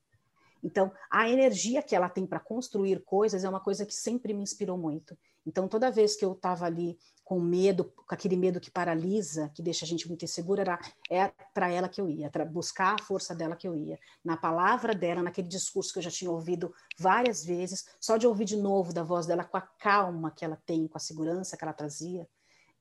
Então, 0.68 0.92
a 1.10 1.30
energia 1.30 1.82
que 1.82 1.96
ela 1.96 2.10
tem 2.10 2.26
para 2.26 2.42
construir 2.42 3.02
coisas 3.06 3.46
é 3.46 3.50
uma 3.50 3.62
coisa 3.62 3.86
que 3.86 3.96
sempre 3.96 4.34
me 4.34 4.44
inspirou 4.44 4.78
muito. 4.78 5.18
Então, 5.46 5.66
toda 5.66 5.90
vez 5.90 6.18
que 6.18 6.26
eu 6.26 6.34
estava 6.34 6.66
ali 6.66 7.00
com 7.24 7.40
medo, 7.40 7.86
com 7.86 8.14
aquele 8.14 8.36
medo 8.36 8.60
que 8.60 8.70
paralisa, 8.70 9.50
que 9.56 9.62
deixa 9.62 9.86
a 9.86 9.88
gente 9.88 10.06
muito 10.10 10.26
insegura, 10.26 10.64
era 10.64 10.80
é 11.10 11.32
para 11.54 11.70
ela 11.70 11.88
que 11.88 12.02
eu 12.02 12.10
ia, 12.10 12.30
para 12.30 12.44
buscar 12.44 12.96
a 12.96 13.02
força 13.02 13.34
dela 13.34 13.56
que 13.56 13.66
eu 13.66 13.78
ia. 13.78 13.98
Na 14.26 14.36
palavra 14.36 14.94
dela, 14.94 15.24
naquele 15.24 15.48
discurso 15.48 15.94
que 15.94 16.00
eu 16.00 16.04
já 16.04 16.12
tinha 16.12 16.30
ouvido 16.30 16.74
várias 16.98 17.46
vezes, 17.46 17.86
só 17.98 18.18
de 18.18 18.28
ouvir 18.28 18.44
de 18.44 18.58
novo 18.58 18.94
da 18.94 19.04
voz 19.04 19.26
dela, 19.26 19.46
com 19.46 19.56
a 19.56 19.62
calma 19.62 20.32
que 20.32 20.44
ela 20.44 20.62
tem, 20.66 20.86
com 20.86 20.98
a 20.98 21.02
segurança 21.02 21.56
que 21.56 21.64
ela 21.64 21.72
trazia, 21.72 22.28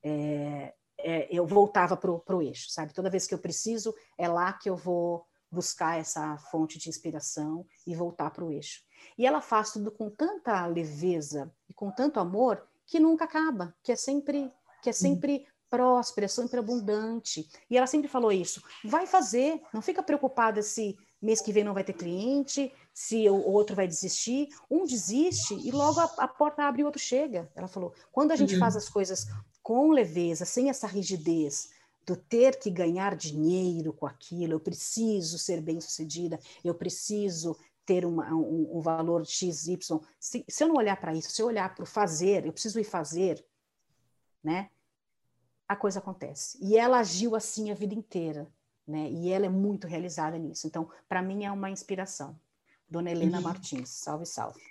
é, 0.03 0.73
é, 0.97 1.27
eu 1.31 1.45
voltava 1.45 1.95
para 1.95 2.35
o 2.35 2.41
eixo, 2.41 2.69
sabe? 2.69 2.93
Toda 2.93 3.09
vez 3.09 3.27
que 3.27 3.33
eu 3.33 3.39
preciso, 3.39 3.95
é 4.17 4.27
lá 4.27 4.51
que 4.51 4.69
eu 4.69 4.75
vou 4.75 5.25
buscar 5.51 5.99
essa 5.99 6.37
fonte 6.51 6.77
de 6.77 6.89
inspiração 6.89 7.65
e 7.85 7.95
voltar 7.95 8.31
para 8.31 8.43
o 8.43 8.51
eixo. 8.51 8.81
E 9.17 9.25
ela 9.25 9.41
faz 9.41 9.71
tudo 9.71 9.91
com 9.91 10.09
tanta 10.09 10.65
leveza 10.65 11.51
e 11.69 11.73
com 11.73 11.91
tanto 11.91 12.19
amor 12.19 12.67
que 12.85 12.99
nunca 12.99 13.25
acaba, 13.25 13.75
que 13.83 13.91
é 13.91 13.95
sempre 13.95 14.51
que 14.81 14.89
é 14.89 14.93
sempre 14.93 15.47
próspera, 15.69 16.25
é 16.25 16.27
sempre 16.29 16.59
abundante. 16.59 17.49
E 17.69 17.77
ela 17.77 17.87
sempre 17.87 18.07
falou 18.07 18.31
isso. 18.31 18.61
Vai 18.85 19.05
fazer, 19.05 19.61
não 19.73 19.81
fica 19.81 20.01
preocupada 20.01 20.61
se 20.61 20.95
mês 21.21 21.41
que 21.41 21.51
vem 21.51 21.63
não 21.63 21.73
vai 21.73 21.83
ter 21.83 21.93
cliente, 21.93 22.71
se 22.93 23.27
o 23.29 23.35
outro 23.35 23.75
vai 23.75 23.87
desistir. 23.87 24.47
Um 24.69 24.85
desiste 24.85 25.55
e 25.55 25.71
logo 25.71 25.99
a, 25.99 26.05
a 26.19 26.27
porta 26.27 26.63
abre 26.63 26.81
e 26.81 26.83
o 26.83 26.87
outro 26.87 27.01
chega. 27.01 27.51
Ela 27.55 27.67
falou: 27.67 27.93
quando 28.11 28.31
a 28.31 28.35
gente 28.35 28.53
uhum. 28.53 28.59
faz 28.59 28.75
as 28.75 28.87
coisas 28.87 29.25
com 29.61 29.91
leveza, 29.91 30.45
sem 30.45 30.69
essa 30.69 30.87
rigidez, 30.87 31.69
do 32.07 32.15
ter 32.15 32.57
que 32.57 32.71
ganhar 32.71 33.17
dinheiro 33.17 33.91
com 33.91 34.07
aquilo, 34.07 34.53
eu 34.53 34.59
preciso 34.61 35.37
ser 35.37 35.59
bem-sucedida, 35.61 36.39
eu 36.63 36.73
preciso 36.73 37.57
ter 37.85 38.05
uma, 38.05 38.33
um, 38.33 38.77
um, 38.77 38.79
valor 38.79 39.25
X, 39.25 39.67
Y. 39.67 39.99
Se, 40.17 40.45
se 40.47 40.63
eu 40.63 40.69
não 40.69 40.75
olhar 40.75 40.95
para 40.99 41.13
isso, 41.13 41.29
se 41.29 41.41
eu 41.41 41.47
olhar 41.47 41.75
para 41.75 41.83
o 41.83 41.85
fazer, 41.85 42.45
eu 42.45 42.53
preciso 42.53 42.79
ir 42.79 42.85
fazer, 42.85 43.45
né? 44.41 44.69
A 45.67 45.75
coisa 45.75 45.99
acontece. 45.99 46.57
E 46.61 46.77
ela 46.77 46.99
agiu 46.99 47.35
assim 47.35 47.71
a 47.71 47.75
vida 47.75 47.93
inteira, 47.93 48.47
né? 48.87 49.11
E 49.11 49.29
ela 49.29 49.45
é 49.45 49.49
muito 49.49 49.85
realizada 49.85 50.37
nisso. 50.37 50.65
Então, 50.65 50.89
para 51.09 51.21
mim 51.21 51.43
é 51.43 51.51
uma 51.51 51.69
inspiração. 51.69 52.39
Dona 52.89 53.11
Helena 53.11 53.37
uhum. 53.37 53.43
Martins, 53.43 53.89
salve, 53.89 54.25
salve. 54.25 54.61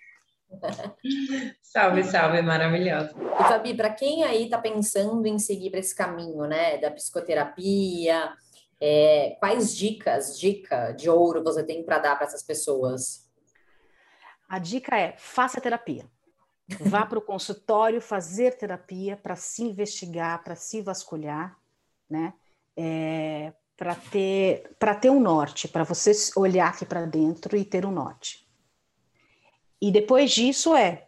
salve, 1.62 2.04
salve, 2.04 2.42
maravilhosa. 2.42 3.14
E 3.40 3.44
Fabi, 3.44 3.74
para 3.74 3.90
quem 3.90 4.24
aí 4.24 4.44
está 4.44 4.58
pensando 4.58 5.26
em 5.26 5.38
seguir 5.38 5.70
para 5.70 5.80
esse 5.80 5.94
caminho, 5.94 6.46
né, 6.46 6.78
da 6.78 6.90
psicoterapia, 6.90 8.32
é, 8.80 9.36
quais 9.38 9.76
dicas, 9.76 10.38
dica 10.38 10.92
de 10.92 11.08
ouro 11.08 11.42
você 11.42 11.62
tem 11.62 11.82
para 11.84 11.98
dar 11.98 12.16
para 12.16 12.26
essas 12.26 12.42
pessoas? 12.42 13.26
A 14.48 14.58
dica 14.58 14.96
é 14.96 15.14
faça 15.16 15.60
terapia. 15.60 16.04
Vá 16.80 17.06
para 17.06 17.18
o 17.18 17.22
consultório 17.22 18.00
fazer 18.00 18.56
terapia 18.56 19.16
para 19.16 19.36
se 19.36 19.62
investigar, 19.62 20.42
para 20.42 20.56
se 20.56 20.82
vasculhar, 20.82 21.56
né? 22.10 22.34
É, 22.76 23.52
para 23.76 23.94
ter 23.94 24.74
para 24.78 24.94
ter 24.94 25.10
um 25.10 25.20
norte, 25.20 25.68
para 25.68 25.84
você 25.84 26.12
olhar 26.36 26.68
aqui 26.68 26.84
para 26.84 27.06
dentro 27.06 27.56
e 27.56 27.64
ter 27.64 27.86
um 27.86 27.92
norte. 27.92 28.45
E 29.80 29.90
depois 29.90 30.30
disso 30.30 30.74
é 30.74 31.06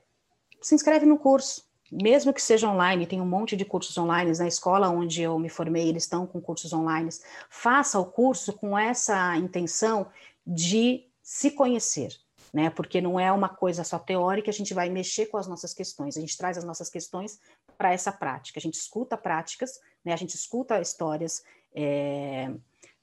se 0.61 0.75
inscreve 0.75 1.07
no 1.07 1.19
curso, 1.19 1.69
mesmo 1.91 2.33
que 2.33 2.43
seja 2.43 2.69
online, 2.69 3.07
tem 3.07 3.21
um 3.21 3.27
monte 3.27 3.57
de 3.57 3.65
cursos 3.65 3.97
online 3.97 4.37
na 4.37 4.47
escola 4.47 4.91
onde 4.91 5.23
eu 5.23 5.39
me 5.39 5.49
formei, 5.49 5.89
eles 5.89 6.03
estão 6.03 6.27
com 6.27 6.41
cursos 6.41 6.73
online. 6.73 7.09
Faça 7.49 7.99
o 7.99 8.05
curso 8.05 8.53
com 8.53 8.79
essa 8.79 9.37
intenção 9.37 10.09
de 10.47 11.07
se 11.23 11.51
conhecer, 11.51 12.15
né? 12.53 12.69
Porque 12.71 13.01
não 13.01 13.19
é 13.19 13.33
uma 13.33 13.49
coisa 13.49 13.85
só 13.85 13.99
teórica, 13.99 14.51
a 14.51 14.55
gente 14.55 14.75
vai 14.75 14.91
mexer 14.91 15.27
com 15.27 15.39
as 15.39 15.47
nossas 15.47 15.73
questões, 15.73 16.17
a 16.17 16.21
gente 16.21 16.37
traz 16.37 16.59
as 16.59 16.65
nossas 16.65 16.91
questões 16.91 17.41
para 17.77 17.93
essa 17.93 18.13
prática, 18.13 18.59
a 18.59 18.63
gente 18.63 18.75
escuta 18.75 19.17
práticas, 19.17 19.81
né? 20.05 20.13
A 20.13 20.17
gente 20.17 20.35
escuta 20.35 20.81
histórias, 20.81 21.43
é, 21.75 22.51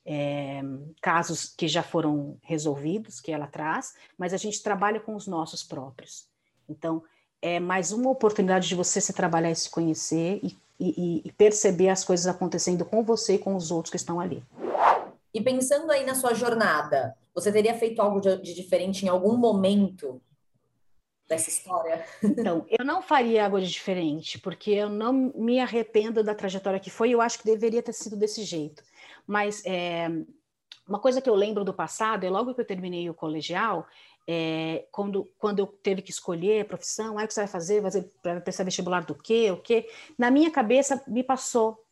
é, 0.06 0.62
casos 1.02 1.46
que 1.46 1.68
já 1.68 1.82
foram 1.82 2.38
resolvidos, 2.44 3.20
que 3.20 3.32
ela 3.32 3.48
traz, 3.48 3.96
mas 4.18 4.34
a 4.34 4.38
gente 4.38 4.62
trabalha 4.62 5.00
com 5.00 5.16
os 5.16 5.26
nossos 5.26 5.64
próprios. 5.64 6.28
Então, 6.70 7.04
é 7.42 7.60
mais 7.60 7.92
uma 7.92 8.10
oportunidade 8.10 8.68
de 8.68 8.76
você 8.76 9.02
se 9.02 9.14
trabalhar 9.14 9.52
e 9.52 9.56
se 9.56 9.70
conhecer 9.70 10.40
e, 10.44 10.58
e, 10.80 11.22
e 11.26 11.32
perceber 11.32 11.90
as 11.90 12.04
coisas 12.04 12.28
acontecendo 12.28 12.86
com 12.86 13.04
você 13.04 13.36
e 13.36 13.40
com 13.40 13.56
os 13.56 13.72
outros 13.72 13.92
que 13.92 13.98
estão 13.98 14.20
ali. 14.20 14.44
E 15.34 15.42
pensando 15.42 15.92
aí 15.92 16.06
na 16.06 16.16
sua 16.16 16.34
jornada, 16.34 17.16
você 17.34 17.52
teria 17.52 17.78
feito 17.78 18.02
algo 18.02 18.22
de, 18.22 18.42
de 18.42 18.54
diferente 18.54 19.06
em 19.06 19.10
algum 19.10 19.36
momento 19.36 20.22
dessa 21.28 21.50
história? 21.50 22.06
Então, 22.24 22.66
eu 22.70 22.86
não 22.86 23.02
faria 23.02 23.46
algo 23.46 23.60
de 23.60 23.70
diferente, 23.70 24.40
porque 24.40 24.72
eu 24.72 24.90
não 24.90 25.34
me 25.36 25.60
arrependo 25.60 26.24
da 26.24 26.36
trajetória 26.36 26.80
que 26.80 26.90
foi, 26.90 27.12
eu 27.12 27.22
acho 27.22 27.40
que 27.40 27.46
deveria 27.46 27.84
ter 27.84 27.94
sido 27.94 28.16
desse 28.16 28.44
jeito. 28.44 28.84
Mas 29.28 29.64
é, 29.66 30.08
uma 30.88 31.00
coisa 31.00 31.22
que 31.22 31.30
eu 31.30 31.36
lembro 31.36 31.64
do 31.64 31.74
passado 31.74 32.26
é 32.26 32.30
logo 32.30 32.54
que 32.54 32.62
eu 32.62 32.66
terminei 32.66 33.10
o 33.10 33.14
colegial, 33.14 33.88
é, 34.28 34.88
quando, 34.92 35.32
quando 35.38 35.60
eu 35.60 35.68
teve 35.68 36.02
que 36.02 36.12
escolher 36.12 36.62
a 36.62 36.66
profissão, 36.66 37.18
ah, 37.18 37.24
o 37.24 37.28
que 37.28 37.34
você 37.34 37.42
vai 37.42 37.48
fazer? 37.48 37.82
Vai 37.82 37.92
fazer 37.92 38.12
prestar 38.44 38.64
vestibular 38.64 39.06
do 39.06 39.16
quê? 39.16 39.52
O 39.52 39.58
quê? 39.58 39.88
Na 40.18 40.32
minha 40.32 40.50
cabeça 40.50 41.04
me 41.08 41.24
passou 41.24 41.84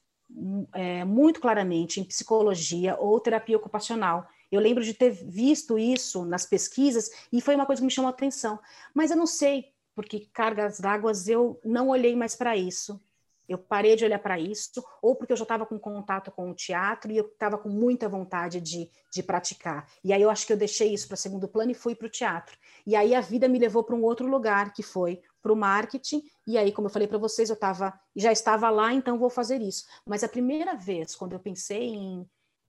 é, 0.73 1.03
muito 1.05 1.39
claramente 1.39 1.99
em 1.99 2.03
psicologia 2.03 2.97
ou 2.99 3.19
terapia 3.19 3.57
ocupacional. 3.57 4.27
Eu 4.51 4.59
lembro 4.59 4.83
de 4.83 4.93
ter 4.93 5.11
visto 5.11 5.77
isso 5.77 6.25
nas 6.25 6.45
pesquisas 6.45 7.09
e 7.31 7.41
foi 7.41 7.55
uma 7.55 7.65
coisa 7.65 7.81
que 7.81 7.85
me 7.85 7.91
chamou 7.91 8.09
a 8.09 8.13
atenção. 8.13 8.59
Mas 8.93 9.11
eu 9.11 9.17
não 9.17 9.27
sei, 9.27 9.71
porque 9.95 10.27
cargas 10.33 10.79
d'água 10.79 11.11
eu 11.27 11.59
não 11.63 11.89
olhei 11.89 12.15
mais 12.15 12.35
para 12.35 12.55
isso. 12.55 12.99
Eu 13.47 13.57
parei 13.57 13.95
de 13.95 14.05
olhar 14.05 14.19
para 14.19 14.39
isso, 14.39 14.83
ou 15.01 15.15
porque 15.15 15.33
eu 15.33 15.37
já 15.37 15.43
estava 15.43 15.65
com 15.65 15.77
contato 15.77 16.31
com 16.31 16.49
o 16.49 16.53
teatro 16.53 17.11
e 17.11 17.17
eu 17.17 17.25
estava 17.25 17.57
com 17.57 17.69
muita 17.69 18.07
vontade 18.07 18.61
de, 18.61 18.89
de 19.11 19.21
praticar. 19.23 19.87
E 20.03 20.13
aí 20.13 20.21
eu 20.21 20.29
acho 20.29 20.47
que 20.47 20.53
eu 20.53 20.57
deixei 20.57 20.93
isso 20.93 21.07
para 21.07 21.17
segundo 21.17 21.47
plano 21.47 21.71
e 21.71 21.75
fui 21.75 21.95
para 21.95 22.07
o 22.07 22.09
teatro. 22.09 22.57
E 22.85 22.95
aí 22.95 23.13
a 23.13 23.21
vida 23.21 23.47
me 23.47 23.59
levou 23.59 23.83
para 23.83 23.95
um 23.95 24.03
outro 24.03 24.27
lugar, 24.27 24.73
que 24.73 24.81
foi 24.81 25.21
para 25.41 25.51
o 25.51 25.55
marketing. 25.55 26.23
E 26.47 26.57
aí, 26.57 26.71
como 26.71 26.87
eu 26.87 26.91
falei 26.91 27.07
para 27.07 27.17
vocês, 27.17 27.49
eu 27.49 27.55
tava, 27.55 27.93
já 28.15 28.31
estava 28.31 28.69
lá, 28.69 28.93
então 28.93 29.19
vou 29.19 29.29
fazer 29.29 29.61
isso. 29.61 29.85
Mas 30.07 30.23
a 30.23 30.29
primeira 30.29 30.75
vez, 30.75 31.15
quando 31.15 31.33
eu 31.33 31.39
pensei 31.39 31.89
em, 31.89 32.25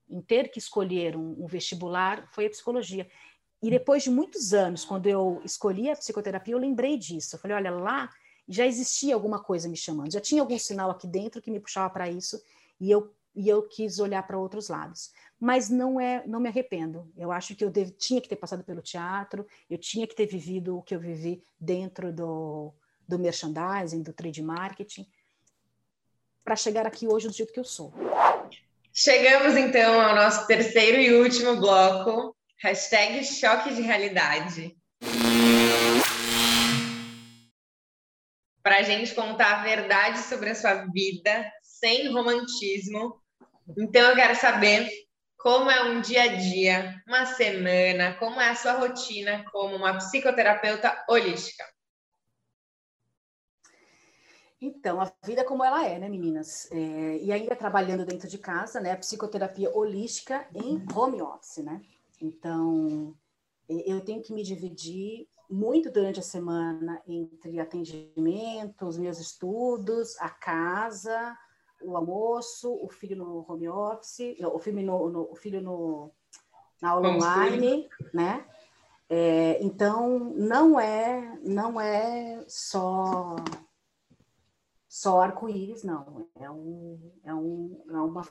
em 0.08 0.20
ter 0.20 0.50
que 0.50 0.58
escolher 0.58 1.16
um, 1.16 1.44
um 1.44 1.46
vestibular, 1.46 2.28
foi 2.32 2.46
a 2.46 2.50
psicologia. 2.50 3.06
E 3.62 3.70
depois 3.70 4.02
de 4.02 4.10
muitos 4.10 4.52
anos, 4.52 4.84
quando 4.84 5.06
eu 5.06 5.40
escolhi 5.44 5.88
a 5.88 5.96
psicoterapia, 5.96 6.54
eu 6.54 6.58
lembrei 6.58 6.98
disso. 6.98 7.36
Eu 7.36 7.40
falei, 7.40 7.56
olha, 7.56 7.70
lá 7.70 8.10
já 8.48 8.66
existia 8.66 9.14
alguma 9.14 9.42
coisa 9.42 9.68
me 9.68 9.76
chamando, 9.76 10.12
já 10.12 10.20
tinha 10.20 10.42
algum 10.42 10.58
sinal 10.58 10.90
aqui 10.90 11.06
dentro 11.06 11.40
que 11.40 11.50
me 11.50 11.60
puxava 11.60 11.90
para 11.90 12.08
isso 12.10 12.42
e 12.80 12.90
eu 12.90 13.12
e 13.34 13.48
eu 13.48 13.62
quis 13.62 13.98
olhar 13.98 14.24
para 14.24 14.38
outros 14.38 14.68
lados. 14.68 15.10
Mas 15.40 15.68
não 15.68 16.00
é, 16.00 16.24
não 16.26 16.38
me 16.38 16.48
arrependo. 16.48 17.10
Eu 17.16 17.32
acho 17.32 17.56
que 17.56 17.64
eu 17.64 17.70
devo, 17.70 17.90
tinha 17.90 18.20
que 18.20 18.28
ter 18.28 18.36
passado 18.36 18.62
pelo 18.62 18.80
teatro, 18.80 19.46
eu 19.68 19.76
tinha 19.76 20.06
que 20.06 20.14
ter 20.14 20.26
vivido 20.26 20.78
o 20.78 20.82
que 20.82 20.94
eu 20.94 21.00
vivi 21.00 21.42
dentro 21.58 22.12
do, 22.12 22.72
do 23.06 23.18
merchandising, 23.18 24.02
do 24.02 24.12
trade 24.12 24.42
marketing, 24.42 25.06
para 26.44 26.56
chegar 26.56 26.86
aqui 26.86 27.08
hoje 27.08 27.26
do 27.26 27.34
jeito 27.34 27.52
que 27.52 27.60
eu 27.60 27.64
sou. 27.64 27.92
Chegamos 28.92 29.56
então 29.56 30.00
ao 30.00 30.14
nosso 30.14 30.46
terceiro 30.46 30.98
e 30.98 31.20
último 31.20 31.56
bloco, 31.56 32.36
hashtag 32.58 33.24
choque 33.24 33.74
de 33.74 33.82
realidade. 33.82 34.76
Para 38.64 38.78
a 38.78 38.82
gente 38.82 39.14
contar 39.14 39.60
a 39.60 39.62
verdade 39.62 40.20
sobre 40.20 40.48
a 40.48 40.54
sua 40.54 40.86
vida, 40.86 41.52
sem 41.62 42.10
romantismo. 42.10 43.20
Então, 43.78 44.08
eu 44.08 44.16
quero 44.16 44.34
saber 44.34 44.88
como 45.36 45.70
é 45.70 45.84
um 45.84 46.00
dia 46.00 46.22
a 46.22 46.36
dia, 46.36 47.02
uma 47.06 47.26
semana, 47.26 48.14
como 48.14 48.40
é 48.40 48.48
a 48.48 48.54
sua 48.54 48.72
rotina 48.72 49.44
como 49.52 49.76
uma 49.76 49.98
psicoterapeuta 49.98 51.04
holística. 51.06 51.62
Então, 54.58 54.98
a 54.98 55.12
vida 55.22 55.44
como 55.44 55.62
ela 55.62 55.86
é, 55.86 55.98
né, 55.98 56.08
meninas? 56.08 56.66
É, 56.72 57.18
e 57.18 57.30
ainda 57.30 57.54
trabalhando 57.54 58.06
dentro 58.06 58.26
de 58.26 58.38
casa, 58.38 58.80
né? 58.80 58.96
Psicoterapia 58.96 59.70
holística 59.76 60.48
em 60.54 60.82
home 60.96 61.20
office, 61.20 61.58
né? 61.58 61.82
Então, 62.18 63.14
eu 63.68 64.00
tenho 64.00 64.22
que 64.22 64.32
me 64.32 64.42
dividir 64.42 65.28
muito 65.54 65.88
durante 65.88 66.18
a 66.18 66.22
semana 66.22 67.00
entre 67.06 67.60
atendimento, 67.60 68.84
os 68.86 68.98
meus 68.98 69.20
estudos, 69.20 70.20
a 70.20 70.28
casa, 70.28 71.38
o 71.80 71.96
almoço, 71.96 72.72
o 72.82 72.88
filho 72.88 73.16
no 73.16 73.46
home 73.48 73.68
office, 73.68 74.36
o 74.40 74.58
filho 74.58 74.82
no, 74.82 75.08
no 75.08 75.30
o 75.30 75.36
filho 75.36 75.62
no, 75.62 76.10
na 76.82 76.90
aula 76.90 77.08
online, 77.10 77.88
né? 78.12 78.44
É, 79.08 79.62
então 79.62 80.18
não 80.34 80.80
é 80.80 81.38
não 81.44 81.80
é 81.80 82.44
só 82.48 83.36
só 84.88 85.20
arco-íris, 85.20 85.84
não. 85.84 86.26
É, 86.34 86.50
um, 86.50 87.12
é, 87.22 87.34
um, 87.34 87.84
é 87.90 88.00
uma 88.00 88.24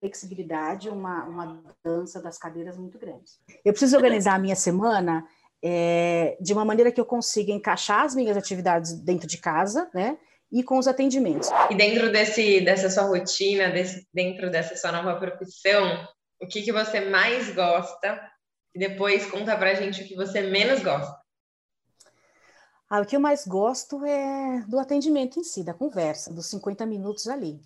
flexibilidade, 0.00 0.88
uma, 0.88 1.24
uma 1.24 1.64
dança 1.82 2.20
das 2.20 2.38
cadeiras 2.38 2.76
muito 2.76 2.98
grande. 2.98 3.32
Eu 3.64 3.72
preciso 3.72 3.96
organizar 3.96 4.34
a 4.34 4.38
minha 4.38 4.56
semana 4.56 5.26
é, 5.62 6.36
de 6.40 6.52
uma 6.52 6.64
maneira 6.64 6.90
que 6.90 7.00
eu 7.00 7.06
consiga 7.06 7.52
encaixar 7.52 8.04
as 8.04 8.14
minhas 8.14 8.36
atividades 8.36 8.92
dentro 8.92 9.26
de 9.26 9.38
casa, 9.38 9.88
né? 9.94 10.18
E 10.50 10.62
com 10.62 10.76
os 10.76 10.88
atendimentos. 10.88 11.48
E 11.70 11.74
dentro 11.74 12.10
desse, 12.10 12.60
dessa 12.60 12.90
sua 12.90 13.04
rotina, 13.04 13.70
desse, 13.70 14.06
dentro 14.12 14.50
dessa 14.50 14.76
sua 14.76 14.92
nova 14.92 15.18
profissão, 15.18 16.06
o 16.40 16.46
que, 16.46 16.62
que 16.62 16.72
você 16.72 17.00
mais 17.00 17.54
gosta? 17.54 18.20
E 18.74 18.78
depois 18.78 19.30
conta 19.30 19.56
pra 19.56 19.74
gente 19.74 20.02
o 20.02 20.06
que 20.06 20.16
você 20.16 20.42
menos 20.42 20.82
gosta. 20.82 21.22
Ah, 22.90 23.00
o 23.00 23.06
que 23.06 23.16
eu 23.16 23.20
mais 23.20 23.46
gosto 23.46 24.04
é 24.04 24.64
do 24.68 24.78
atendimento 24.78 25.38
em 25.38 25.44
si, 25.44 25.64
da 25.64 25.72
conversa, 25.72 26.30
dos 26.30 26.46
50 26.46 26.84
minutos 26.84 27.26
ali, 27.26 27.58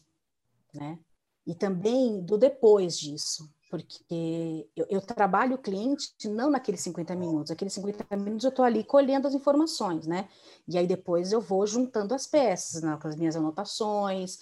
né? 0.73 0.99
E 1.45 1.53
também 1.53 2.21
do 2.21 2.39
depois 2.39 2.97
disso, 2.97 3.53
porque 3.69 4.69
eu, 4.77 4.87
eu, 4.89 5.01
trabalho 5.01 5.57
o 5.57 5.59
cliente 5.59 6.13
não 6.29 6.51
naqueles 6.51 6.81
50 6.83 7.15
minutos, 7.17 7.51
aqueles 7.51 7.73
50 7.75 8.17
minutos 8.17 8.45
eu 8.45 8.51
estou 8.51 8.65
ali 8.65 8.85
colhendo 8.85 9.27
as 9.27 9.35
informações, 9.35 10.07
né? 10.07 10.29
E 10.69 10.79
aí 10.79 10.87
depois 10.87 11.33
eu 11.33 11.41
vou 11.41 11.67
juntando 11.67 12.15
as 12.15 12.27
peças, 12.27 12.83
né, 12.83 12.97
com 13.01 13.09
as 13.09 13.17
minhas 13.17 13.35
anotações, 13.35 14.39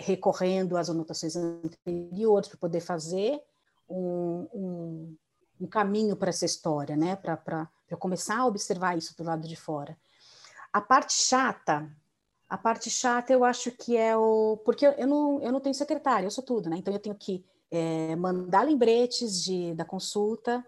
recorrendo 0.00 0.76
às 0.76 0.90
anotações 0.90 1.34
anteriores 1.36 2.48
para 2.48 2.58
poder 2.58 2.80
fazer 2.80 3.40
um, 3.88 4.46
um, 4.52 5.16
um 5.60 5.66
caminho 5.66 6.16
para 6.16 6.30
essa 6.30 6.44
história, 6.44 6.96
né? 6.96 7.16
Para 7.16 7.68
eu 7.88 7.96
começar 7.96 8.38
a 8.38 8.46
observar 8.46 8.98
isso 8.98 9.16
do 9.16 9.24
lado 9.24 9.46
de 9.46 9.56
fora. 9.56 9.96
A 10.72 10.80
parte 10.80 11.14
chata, 11.14 11.90
a 12.48 12.58
parte 12.58 12.90
chata 12.90 13.32
eu 13.32 13.44
acho 13.44 13.70
que 13.70 13.96
é 13.96 14.16
o. 14.16 14.58
Porque 14.64 14.86
eu 14.86 15.06
não, 15.06 15.40
eu 15.40 15.52
não 15.52 15.60
tenho 15.60 15.74
secretária, 15.74 16.26
eu 16.26 16.30
sou 16.30 16.44
tudo, 16.44 16.68
né? 16.68 16.76
Então 16.76 16.92
eu 16.92 17.00
tenho 17.00 17.14
que 17.14 17.44
é, 17.70 18.16
mandar 18.16 18.62
lembretes 18.62 19.42
de, 19.42 19.74
da 19.74 19.84
consulta, 19.84 20.64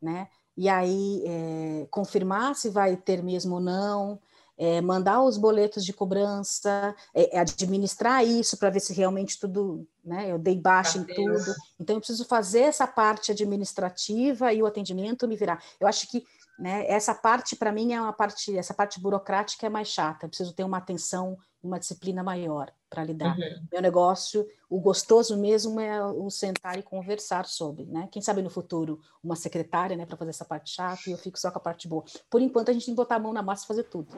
né? 0.00 0.28
E 0.56 0.68
aí 0.68 1.22
é, 1.26 1.86
confirmar 1.90 2.54
se 2.54 2.70
vai 2.70 2.96
ter 2.96 3.22
mesmo 3.22 3.56
ou 3.56 3.60
não, 3.60 4.18
é, 4.58 4.80
mandar 4.80 5.22
os 5.22 5.36
boletos 5.36 5.84
de 5.84 5.92
cobrança, 5.92 6.94
é, 7.14 7.36
é 7.36 7.40
administrar 7.40 8.24
isso 8.24 8.56
para 8.56 8.70
ver 8.70 8.80
se 8.80 8.94
realmente 8.94 9.38
tudo, 9.38 9.86
né? 10.04 10.30
Eu 10.30 10.38
dei 10.38 10.58
baixa 10.58 10.98
em 10.98 11.04
tudo. 11.04 11.54
Então 11.78 11.96
eu 11.96 12.00
preciso 12.00 12.24
fazer 12.24 12.60
essa 12.60 12.86
parte 12.86 13.30
administrativa 13.30 14.52
e 14.52 14.62
o 14.62 14.66
atendimento 14.66 15.28
me 15.28 15.36
virar. 15.36 15.62
Eu 15.78 15.86
acho 15.86 16.08
que 16.10 16.24
né, 16.58 16.86
essa 16.88 17.14
parte 17.14 17.54
para 17.54 17.70
mim 17.70 17.92
é 17.92 18.00
uma 18.00 18.14
parte, 18.14 18.56
essa 18.56 18.72
parte 18.72 18.98
burocrática 18.98 19.66
é 19.66 19.70
mais 19.70 19.88
chata. 19.88 20.24
Eu 20.24 20.30
preciso 20.30 20.54
ter 20.54 20.64
uma 20.64 20.78
atenção, 20.78 21.36
uma 21.66 21.78
disciplina 21.78 22.22
maior 22.22 22.72
para 22.88 23.04
lidar. 23.04 23.36
Uhum. 23.36 23.66
Meu 23.72 23.82
negócio, 23.82 24.46
o 24.68 24.80
gostoso 24.80 25.36
mesmo 25.36 25.80
é 25.80 26.04
o 26.04 26.30
sentar 26.30 26.78
e 26.78 26.82
conversar 26.82 27.44
sobre, 27.46 27.84
né? 27.84 28.08
Quem 28.10 28.22
sabe 28.22 28.42
no 28.42 28.50
futuro 28.50 29.00
uma 29.22 29.36
secretária, 29.36 29.96
né, 29.96 30.06
para 30.06 30.16
fazer 30.16 30.30
essa 30.30 30.44
parte 30.44 30.70
chata 30.70 31.02
e 31.06 31.12
eu 31.12 31.18
fico 31.18 31.38
só 31.38 31.50
com 31.50 31.58
a 31.58 31.62
parte 31.62 31.88
boa. 31.88 32.04
Por 32.30 32.40
enquanto 32.40 32.70
a 32.70 32.72
gente 32.72 32.86
tem 32.86 32.94
que 32.94 32.96
botar 32.96 33.16
a 33.16 33.20
mão 33.20 33.32
na 33.32 33.42
massa 33.42 33.64
e 33.64 33.68
fazer 33.68 33.84
tudo. 33.84 34.14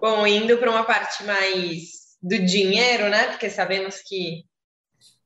Bom, 0.00 0.26
indo 0.26 0.58
para 0.58 0.70
uma 0.70 0.84
parte 0.84 1.24
mais 1.24 2.16
do 2.22 2.38
dinheiro, 2.44 3.08
né? 3.08 3.28
Porque 3.28 3.48
sabemos 3.48 4.02
que 4.02 4.44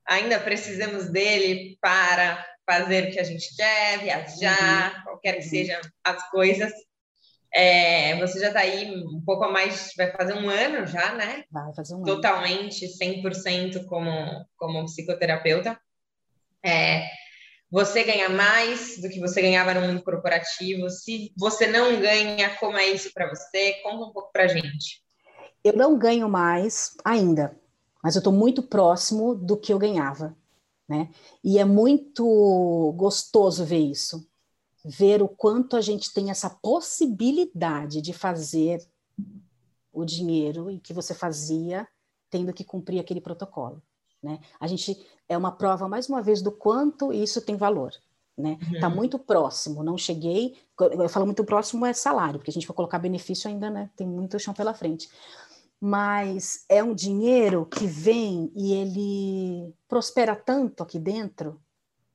ainda 0.05 0.39
precisamos 0.39 1.09
dele 1.09 1.77
para 1.81 2.45
fazer 2.65 3.09
o 3.09 3.11
que 3.11 3.19
a 3.19 3.23
gente 3.23 3.55
quer, 3.55 3.99
viajar, 3.99 4.95
uhum. 4.95 5.03
qualquer 5.03 5.33
que 5.33 5.43
uhum. 5.43 5.49
sejam 5.49 5.81
as 6.03 6.29
coisas. 6.29 6.71
É, 7.55 8.17
você 8.19 8.39
já 8.39 8.47
está 8.47 8.61
aí 8.61 8.91
um 8.91 9.21
pouco 9.23 9.43
a 9.43 9.51
mais, 9.51 9.93
vai 9.95 10.11
fazer 10.11 10.33
um 10.33 10.49
ano 10.49 10.87
já, 10.87 11.13
né? 11.13 11.43
Vai 11.51 11.71
fazer 11.75 11.93
um 11.93 12.01
Totalmente, 12.01 12.85
ano. 12.85 12.93
100% 12.95 13.85
como, 13.85 14.09
como 14.57 14.85
psicoterapeuta. 14.85 15.79
É, 16.65 17.07
você 17.69 18.03
ganha 18.03 18.27
mais 18.27 18.99
do 18.99 19.07
que 19.07 19.19
você 19.19 19.39
ganhava 19.39 19.73
no 19.75 19.81
mundo 19.81 20.01
corporativo? 20.01 20.89
Se 20.89 21.31
você 21.37 21.67
não 21.67 21.99
ganha, 22.01 22.55
como 22.57 22.75
é 22.77 22.87
isso 22.87 23.11
para 23.13 23.29
você? 23.29 23.73
Conta 23.83 24.05
um 24.05 24.11
pouco 24.11 24.31
para 24.31 24.47
gente. 24.47 25.03
Eu 25.63 25.73
não 25.73 25.95
ganho 25.97 26.27
mais 26.27 26.95
ainda, 27.05 27.55
mas 28.03 28.15
eu 28.15 28.19
estou 28.19 28.33
muito 28.33 28.63
próximo 28.63 29.35
do 29.35 29.55
que 29.55 29.71
eu 29.71 29.77
ganhava, 29.77 30.35
né? 30.89 31.09
E 31.43 31.59
é 31.59 31.65
muito 31.65 32.93
gostoso 32.97 33.63
ver 33.63 33.77
isso 33.77 34.27
ver 34.83 35.21
o 35.21 35.29
quanto 35.29 35.77
a 35.77 35.81
gente 35.81 36.13
tem 36.13 36.29
essa 36.29 36.49
possibilidade 36.49 38.01
de 38.01 38.11
fazer 38.11 38.85
o 39.91 40.03
dinheiro 40.03 40.69
e 40.69 40.79
que 40.79 40.93
você 40.93 41.13
fazia 41.13 41.87
tendo 42.29 42.51
que 42.51 42.63
cumprir 42.63 42.99
aquele 42.99 43.21
protocolo, 43.21 43.81
né? 44.21 44.39
A 44.59 44.67
gente 44.67 45.05
é 45.29 45.37
uma 45.37 45.51
prova 45.51 45.87
mais 45.87 46.09
uma 46.09 46.21
vez 46.21 46.41
do 46.41 46.51
quanto 46.51 47.13
isso 47.13 47.41
tem 47.41 47.55
valor, 47.55 47.93
né? 48.35 48.57
Uhum. 48.73 48.79
Tá 48.79 48.89
muito 48.89 49.19
próximo, 49.19 49.83
não 49.83 49.97
cheguei, 49.97 50.57
eu 50.79 51.07
falo 51.07 51.25
muito 51.25 51.45
próximo 51.45 51.85
é 51.85 51.93
salário, 51.93 52.39
porque 52.39 52.49
a 52.49 52.53
gente 52.53 52.67
vai 52.67 52.75
colocar 52.75 52.97
benefício 52.97 53.47
ainda, 53.47 53.69
né? 53.69 53.89
Tem 53.95 54.07
muito 54.07 54.39
chão 54.39 54.53
pela 54.53 54.73
frente. 54.73 55.07
Mas 55.79 56.65
é 56.67 56.83
um 56.83 56.95
dinheiro 56.95 57.65
que 57.65 57.85
vem 57.85 58.51
e 58.55 58.73
ele 58.73 59.75
prospera 59.87 60.35
tanto 60.35 60.81
aqui 60.81 60.97
dentro 60.97 61.61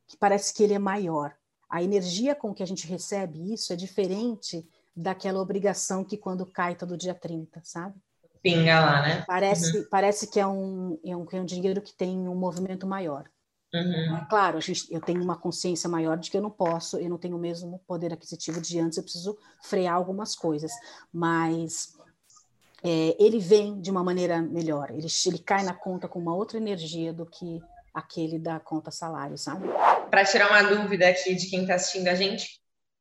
que 0.06 0.16
parece 0.16 0.52
que 0.52 0.62
ele 0.62 0.74
é 0.74 0.78
maior 0.78 1.37
a 1.68 1.82
energia 1.82 2.34
com 2.34 2.54
que 2.54 2.62
a 2.62 2.66
gente 2.66 2.86
recebe 2.86 3.52
isso 3.52 3.72
é 3.72 3.76
diferente 3.76 4.66
daquela 4.96 5.40
obrigação 5.40 6.04
que 6.04 6.16
quando 6.16 6.46
cai 6.46 6.74
todo 6.74 6.96
dia 6.96 7.14
30, 7.14 7.60
sabe? 7.62 7.94
Pinga 8.42 8.80
lá, 8.80 9.02
né? 9.02 9.24
Parece, 9.26 9.78
uhum. 9.78 9.86
parece 9.90 10.26
que 10.28 10.40
é 10.40 10.46
um, 10.46 10.98
é, 11.04 11.16
um, 11.16 11.26
é 11.30 11.40
um 11.40 11.44
dinheiro 11.44 11.82
que 11.82 11.94
tem 11.94 12.28
um 12.28 12.34
movimento 12.34 12.86
maior. 12.86 13.28
Uhum. 13.72 14.16
É 14.16 14.26
claro, 14.30 14.56
a 14.56 14.60
gente, 14.60 14.92
eu 14.92 15.00
tenho 15.00 15.22
uma 15.22 15.36
consciência 15.36 15.88
maior 15.88 16.16
de 16.16 16.30
que 16.30 16.36
eu 16.36 16.42
não 16.42 16.50
posso, 16.50 16.96
eu 16.96 17.08
não 17.10 17.18
tenho 17.18 17.36
o 17.36 17.40
mesmo 17.40 17.80
poder 17.86 18.12
aquisitivo 18.12 18.60
de 18.60 18.78
antes, 18.80 18.96
eu 18.96 19.04
preciso 19.04 19.36
frear 19.62 19.94
algumas 19.94 20.34
coisas, 20.34 20.72
mas 21.12 21.94
é, 22.82 23.14
ele 23.22 23.38
vem 23.38 23.78
de 23.78 23.90
uma 23.90 24.02
maneira 24.02 24.40
melhor, 24.40 24.90
ele, 24.90 25.06
ele 25.26 25.38
cai 25.38 25.64
na 25.64 25.74
conta 25.74 26.08
com 26.08 26.18
uma 26.18 26.34
outra 26.34 26.56
energia 26.56 27.12
do 27.12 27.26
que 27.26 27.60
aquele 27.98 28.38
da 28.38 28.60
conta 28.60 28.90
salário, 28.90 29.36
sabe? 29.36 29.66
Para 30.10 30.24
tirar 30.24 30.50
uma 30.50 30.62
dúvida 30.62 31.08
aqui 31.08 31.34
de 31.34 31.50
quem 31.50 31.62
está 31.62 31.74
assistindo 31.74 32.08
a 32.08 32.14
gente, 32.14 32.60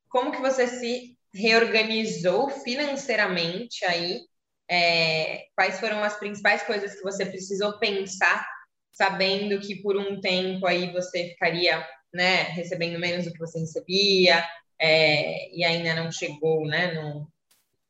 como 0.10 0.32
que 0.32 0.42
você 0.42 0.68
se 0.68 1.18
reorganizou 1.34 2.50
financeiramente 2.50 3.86
aí? 3.86 4.22
É, 4.70 5.46
quais 5.56 5.80
foram 5.80 6.04
as 6.04 6.18
principais 6.18 6.64
coisas 6.64 6.96
que 6.96 7.04
você 7.04 7.26
precisou 7.26 7.80
pensar, 7.80 8.46
sabendo 8.92 9.60
que 9.62 9.82
por 9.82 9.96
um 9.96 10.20
tempo 10.20 10.66
aí 10.66 10.92
você 10.92 11.30
ficaria, 11.30 11.88
né, 12.14 12.44
recebendo 12.44 13.00
menos 13.00 13.26
do 13.26 13.32
que 13.32 13.40
você 13.40 13.60
recebia 13.60 14.44
é, 14.80 15.56
e 15.56 15.64
ainda 15.64 15.96
não 15.96 16.12
chegou, 16.12 16.66
né, 16.66 16.94
no, 16.94 17.32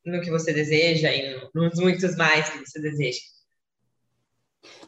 no 0.05 0.21
que 0.21 0.29
você 0.29 0.53
deseja 0.53 1.11
e 1.11 1.33
no, 1.33 1.49
nos 1.55 1.79
muitos 1.79 2.15
mais 2.15 2.49
que 2.49 2.59
você 2.59 2.79
deseja? 2.79 3.19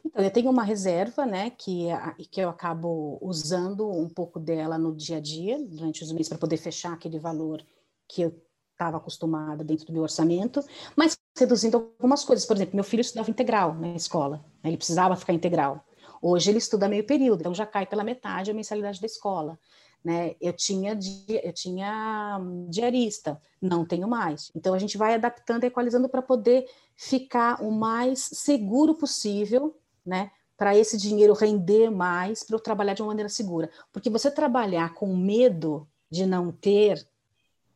Então, 0.06 0.24
eu 0.24 0.32
tenho 0.32 0.50
uma 0.50 0.64
reserva, 0.64 1.26
né, 1.26 1.50
que, 1.50 1.88
que 2.32 2.42
eu 2.42 2.50
acabo 2.50 3.18
usando 3.22 3.90
um 3.90 4.10
pouco 4.10 4.40
dela 4.40 4.78
no 4.78 4.96
dia 4.96 5.18
a 5.18 5.20
dia, 5.20 5.58
durante 5.60 6.04
os 6.04 6.12
meses, 6.12 6.30
para 6.30 6.38
poder 6.38 6.58
fechar 6.58 6.94
aquele 6.94 7.20
valor 7.20 7.64
que 8.08 8.22
eu 8.22 8.42
estava 8.72 8.98
acostumada 8.98 9.64
dentro 9.64 9.86
do 9.86 9.94
meu 9.94 10.04
orçamento, 10.04 10.64
mas 10.96 11.18
reduzindo 11.38 11.78
algumas 11.78 12.24
coisas. 12.24 12.46
Por 12.46 12.56
exemplo, 12.56 12.76
meu 12.76 12.84
filho 12.84 13.02
estudava 13.02 13.30
integral 13.30 13.74
na 13.74 13.96
escola, 13.96 14.38
né, 14.64 14.70
ele 14.70 14.78
precisava 14.78 15.16
ficar 15.16 15.34
integral. 15.34 15.86
Hoje 16.22 16.50
ele 16.50 16.58
estuda 16.58 16.90
meio 16.90 17.06
período, 17.06 17.42
então 17.42 17.54
já 17.54 17.66
cai 17.66 17.86
pela 17.86 18.04
metade 18.04 18.52
a 18.52 18.54
mensalidade 18.54 19.00
da 19.00 19.06
escola. 19.06 19.58
Né? 20.04 20.36
Eu 20.40 20.54
tinha 20.54 20.98
eu 21.44 21.54
tinha 21.54 22.40
diarista, 22.70 23.42
não 23.62 23.86
tenho 23.86 24.08
mais. 24.08 24.52
Então 24.56 24.74
a 24.74 24.80
gente 24.80 24.98
vai 24.98 25.14
adaptando 25.14 25.64
e 25.64 25.68
equalizando 25.68 26.08
para 26.08 26.22
poder 26.22 26.66
ficar 27.02 27.64
o 27.64 27.72
mais 27.72 28.20
seguro 28.20 28.94
possível 28.94 29.80
né? 30.10 30.32
Para 30.58 30.76
esse 30.76 30.98
dinheiro 30.98 31.34
render 31.34 31.90
mais, 31.90 32.44
para 32.44 32.56
eu 32.56 32.60
trabalhar 32.60 32.94
de 32.94 33.02
uma 33.02 33.10
maneira 33.10 33.30
segura. 33.30 33.70
Porque 33.94 34.10
você 34.10 34.30
trabalhar 34.30 34.94
com 34.94 35.16
medo 35.16 35.88
de 36.10 36.26
não 36.26 36.52
ter 36.52 37.08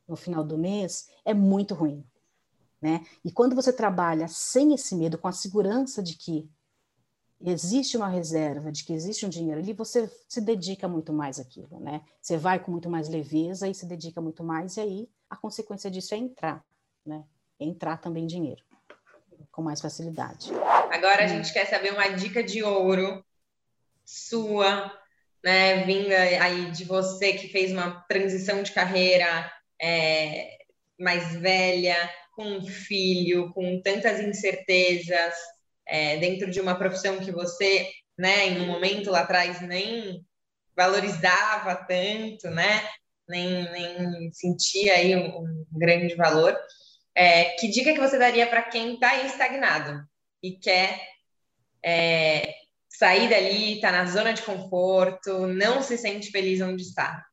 no 0.07 0.15
final 0.15 0.43
do 0.43 0.57
mês 0.57 1.07
é 1.24 1.34
muito 1.34 1.74
ruim. 1.74 2.03
Né? 2.82 3.05
E 3.24 3.32
quando 3.32 3.55
você 3.55 3.71
trabalha 3.71 4.28
sem 4.28 4.74
esse 4.74 4.95
medo, 4.95 5.17
com 5.17 5.30
a 5.30 5.32
segurança 5.32 6.03
de 6.03 6.15
que 6.15 6.49
existe 7.39 7.95
uma 7.95 8.09
reserva, 8.09 8.71
de 8.71 8.84
que 8.84 8.91
existe 8.91 9.26
um 9.26 9.30
dinheiro 9.30 9.61
ali, 9.61 9.71
você 9.71 10.11
se 10.28 10.41
dedica 10.41 10.86
muito 10.88 11.13
mais 11.13 11.39
àquilo, 11.39 11.80
né? 11.80 12.01
Você 12.21 12.38
vai 12.38 12.59
com 12.59 12.71
muito 12.71 12.89
mais 12.89 13.07
leveza 13.07 13.67
e 13.69 13.74
se 13.74 13.86
dedica 13.86 14.19
muito 14.21 14.43
mais, 14.43 14.76
e 14.76 14.82
aí 14.82 15.09
a 15.30 15.36
consequência 15.36 15.89
disso 15.89 16.13
é 16.13 16.17
entrar, 16.17 16.65
né? 17.05 17.24
É 17.59 17.65
entrar 17.65 17.97
também 17.97 18.28
dinheiro 18.28 18.63
com 19.53 19.61
mais 19.61 19.79
facilidade. 19.79 20.51
Agora 20.91 21.23
a 21.23 21.27
gente 21.27 21.53
quer 21.53 21.67
saber 21.67 21.93
uma 21.93 22.09
dica 22.09 22.43
de 22.43 22.63
ouro 22.63 23.23
sua, 24.03 24.91
né, 25.43 25.83
vinda 25.85 26.17
aí 26.17 26.71
de 26.71 26.83
você 26.83 27.33
que 27.33 27.47
fez 27.47 27.71
uma 27.71 28.03
transição 28.09 28.63
de 28.63 28.71
carreira 28.71 29.49
é, 29.79 30.57
mais 30.99 31.35
velha, 31.35 31.95
com 32.35 32.43
um 32.45 32.65
filho, 32.65 33.53
com 33.53 33.79
tantas 33.79 34.19
incertezas, 34.19 35.35
é, 35.85 36.17
dentro 36.17 36.49
de 36.49 36.59
uma 36.59 36.75
profissão 36.75 37.19
que 37.19 37.31
você, 37.31 37.91
né, 38.17 38.47
em 38.47 38.61
um 38.61 38.65
momento 38.65 39.11
lá 39.11 39.19
atrás 39.19 39.61
nem 39.61 40.25
valorizava 40.75 41.75
tanto, 41.75 42.49
né, 42.49 42.89
nem, 43.29 43.71
nem 43.71 44.31
sentia 44.33 44.95
aí 44.95 45.15
um, 45.15 45.37
um 45.37 45.65
grande 45.71 46.15
valor. 46.15 46.57
É, 47.16 47.55
que 47.55 47.68
dica 47.68 47.93
que 47.93 47.99
você 47.99 48.18
daria 48.18 48.47
para 48.47 48.64
quem 48.64 48.95
está 48.95 49.24
estagnado? 49.24 50.07
e 50.43 50.51
quer 50.51 50.99
é, 51.82 52.53
sair 52.89 53.30
dali, 53.30 53.76
está 53.76 53.91
na 53.93 54.05
zona 54.05 54.34
de 54.34 54.43
conforto, 54.43 55.47
não 55.47 55.82
se 55.82 55.97
sente 55.97 56.30
feliz 56.30 56.59
onde 56.59 56.84
está? 56.84 57.26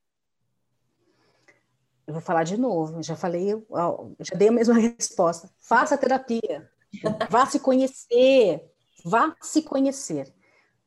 Eu 2.07 2.15
vou 2.15 2.23
falar 2.23 2.45
de 2.45 2.57
novo, 2.57 3.03
já 3.03 3.17
falei, 3.17 3.51
já 4.21 4.37
dei 4.37 4.49
a 4.49 4.53
mesma 4.53 4.75
resposta. 4.75 5.51
Faça 5.59 5.99
terapia, 5.99 6.71
vá 7.29 7.47
se 7.47 7.59
conhecer, 7.59 8.65
vá 9.05 9.37
se 9.41 9.63
conhecer. 9.63 10.33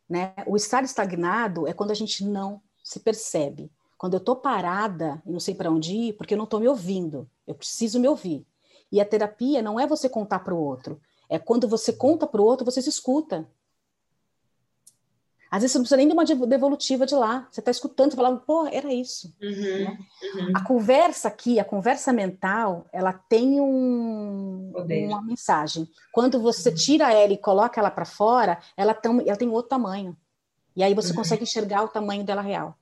Né? 0.09 0.33
O 0.47 0.55
estar 0.55 0.83
estagnado 0.83 1.67
é 1.67 1.73
quando 1.73 1.91
a 1.91 1.95
gente 1.95 2.25
não 2.25 2.61
se 2.83 2.99
percebe. 2.99 3.71
Quando 3.97 4.15
eu 4.15 4.19
estou 4.19 4.35
parada 4.35 5.21
e 5.25 5.31
não 5.31 5.39
sei 5.39 5.55
para 5.55 5.71
onde 5.71 5.93
ir, 5.93 6.13
porque 6.13 6.33
eu 6.33 6.37
não 6.37 6.43
estou 6.43 6.59
me 6.59 6.67
ouvindo, 6.67 7.29
eu 7.47 7.55
preciso 7.55 8.01
me 8.01 8.07
ouvir. 8.07 8.45
E 8.93 9.01
a 9.01 9.05
terapia 9.05 9.59
não 9.59 9.79
é 9.79 9.87
você 9.87 10.07
contar 10.07 10.41
para 10.41 10.53
o 10.53 10.63
outro, 10.63 11.01
é 11.27 11.39
quando 11.39 11.67
você 11.67 11.91
conta 11.91 12.27
para 12.27 12.39
o 12.39 12.45
outro, 12.45 12.63
você 12.63 12.79
se 12.79 12.89
escuta. 12.89 13.49
Às 15.49 15.63
vezes 15.63 15.71
você 15.71 15.77
não 15.79 15.83
precisa 15.83 15.97
nem 15.97 16.07
de 16.07 16.13
uma 16.13 16.47
devolutiva 16.47 17.03
de 17.03 17.15
lá. 17.15 17.47
Você 17.49 17.59
está 17.59 17.71
escutando, 17.71 18.11
você 18.11 18.17
fala, 18.17 18.37
pô, 18.37 18.67
era 18.67 18.93
isso. 18.93 19.35
Uhum, 19.41 19.83
né? 19.83 19.97
uhum. 20.35 20.51
A 20.55 20.63
conversa 20.63 21.27
aqui, 21.27 21.59
a 21.59 21.65
conversa 21.65 22.13
mental, 22.13 22.85
ela 22.93 23.13
tem 23.13 23.59
um, 23.59 24.71
uma 24.75 25.21
mensagem. 25.23 25.89
Quando 26.11 26.39
você 26.39 26.69
uhum. 26.69 26.75
tira 26.75 27.11
ela 27.11 27.33
e 27.33 27.37
coloca 27.37 27.79
ela 27.79 27.89
para 27.89 28.05
fora, 28.05 28.59
ela, 28.77 28.93
tam, 28.93 29.21
ela 29.21 29.37
tem 29.37 29.49
outro 29.49 29.69
tamanho. 29.69 30.15
E 30.75 30.83
aí 30.83 30.93
você 30.93 31.09
uhum. 31.09 31.15
consegue 31.15 31.41
enxergar 31.41 31.83
o 31.83 31.87
tamanho 31.87 32.23
dela 32.23 32.43
real. 32.43 32.77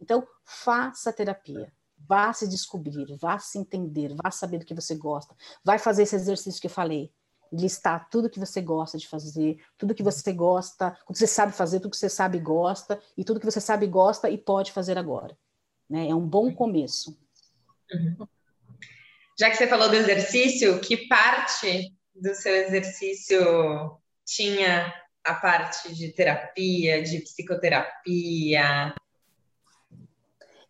Então, 0.00 0.26
faça 0.44 1.12
terapia. 1.12 1.72
Vá 2.10 2.32
se 2.32 2.48
descobrir, 2.48 3.16
vá 3.20 3.38
se 3.38 3.56
entender, 3.56 4.12
vá 4.20 4.32
saber 4.32 4.58
do 4.58 4.64
que 4.64 4.74
você 4.74 4.96
gosta. 4.96 5.32
Vai 5.64 5.78
fazer 5.78 6.02
esse 6.02 6.16
exercício 6.16 6.60
que 6.60 6.66
eu 6.66 6.70
falei 6.70 7.12
listar 7.52 8.08
tudo 8.10 8.28
que 8.28 8.40
você 8.40 8.60
gosta 8.60 8.98
de 8.98 9.06
fazer, 9.06 9.62
tudo 9.78 9.94
que 9.94 10.02
você 10.02 10.32
gosta, 10.32 10.90
tudo 10.90 11.12
que 11.12 11.18
você 11.20 11.26
sabe 11.28 11.52
fazer, 11.52 11.78
tudo 11.78 11.92
que 11.92 11.96
você 11.96 12.08
sabe 12.08 12.38
e 12.38 12.40
gosta, 12.40 13.00
e 13.16 13.24
tudo 13.24 13.38
que 13.38 13.46
você 13.46 13.60
sabe 13.60 13.86
e 13.86 13.88
gosta 13.88 14.28
e 14.28 14.36
pode 14.36 14.72
fazer 14.72 14.98
agora. 14.98 15.38
Né? 15.88 16.08
É 16.08 16.14
um 16.14 16.26
bom 16.26 16.46
uhum. 16.46 16.54
começo. 16.54 17.16
Uhum. 17.92 18.26
Já 19.38 19.48
que 19.48 19.56
você 19.56 19.68
falou 19.68 19.88
do 19.88 19.94
exercício, 19.94 20.80
que 20.80 21.06
parte 21.06 21.94
do 22.12 22.34
seu 22.34 22.56
exercício 22.56 23.40
tinha 24.26 24.92
a 25.24 25.34
parte 25.34 25.94
de 25.94 26.12
terapia, 26.12 27.04
de 27.04 27.20
psicoterapia? 27.20 28.94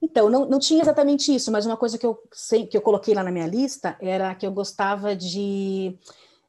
Então, 0.03 0.30
não, 0.30 0.48
não 0.48 0.59
tinha 0.59 0.82
exatamente 0.82 1.34
isso, 1.34 1.53
mas 1.53 1.66
uma 1.66 1.76
coisa 1.76 1.98
que 1.98 2.07
eu, 2.07 2.18
que 2.70 2.76
eu 2.76 2.80
coloquei 2.80 3.14
lá 3.14 3.22
na 3.22 3.30
minha 3.30 3.46
lista 3.46 3.96
era 4.01 4.34
que 4.34 4.46
eu 4.46 4.53
gostava 4.53 5.14
de 5.14 5.98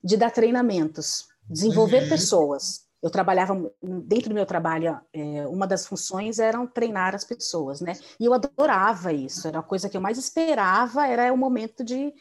de 0.03 0.17
dar 0.17 0.31
treinamentos, 0.31 1.27
desenvolver 1.49 2.03
uhum. 2.03 2.09
pessoas. 2.09 2.81
Eu 3.01 3.09
trabalhava 3.09 3.71
dentro 3.81 4.29
do 4.29 4.35
meu 4.35 4.45
trabalho, 4.45 4.99
é, 5.11 5.47
uma 5.47 5.65
das 5.65 5.85
funções 5.85 6.37
eram 6.37 6.67
treinar 6.67 7.15
as 7.15 7.23
pessoas, 7.23 7.81
né? 7.81 7.93
E 8.19 8.25
eu 8.25 8.33
adorava 8.33 9.11
isso. 9.11 9.47
Era 9.47 9.59
a 9.59 9.63
coisa 9.63 9.89
que 9.89 9.97
eu 9.97 10.01
mais 10.01 10.17
esperava, 10.17 11.07
era 11.07 11.33
o 11.33 11.37
momento 11.37 11.83
de 11.83 12.13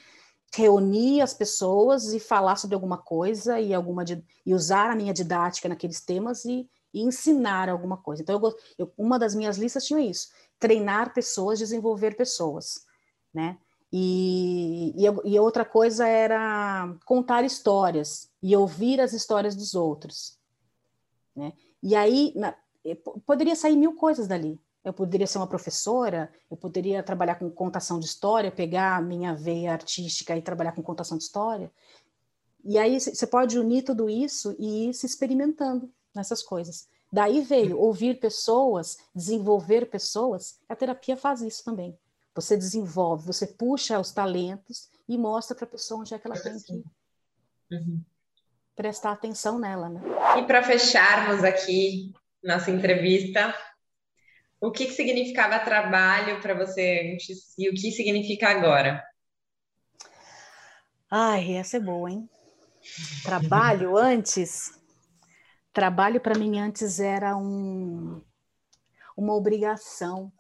reunir 0.54 1.20
as 1.20 1.34
pessoas 1.34 2.12
e 2.12 2.18
falar 2.18 2.56
sobre 2.56 2.74
alguma 2.74 2.98
coisa 2.98 3.60
e 3.60 3.72
alguma 3.72 4.04
e 4.44 4.54
usar 4.54 4.90
a 4.90 4.96
minha 4.96 5.12
didática 5.12 5.68
naqueles 5.68 6.00
temas 6.00 6.44
e, 6.44 6.68
e 6.94 7.02
ensinar 7.02 7.68
alguma 7.68 7.98
coisa. 7.98 8.22
Então, 8.22 8.40
eu, 8.42 8.56
eu, 8.78 8.92
uma 8.96 9.18
das 9.18 9.34
minhas 9.34 9.58
listas 9.58 9.84
tinha 9.84 10.00
isso: 10.00 10.28
treinar 10.60 11.12
pessoas, 11.12 11.58
desenvolver 11.58 12.16
pessoas, 12.16 12.86
né? 13.34 13.58
E, 13.92 14.94
e, 14.96 15.32
e, 15.32 15.40
outra 15.40 15.64
coisa 15.64 16.06
era 16.06 16.96
contar 17.04 17.42
histórias 17.42 18.30
e 18.40 18.54
ouvir 18.54 19.00
as 19.00 19.12
histórias 19.12 19.56
dos 19.56 19.74
outros. 19.74 20.38
Né? 21.34 21.52
E 21.82 21.96
aí 21.96 22.32
na, 22.36 22.54
poderia 23.26 23.56
sair 23.56 23.76
mil 23.76 23.96
coisas 23.96 24.28
dali. 24.28 24.60
Eu 24.84 24.92
poderia 24.92 25.26
ser 25.26 25.38
uma 25.38 25.46
professora, 25.46 26.32
eu 26.48 26.56
poderia 26.56 27.02
trabalhar 27.02 27.34
com 27.34 27.50
contação 27.50 27.98
de 27.98 28.06
história, 28.06 28.52
pegar 28.52 28.96
a 28.96 29.02
minha 29.02 29.34
veia 29.34 29.72
artística 29.72 30.36
e 30.36 30.42
trabalhar 30.42 30.72
com 30.72 30.82
contação 30.82 31.18
de 31.18 31.24
história. 31.24 31.70
E 32.64 32.78
aí 32.78 32.98
você 33.00 33.26
pode 33.26 33.58
unir 33.58 33.82
tudo 33.82 34.08
isso 34.08 34.54
e 34.58 34.88
ir 34.88 34.94
se 34.94 35.04
experimentando 35.04 35.92
nessas 36.14 36.42
coisas. 36.42 36.88
Daí 37.12 37.40
veio 37.40 37.78
ouvir 37.78 38.20
pessoas, 38.20 38.96
desenvolver 39.14 39.86
pessoas. 39.90 40.60
A 40.68 40.76
terapia 40.76 41.16
faz 41.16 41.42
isso 41.42 41.64
também. 41.64 41.98
Você 42.34 42.56
desenvolve, 42.56 43.26
você 43.26 43.46
puxa 43.46 43.98
os 43.98 44.12
talentos 44.12 44.88
e 45.08 45.18
mostra 45.18 45.56
para 45.56 45.64
a 45.64 45.70
pessoa 45.70 46.00
onde 46.00 46.14
é 46.14 46.18
que 46.18 46.26
ela 46.26 46.40
tem 46.40 46.58
que 46.60 46.84
uhum. 47.72 48.00
prestar 48.76 49.12
atenção 49.12 49.58
nela. 49.58 49.88
Né? 49.88 50.00
E 50.38 50.46
para 50.46 50.62
fecharmos 50.62 51.42
aqui 51.42 52.12
nossa 52.42 52.70
entrevista, 52.70 53.54
o 54.60 54.70
que, 54.70 54.86
que 54.86 54.92
significava 54.92 55.58
trabalho 55.58 56.40
para 56.40 56.54
você 56.54 57.12
antes 57.12 57.54
e 57.58 57.68
o 57.68 57.74
que 57.74 57.90
significa 57.90 58.48
agora? 58.48 59.04
Ai, 61.10 61.56
essa 61.56 61.78
é 61.78 61.80
boa, 61.80 62.10
hein? 62.10 62.28
Trabalho 63.24 63.96
antes. 63.96 64.79
Trabalho 65.72 66.20
para 66.20 66.38
mim 66.38 66.58
antes 66.58 66.98
era 67.00 67.36
um, 67.36 68.20
uma 69.16 69.34
obrigação, 69.34 70.32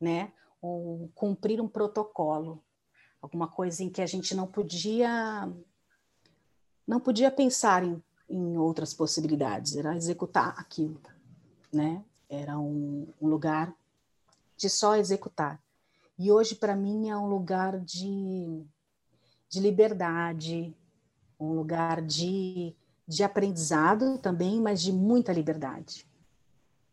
né? 0.00 0.32
ou 0.62 1.10
cumprir 1.16 1.60
um 1.60 1.66
protocolo, 1.66 2.62
alguma 3.20 3.48
coisa 3.48 3.82
em 3.82 3.90
que 3.90 4.00
a 4.00 4.06
gente 4.06 4.32
não 4.34 4.46
podia 4.46 5.52
não 6.86 7.00
podia 7.00 7.30
pensar 7.30 7.82
em, 7.84 8.02
em 8.28 8.56
outras 8.56 8.94
possibilidades, 8.94 9.76
era 9.76 9.96
executar 9.96 10.54
aquilo, 10.58 11.00
né? 11.72 12.04
Era 12.28 12.58
um, 12.58 13.08
um 13.20 13.28
lugar 13.28 13.74
de 14.56 14.68
só 14.68 14.96
executar. 14.96 15.60
E 16.18 16.30
hoje 16.30 16.54
para 16.54 16.76
mim 16.76 17.08
é 17.08 17.16
um 17.16 17.26
lugar 17.26 17.78
de, 17.80 18.64
de 19.48 19.60
liberdade, 19.60 20.74
um 21.38 21.52
lugar 21.52 22.02
de, 22.02 22.74
de 23.14 23.22
aprendizado 23.22 24.18
também, 24.18 24.60
mas 24.60 24.80
de 24.80 24.92
muita 24.92 25.32
liberdade. 25.32 26.06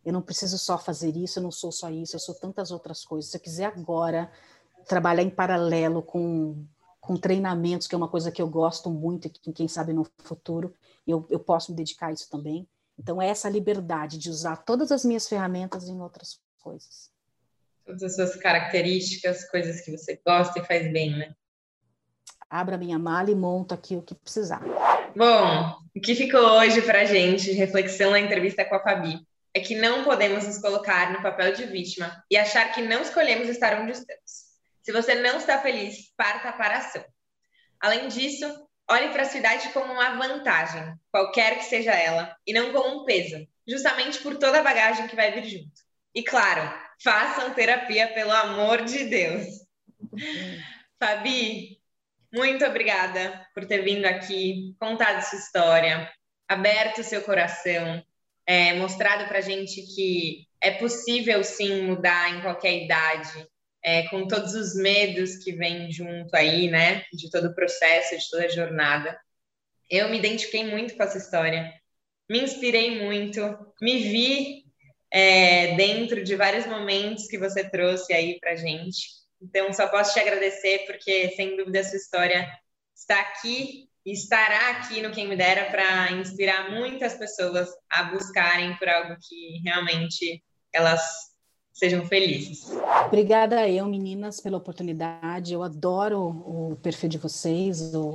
Eu 0.04 0.14
não 0.14 0.22
preciso 0.22 0.58
só 0.58 0.78
fazer 0.78 1.16
isso, 1.16 1.40
eu 1.40 1.44
não 1.44 1.52
sou 1.52 1.72
só 1.72 1.90
isso, 1.90 2.16
eu 2.16 2.20
sou 2.20 2.36
tantas 2.36 2.72
outras 2.72 3.04
coisas. 3.06 3.30
Se 3.30 3.38
eu 3.38 3.42
quiser 3.42 3.66
agora 3.66 4.32
trabalhar 4.88 5.24
em 5.24 5.30
paralelo 5.30 6.02
com, 6.02 6.66
com 7.00 7.16
treinamentos, 7.16 7.88
que 7.88 7.96
é 7.96 7.98
uma 7.98 8.08
coisa 8.08 8.32
que 8.32 8.42
eu 8.42 8.48
gosto 8.48 8.90
muito 8.90 9.28
e 9.28 9.30
que, 9.30 9.54
quem 9.54 9.68
sabe, 9.68 9.94
no 9.94 10.06
futuro 10.20 10.74
eu, 11.06 11.26
eu 11.30 11.40
posso 11.40 11.72
me 11.72 11.78
dedicar 11.78 12.08
a 12.08 12.12
isso 12.12 12.30
também. 12.30 12.68
Então, 12.98 13.22
é 13.22 13.28
essa 13.28 13.50
liberdade 13.50 14.18
de 14.18 14.30
usar 14.30 14.58
todas 14.58 14.92
as 14.92 15.06
minhas 15.06 15.28
ferramentas 15.28 15.88
em 15.88 16.02
outras 16.02 16.40
coisas. 16.58 17.10
Todas 17.86 18.04
as 18.04 18.16
suas 18.16 18.36
características, 18.36 19.50
coisas 19.50 19.82
que 19.82 19.92
você 19.92 20.20
gosta 20.26 20.60
e 20.60 20.66
faz 20.66 20.92
bem, 20.92 21.18
né? 21.18 21.34
Abra 22.50 22.78
minha 22.78 23.00
mala 23.00 23.32
e 23.32 23.36
monto 23.36 23.74
aqui 23.74 23.96
o 23.96 24.02
que 24.02 24.16
precisar. 24.16 24.62
Bom, 25.16 25.76
o 25.96 26.00
que 26.00 26.16
ficou 26.16 26.42
hoje 26.42 26.82
para 26.82 27.02
a 27.02 27.06
gente 27.06 27.46
de 27.46 27.52
reflexão 27.54 28.12
na 28.12 28.20
entrevista 28.20 28.66
com 28.66 28.76
a 28.76 28.84
Fabi? 28.84 29.20
é 29.54 29.60
que 29.60 29.76
não 29.76 30.04
podemos 30.04 30.46
nos 30.46 30.60
colocar 30.60 31.12
no 31.12 31.22
papel 31.22 31.54
de 31.54 31.66
vítima 31.66 32.24
e 32.30 32.38
achar 32.38 32.72
que 32.72 32.82
não 32.82 33.02
escolhemos 33.02 33.50
estar 33.50 33.80
onde 33.82 33.92
estamos. 33.92 34.50
Se 34.84 34.92
você 34.92 35.16
não 35.16 35.38
está 35.38 35.60
feliz, 35.60 36.14
parta 36.16 36.52
para 36.54 36.76
a 36.76 36.78
ação. 36.78 37.04
Além 37.80 38.08
disso, 38.08 38.46
olhe 38.90 39.10
para 39.10 39.24
a 39.24 39.26
sua 39.26 39.40
idade 39.40 39.70
como 39.70 39.92
uma 39.92 40.18
vantagem, 40.18 40.94
qualquer 41.12 41.58
que 41.58 41.66
seja 41.66 41.92
ela, 41.92 42.36
e 42.46 42.54
não 42.54 42.72
como 42.72 43.02
um 43.02 43.06
peso, 43.06 43.48
justamente 43.68 44.20
por 44.20 44.38
toda 44.38 44.60
a 44.60 44.64
bagagem 44.64 45.08
que 45.08 45.16
vai 45.16 45.32
vir 45.32 45.46
junto. 45.46 45.82
E 46.14 46.24
claro, 46.24 46.74
façam 47.04 47.54
terapia, 47.54 48.08
pelo 48.14 48.32
amor 48.32 48.84
de 48.84 49.06
Deus. 49.06 49.46
Fabi, 51.00 51.79
muito 52.34 52.66
obrigada 52.66 53.46
por 53.54 53.66
ter 53.66 53.84
vindo 53.84 54.06
aqui, 54.06 54.76
contado 54.80 55.22
sua 55.22 55.40
história, 55.40 56.12
aberto 56.48 57.04
seu 57.04 57.22
coração, 57.22 58.04
é, 58.46 58.74
mostrado 58.74 59.28
para 59.28 59.42
gente 59.42 59.82
que 59.96 60.48
é 60.62 60.72
possível 60.72 61.44
sim 61.44 61.84
mudar 61.84 62.36
em 62.36 62.42
qualquer 62.42 62.84
idade, 62.84 63.48
é, 63.84 64.08
com 64.10 64.28
todos 64.28 64.54
os 64.54 64.76
medos 64.76 65.38
que 65.38 65.54
vêm 65.54 65.92
junto 65.92 66.36
aí, 66.36 66.70
né, 66.70 67.04
de 67.14 67.30
todo 67.30 67.48
o 67.48 67.56
processo, 67.56 68.18
de 68.18 68.30
toda 68.30 68.46
a 68.46 68.50
jornada. 68.50 69.20
Eu 69.90 70.10
me 70.10 70.18
identifiquei 70.18 70.66
muito 70.66 70.96
com 70.96 71.04
essa 71.04 71.18
história, 71.18 71.74
me 72.30 72.42
inspirei 72.42 73.04
muito, 73.04 73.40
me 73.82 73.98
vi 74.00 74.64
é, 75.12 75.76
dentro 75.76 76.24
de 76.24 76.36
vários 76.36 76.66
momentos 76.66 77.28
que 77.28 77.38
você 77.38 77.68
trouxe 77.68 78.14
aí 78.14 78.40
para 78.40 78.56
gente. 78.56 79.20
Então, 79.42 79.72
só 79.74 79.88
posso 79.88 80.14
te 80.14 80.20
agradecer, 80.20 80.86
porque 80.86 81.30
sem 81.36 81.56
dúvida 81.56 81.80
essa 81.80 81.96
história 81.96 82.48
está 82.94 83.20
aqui 83.20 83.90
estará 84.06 84.72
aqui 84.72 85.02
no 85.02 85.12
Quem 85.12 85.28
Me 85.28 85.36
Dera 85.36 85.70
para 85.70 86.12
inspirar 86.14 86.72
muitas 86.72 87.16
pessoas 87.16 87.70
a 87.90 88.04
buscarem 88.04 88.76
por 88.78 88.88
algo 88.88 89.16
que 89.22 89.62
realmente 89.64 90.44
elas 90.74 91.02
sejam 91.74 92.06
felizes. 92.06 92.70
Obrigada 93.06 93.68
eu, 93.70 93.86
meninas, 93.86 94.40
pela 94.40 94.58
oportunidade. 94.58 95.54
Eu 95.54 95.64
adoro 95.64 96.20
o 96.20 96.76
perfil 96.82 97.10
de 97.10 97.18
vocês, 97.18 97.94
o, 97.94 98.14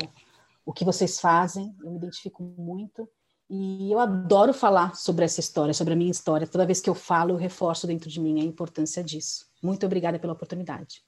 o 0.64 0.72
que 0.72 0.84
vocês 0.84 1.20
fazem, 1.20 1.74
eu 1.82 1.90
me 1.90 1.98
identifico 1.98 2.42
muito. 2.42 3.08
E 3.48 3.92
eu 3.92 3.98
adoro 3.98 4.54
falar 4.54 4.94
sobre 4.96 5.24
essa 5.24 5.38
história, 5.38 5.74
sobre 5.74 5.92
a 5.92 5.96
minha 5.96 6.10
história. 6.10 6.46
Toda 6.46 6.66
vez 6.66 6.80
que 6.80 6.88
eu 6.88 6.94
falo, 6.94 7.32
eu 7.32 7.36
reforço 7.36 7.86
dentro 7.86 8.08
de 8.08 8.20
mim 8.20 8.40
a 8.40 8.44
importância 8.44 9.04
disso. 9.04 9.46
Muito 9.62 9.84
obrigada 9.84 10.18
pela 10.18 10.32
oportunidade. 10.32 11.02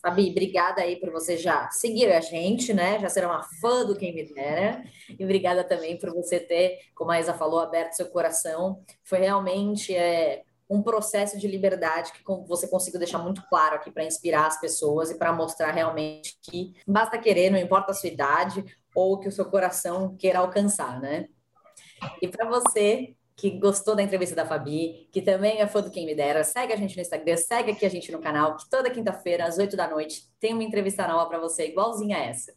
Fabi, 0.00 0.30
obrigada 0.30 0.82
aí 0.82 0.96
por 0.96 1.10
você 1.10 1.36
já 1.36 1.68
seguir 1.70 2.12
a 2.12 2.20
gente, 2.20 2.72
né? 2.72 3.00
Já 3.00 3.08
ser 3.08 3.26
uma 3.26 3.42
fã 3.60 3.84
do 3.84 3.96
Quem 3.96 4.14
Me 4.14 4.32
Dera. 4.32 4.84
E 5.18 5.24
obrigada 5.24 5.64
também 5.64 5.98
por 5.98 6.14
você 6.14 6.38
ter, 6.38 6.78
como 6.94 7.10
a 7.10 7.18
Isa 7.18 7.34
falou, 7.34 7.58
aberto 7.58 7.94
seu 7.94 8.06
coração. 8.06 8.80
Foi 9.02 9.18
realmente 9.18 9.94
é, 9.94 10.44
um 10.70 10.82
processo 10.82 11.36
de 11.36 11.48
liberdade 11.48 12.12
que 12.12 12.22
você 12.46 12.68
conseguiu 12.68 13.00
deixar 13.00 13.18
muito 13.18 13.42
claro 13.48 13.74
aqui 13.76 13.90
para 13.90 14.04
inspirar 14.04 14.46
as 14.46 14.60
pessoas 14.60 15.10
e 15.10 15.18
para 15.18 15.32
mostrar 15.32 15.72
realmente 15.72 16.38
que 16.42 16.74
basta 16.86 17.18
querer, 17.18 17.50
não 17.50 17.58
importa 17.58 17.90
a 17.90 17.94
sua 17.94 18.08
idade 18.08 18.64
ou 18.94 19.14
o 19.14 19.18
que 19.18 19.28
o 19.28 19.32
seu 19.32 19.46
coração 19.46 20.14
queira 20.16 20.38
alcançar, 20.38 21.00
né? 21.00 21.28
E 22.22 22.28
para 22.28 22.48
você 22.48 23.16
que 23.38 23.50
gostou 23.50 23.94
da 23.94 24.02
entrevista 24.02 24.34
da 24.34 24.44
Fabi, 24.44 25.08
que 25.12 25.22
também 25.22 25.60
é 25.60 25.66
fã 25.68 25.80
do 25.80 25.92
Quem 25.92 26.04
Me 26.04 26.12
Dera, 26.12 26.42
segue 26.42 26.72
a 26.72 26.76
gente 26.76 26.96
no 26.96 27.02
Instagram, 27.02 27.36
segue 27.36 27.70
aqui 27.70 27.86
a 27.86 27.88
gente 27.88 28.10
no 28.10 28.18
canal, 28.18 28.56
que 28.56 28.68
toda 28.68 28.90
quinta-feira, 28.90 29.46
às 29.46 29.58
8 29.58 29.76
da 29.76 29.88
noite, 29.88 30.24
tem 30.40 30.52
uma 30.52 30.64
entrevista 30.64 31.06
nova 31.06 31.26
para 31.26 31.38
você, 31.38 31.68
igualzinha 31.68 32.16
a 32.16 32.20
essa. 32.20 32.52